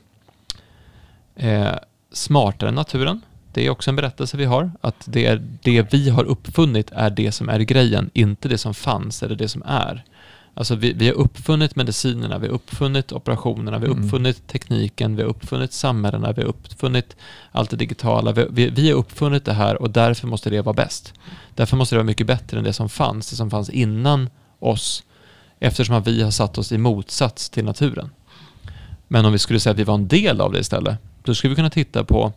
eh, 1.36 1.76
smartare 2.12 2.70
än 2.70 2.76
naturen. 2.76 3.22
Det 3.54 3.66
är 3.66 3.70
också 3.70 3.90
en 3.90 3.96
berättelse 3.96 4.38
vi 4.38 4.46
har. 4.46 4.72
Att 4.82 5.04
det, 5.06 5.26
är 5.26 5.44
det 5.62 5.94
vi 5.94 6.10
har 6.10 6.24
uppfunnit 6.24 6.92
är 6.92 7.10
det 7.10 7.32
som 7.32 7.50
är 7.50 7.60
grejen, 7.60 8.10
inte 8.14 8.48
det 8.48 8.58
som 8.58 8.74
fanns 8.74 9.24
eller 9.24 9.36
det 9.36 9.48
som 9.48 9.64
är. 9.66 10.04
Alltså 10.54 10.76
vi, 10.76 10.93
vi 10.93 11.08
har 11.08 11.14
uppfunnit 11.14 11.76
medicinerna, 11.76 12.38
vi 12.39 12.47
har 12.47 12.54
uppfunnit 12.54 13.12
operationerna, 13.12 13.80
vi 13.80 13.88
har 13.88 13.93
Mm. 13.93 14.06
uppfunnit 14.06 14.47
tekniken, 14.47 15.16
vi 15.16 15.22
har 15.22 15.30
uppfunnit 15.30 15.74
samhällena, 15.74 16.32
vi 16.32 16.41
har 16.41 16.50
uppfunnit 16.50 17.16
allt 17.52 17.70
det 17.70 17.76
digitala. 17.76 18.32
Vi, 18.32 18.45
vi, 18.50 18.70
vi 18.70 18.89
har 18.89 18.97
uppfunnit 18.97 19.45
det 19.45 19.54
här 19.54 19.82
och 19.82 19.89
därför 19.89 20.28
måste 20.28 20.50
det 20.50 20.62
vara 20.62 20.74
bäst. 20.74 21.14
Därför 21.56 21.78
måste 21.78 21.95
det 21.95 21.97
vara 21.97 22.06
mycket 22.06 22.28
bättre 22.28 22.58
än 22.58 22.64
det 22.64 22.74
som 22.74 22.89
fanns, 22.89 23.30
det 23.30 23.36
som 23.36 23.50
fanns 23.50 23.70
innan 23.70 24.30
oss. 24.60 25.04
Eftersom 25.60 25.95
att 25.95 26.08
vi 26.08 26.22
har 26.24 26.32
satt 26.32 26.58
oss 26.58 26.72
i 26.72 26.78
motsats 26.78 27.50
till 27.50 27.66
naturen. 27.66 28.10
Men 29.08 29.26
om 29.26 29.32
vi 29.32 29.39
skulle 29.39 29.60
säga 29.60 29.72
att 29.72 29.80
vi 29.80 29.84
var 29.84 29.93
en 29.95 30.08
del 30.08 30.41
av 30.41 30.52
det 30.52 30.60
istället, 30.60 30.97
då 31.24 31.36
skulle 31.36 31.50
vi 31.50 31.56
kunna 31.56 31.70
titta 31.70 32.04
på 32.04 32.34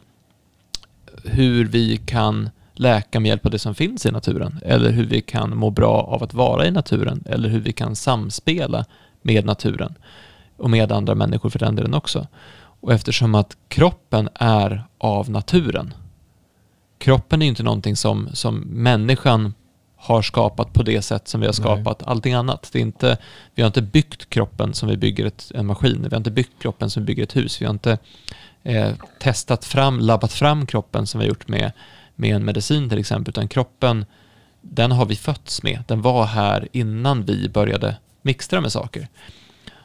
hur 1.25 1.65
vi 1.65 1.97
kan 1.97 2.51
läka 2.83 3.21
med 3.21 3.29
hjälp 3.29 3.47
av 3.47 3.53
det 3.53 3.59
som 3.59 3.75
finns 3.75 4.07
i 4.07 4.11
naturen. 4.11 4.61
Eller 4.63 4.91
hur 4.91 5.05
vi 5.05 5.21
kan 5.21 5.57
må 5.57 5.71
bra 5.71 6.01
av 6.03 6.23
att 6.23 6.35
vara 6.35 6.67
i 6.67 6.71
naturen. 6.71 7.25
Eller 7.27 7.49
hur 7.49 7.61
vi 7.61 7.73
kan 7.73 7.97
samspela 7.97 8.85
med 9.23 9.45
naturen. 9.45 9.95
Och 10.57 10.71
med 10.71 10.93
andra 10.93 11.15
människor 11.15 11.51
för 11.51 11.59
den 11.59 11.77
delen 11.77 11.95
också. 11.95 12.27
Och 12.81 12.93
eftersom 12.93 13.35
att 13.35 13.57
kroppen 13.69 14.29
är 14.35 14.85
av 14.99 15.31
naturen. 15.31 15.95
Kroppen 16.99 17.43
är 17.43 17.47
inte 17.47 17.63
någonting 17.63 17.97
som, 17.97 18.29
som 18.33 18.59
människan 18.59 19.55
har 19.97 20.23
skapat 20.23 20.73
på 20.73 20.83
det 20.83 21.03
sätt 21.03 21.29
som 21.29 21.41
vi 21.41 21.47
har 21.47 21.53
Nej. 21.53 21.63
skapat 21.63 22.03
allting 22.03 22.35
annat. 22.35 22.71
Det 22.73 22.79
är 22.79 22.83
inte, 22.83 23.19
vi 23.55 23.63
har 23.63 23.67
inte 23.67 23.83
byggt 23.83 24.31
kroppen 24.31 24.75
som 24.75 24.89
vi 24.89 24.97
bygger 24.97 25.27
ett, 25.27 25.53
en 25.55 25.67
maskin. 25.67 26.03
Vi 26.03 26.09
har 26.11 26.17
inte 26.17 26.31
byggt 26.31 26.63
kroppen 26.63 26.91
som 26.91 27.03
vi 27.03 27.07
bygger 27.07 27.23
ett 27.23 27.37
hus. 27.37 27.61
Vi 27.61 27.67
har 27.67 27.73
inte 27.73 27.99
eh, 28.63 28.91
testat 29.21 29.65
fram, 29.65 30.01
labbat 30.01 30.33
fram 30.33 30.67
kroppen 30.67 31.07
som 31.07 31.21
vi 31.21 31.27
har 31.27 31.29
gjort 31.29 31.49
med, 31.49 31.73
med 32.23 32.37
en 32.37 32.45
medicin 32.45 32.89
till 32.89 32.99
exempel. 32.99 33.31
Utan 33.33 33.49
kroppen 33.49 34.05
den 34.61 34.93
har 34.93 35.07
vi 35.07 35.17
fötts 35.17 35.63
med. 35.63 35.85
Den 35.89 36.03
var 36.03 36.25
här 36.25 36.69
innan 36.73 37.25
vi 37.25 37.49
började 37.49 37.97
mixtra 38.23 38.61
med 38.61 38.73
saker. 38.73 39.09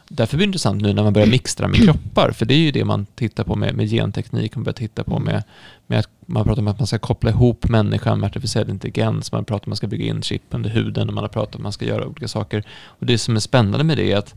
Därför 0.09 0.37
blir 0.37 0.47
det 0.47 0.49
intressant 0.49 0.81
nu 0.81 0.93
när 0.93 1.03
man 1.03 1.13
börjar 1.13 1.27
mixtra 1.27 1.67
med 1.67 1.83
kroppar, 1.83 2.31
för 2.31 2.45
det 2.45 2.53
är 2.53 2.57
ju 2.57 2.71
det 2.71 2.85
man 2.85 3.05
tittar 3.05 3.43
på 3.43 3.55
med, 3.55 3.75
med 3.75 3.89
genteknik, 3.89 4.55
man 4.55 4.63
börjar 4.63 4.73
titta 4.73 5.03
på 5.03 5.19
med, 5.19 5.43
med 5.87 5.99
att 5.99 6.09
man 6.25 6.43
pratar 6.43 6.61
om 6.61 6.67
att 6.67 6.79
man 6.79 6.87
ska 6.87 6.99
koppla 6.99 7.29
ihop 7.29 7.69
människan 7.69 8.19
med 8.19 8.27
artificiell 8.27 8.69
intelligens, 8.69 9.31
man 9.31 9.45
pratar 9.45 9.55
om 9.55 9.61
att 9.61 9.67
man 9.67 9.75
ska 9.75 9.87
bygga 9.87 10.05
in 10.05 10.21
chip 10.21 10.41
under 10.49 10.69
huden 10.69 11.07
och 11.07 11.13
man 11.13 11.23
har 11.23 11.29
pratat 11.29 11.55
om 11.55 11.61
att 11.61 11.63
man 11.63 11.71
ska 11.71 11.85
göra 11.85 12.07
olika 12.07 12.27
saker. 12.27 12.63
Och 12.69 13.05
det 13.05 13.17
som 13.17 13.35
är 13.35 13.39
spännande 13.39 13.83
med 13.83 13.97
det 13.97 14.11
är 14.11 14.17
att 14.17 14.35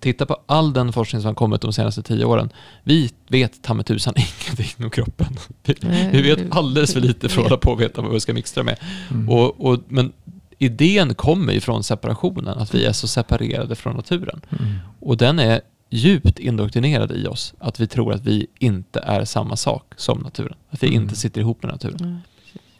titta 0.00 0.26
på 0.26 0.36
all 0.46 0.72
den 0.72 0.92
forskning 0.92 1.22
som 1.22 1.28
har 1.28 1.34
kommit 1.34 1.60
de 1.60 1.72
senaste 1.72 2.02
tio 2.02 2.24
åren. 2.24 2.50
Vi 2.82 3.10
vet 3.28 3.62
ta 3.62 3.74
med 3.74 3.86
tusan 3.86 4.14
ingenting 4.16 4.84
om 4.84 4.90
kroppen. 4.90 5.26
Vi, 5.64 5.74
vi 6.12 6.22
vet 6.22 6.40
alldeles 6.50 6.92
för 6.92 7.00
lite 7.00 7.28
för 7.28 7.40
att 7.40 7.44
hålla 7.48 7.56
på 7.56 7.70
och 7.70 7.80
veta 7.80 8.02
vad 8.02 8.12
vi 8.12 8.20
ska 8.20 8.34
mixtra 8.34 8.62
med. 8.62 8.78
Mm. 9.10 9.28
Och, 9.28 9.66
och, 9.66 9.78
men 9.88 10.12
idén 10.58 11.14
kommer 11.14 11.52
ju 11.52 11.60
från 11.60 11.84
separationen, 11.84 12.58
att 12.58 12.74
vi 12.74 12.84
är 12.84 12.92
så 12.92 13.08
separerade 13.08 13.74
från 13.74 13.96
naturen. 13.96 14.40
Mm. 14.58 14.74
Och 15.00 15.16
den 15.16 15.38
är 15.38 15.60
djupt 15.90 16.38
indoktrinerad 16.38 17.12
i 17.12 17.26
oss, 17.26 17.54
att 17.58 17.80
vi 17.80 17.86
tror 17.86 18.12
att 18.12 18.24
vi 18.26 18.46
inte 18.58 19.00
är 19.00 19.24
samma 19.24 19.56
sak 19.56 19.92
som 19.96 20.18
naturen. 20.18 20.56
Att 20.70 20.82
vi 20.82 20.88
Mm. 20.88 21.02
inte 21.02 21.16
sitter 21.16 21.40
ihop 21.40 21.62
med 21.62 21.72
naturen. 21.72 22.20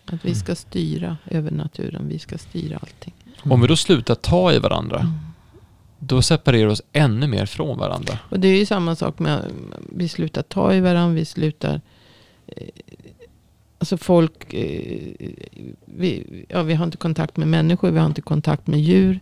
Precis. 0.07 0.21
Att 0.25 0.31
vi 0.31 0.35
ska 0.35 0.55
styra 0.55 1.16
över 1.27 1.51
naturen. 1.51 2.09
Vi 2.09 2.18
ska 2.18 2.39
styra 2.39 2.77
allting. 2.77 3.14
Om 3.43 3.61
vi 3.61 3.66
då 3.66 3.77
slutar 3.77 4.14
ta 4.14 4.53
i 4.53 4.59
varandra, 4.59 4.99
Mm. 5.01 5.12
Då 6.01 6.22
separerar 6.22 6.66
vi 6.66 6.72
oss 6.72 6.82
ännu 6.92 7.26
mer 7.26 7.46
från 7.46 7.78
varandra. 7.78 8.18
Och 8.30 8.40
det 8.40 8.48
är 8.48 8.59
ju 8.59 8.66
samma 8.66 8.96
sak 8.96 9.18
med 9.18 9.44
vi 9.96 10.09
slutar 10.09 10.42
ta 10.42 10.74
i 10.74 10.80
varandra. 10.80 11.14
Vi 11.14 11.24
slutar... 11.24 11.80
Eh, 12.46 12.68
alltså 13.78 13.96
folk... 13.96 14.55
Eh, 14.55 15.30
vi, 15.84 16.44
ja, 16.48 16.62
vi 16.62 16.74
har 16.74 16.84
inte 16.84 16.96
kontakt 16.96 17.36
med 17.36 17.48
människor. 17.48 17.90
Vi 17.90 17.98
har 17.98 18.07
inte 18.07 18.22
kontakt 18.22 18.66
med 18.66 18.80
djur. 18.80 19.20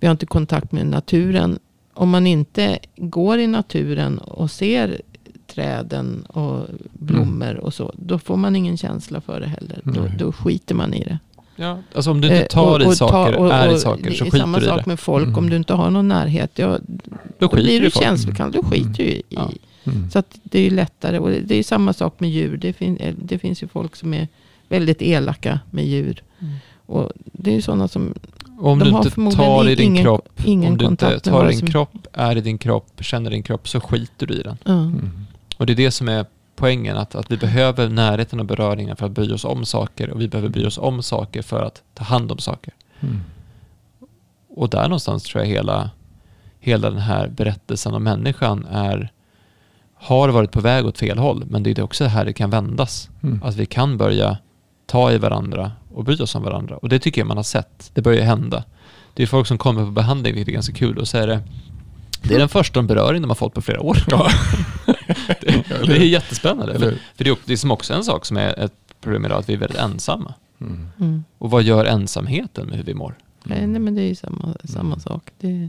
Vi 0.00 0.06
har 0.06 0.12
inte 0.12 0.26
kontakt 0.26 0.72
med 0.72 0.86
naturen. 0.86 1.58
Om 1.94 2.10
man 2.10 2.26
inte 2.26 2.78
går 2.96 3.38
i 3.38 3.46
naturen 3.46 4.18
och 4.18 4.50
ser 4.50 5.00
träden 5.46 6.22
och 6.22 6.66
blommor 6.92 7.56
och 7.56 7.74
så. 7.74 7.94
Då 7.96 8.18
får 8.18 8.36
man 8.36 8.56
ingen 8.56 8.76
känsla 8.76 9.20
för 9.20 9.40
det 9.40 9.46
heller. 9.46 9.80
Då, 9.84 10.08
då 10.18 10.32
skiter 10.32 10.74
man 10.74 10.94
i 10.94 11.04
det. 11.04 11.18
Ja, 11.56 11.78
alltså 11.94 12.10
om 12.10 12.20
du 12.20 12.28
inte 12.28 12.40
Eh, 12.40 12.46
tar 12.46 12.74
och- 12.78 12.82
i 12.82 12.86
och 12.86 12.96
saker, 12.96 13.32
ta- 13.32 13.38
och- 13.38 13.52
är 13.52 13.68
i 13.72 13.74
och 13.74 13.80
saker, 13.80 14.10
så 14.12 14.24
skiter 14.24 14.38
samma 14.38 14.58
du 14.58 14.64
i 14.64 14.68
sak 14.68 14.78
det. 14.78 14.86
med 14.86 15.00
folk. 15.00 15.26
Mm. 15.26 15.38
Om 15.38 15.50
du 15.50 15.56
inte 15.56 15.74
har 15.74 15.90
någon 15.90 16.08
närhet. 16.08 16.50
Ja, 16.54 16.78
Då 17.38 17.48
då 17.48 17.56
blir 17.56 17.80
du 17.80 17.90
känslokall. 17.90 18.52
Då 18.52 18.62
skiter 18.62 18.92
du 18.96 19.02
i. 19.04 19.22
Ja. 19.28 19.50
Mm. 19.84 20.10
Så 20.10 20.18
att 20.18 20.38
det 20.42 20.58
är 20.58 20.62
ju 20.62 20.70
lättare. 20.70 21.18
Och 21.18 21.30
det 21.30 21.54
är 21.54 21.62
samma 21.62 21.92
sak 21.92 22.20
med 22.20 22.30
djur. 22.30 22.56
Det, 22.56 22.72
fin, 22.72 22.96
eh, 22.96 23.14
det 23.22 23.38
finns 23.38 23.62
ju 23.62 23.68
folk 23.68 23.96
som 23.96 24.14
är 24.14 24.28
väldigt 24.68 25.02
elaka 25.02 25.60
med 25.70 25.86
djur. 25.86 26.22
Mm. 26.40 26.54
Och 26.86 27.12
det 27.32 27.50
är 27.50 27.54
ju 27.54 27.62
sådana 27.62 27.88
som... 27.88 28.14
Om 28.60 28.78
De 28.78 28.84
du 28.84 28.90
har 28.90 29.04
inte 29.04 29.36
tar 29.36 29.68
i 29.68 29.74
din 29.74 29.86
ingen- 29.86 30.02
kropp, 30.04 30.28
ingen 30.44 30.72
om 30.72 30.78
du 30.78 30.84
inte 30.84 31.20
tar 31.20 31.48
din 31.48 31.58
som- 31.58 31.68
kropp, 31.68 32.06
är 32.12 32.36
i 32.36 32.40
din 32.40 32.58
kropp, 32.58 32.86
känner 33.00 33.30
din 33.30 33.42
kropp, 33.42 33.68
så 33.68 33.80
skiter 33.80 34.26
du 34.26 34.34
i 34.34 34.42
den. 34.42 34.56
Mm. 34.66 35.10
Och 35.56 35.66
det 35.66 35.72
är 35.72 35.74
det 35.74 35.90
som 35.90 36.08
är 36.08 36.26
poängen, 36.60 36.96
att, 36.96 37.14
att 37.14 37.30
vi 37.30 37.36
behöver 37.36 37.88
närheten 37.88 38.40
och 38.40 38.46
beröringen 38.46 38.96
för 38.96 39.06
att 39.06 39.12
bry 39.12 39.32
oss 39.32 39.44
om 39.44 39.64
saker 39.64 40.10
och 40.10 40.20
vi 40.20 40.28
behöver 40.28 40.48
bry 40.48 40.66
oss 40.66 40.78
om 40.78 41.02
saker 41.02 41.42
för 41.42 41.62
att 41.62 41.82
ta 41.94 42.04
hand 42.04 42.32
om 42.32 42.38
saker. 42.38 42.74
Mm. 43.00 43.20
Och 44.48 44.70
där 44.70 44.82
någonstans 44.82 45.22
tror 45.22 45.44
jag 45.44 45.50
hela, 45.50 45.90
hela 46.60 46.90
den 46.90 47.00
här 47.00 47.28
berättelsen 47.28 47.94
om 47.94 48.02
människan 48.02 48.66
är, 48.70 49.12
har 49.94 50.28
varit 50.28 50.52
på 50.52 50.60
väg 50.60 50.86
åt 50.86 50.98
fel 50.98 51.18
håll, 51.18 51.44
men 51.50 51.62
det 51.62 51.78
är 51.78 51.82
också 51.82 52.04
här 52.04 52.24
det 52.24 52.32
kan 52.32 52.50
vändas. 52.50 53.10
Mm. 53.22 53.40
Att 53.44 53.56
vi 53.56 53.66
kan 53.66 53.98
börja 53.98 54.38
ta 54.86 55.12
i 55.12 55.18
varandra 55.18 55.72
och 55.94 56.04
bry 56.04 56.16
oss 56.16 56.34
om 56.34 56.42
varandra. 56.42 56.76
Och 56.76 56.88
det 56.88 56.98
tycker 56.98 57.20
jag 57.20 57.28
man 57.28 57.36
har 57.36 57.44
sett. 57.44 57.90
Det 57.94 58.02
börjar 58.02 58.24
hända. 58.24 58.64
Det 59.14 59.22
är 59.22 59.26
folk 59.26 59.46
som 59.46 59.58
kommer 59.58 59.84
på 59.84 59.90
behandling, 59.90 60.34
vilket 60.34 60.48
är 60.48 60.52
ganska 60.52 60.74
kul, 60.74 60.98
och 60.98 61.08
så 61.08 61.18
är 61.18 61.26
det 61.26 61.40
det 62.22 62.34
är 62.34 62.38
den 62.38 62.48
första 62.48 62.82
beröring 62.82 63.22
de 63.22 63.30
har 63.30 63.34
fått 63.34 63.54
på 63.54 63.62
flera 63.62 63.80
år. 63.80 63.98
Ja. 64.10 64.30
det, 65.26 65.64
det 65.86 65.96
är 65.96 66.04
jättespännande. 66.04 66.74
Eller 66.74 66.90
För, 66.90 66.98
för 67.14 67.24
det 67.24 67.30
är 67.30 67.36
det 67.44 67.56
som 67.56 67.70
också 67.70 67.94
en 67.94 68.04
sak 68.04 68.26
som 68.26 68.36
är 68.36 68.58
ett 68.58 68.74
problem 69.00 69.24
idag, 69.24 69.38
att 69.38 69.48
vi 69.48 69.54
är 69.54 69.58
väldigt 69.58 69.78
ensamma. 69.78 70.34
Mm. 70.60 70.88
Mm. 71.00 71.24
Och 71.38 71.50
vad 71.50 71.62
gör 71.62 71.84
ensamheten 71.84 72.66
med 72.66 72.76
hur 72.76 72.84
vi 72.84 72.94
mår? 72.94 73.14
Nej, 73.44 73.66
nej, 73.66 73.80
men 73.80 73.94
det 73.94 74.02
är 74.02 74.08
ju 74.08 74.14
samma, 74.14 74.54
samma 74.64 74.98
sak. 74.98 75.30
Det, 75.38 75.68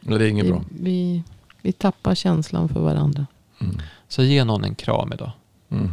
Men 0.00 0.18
det 0.18 0.24
är 0.24 0.28
inget 0.28 0.46
vi, 0.46 0.50
bra. 0.50 0.64
vi, 0.80 1.22
vi 1.62 1.72
tappar 1.72 2.14
känslan 2.14 2.68
för 2.68 2.80
varandra. 2.80 3.26
Mm. 3.60 3.76
Så 4.08 4.22
ge 4.22 4.44
någon 4.44 4.64
en 4.64 4.74
kram 4.74 5.12
idag. 5.12 5.30
Mm. 5.70 5.90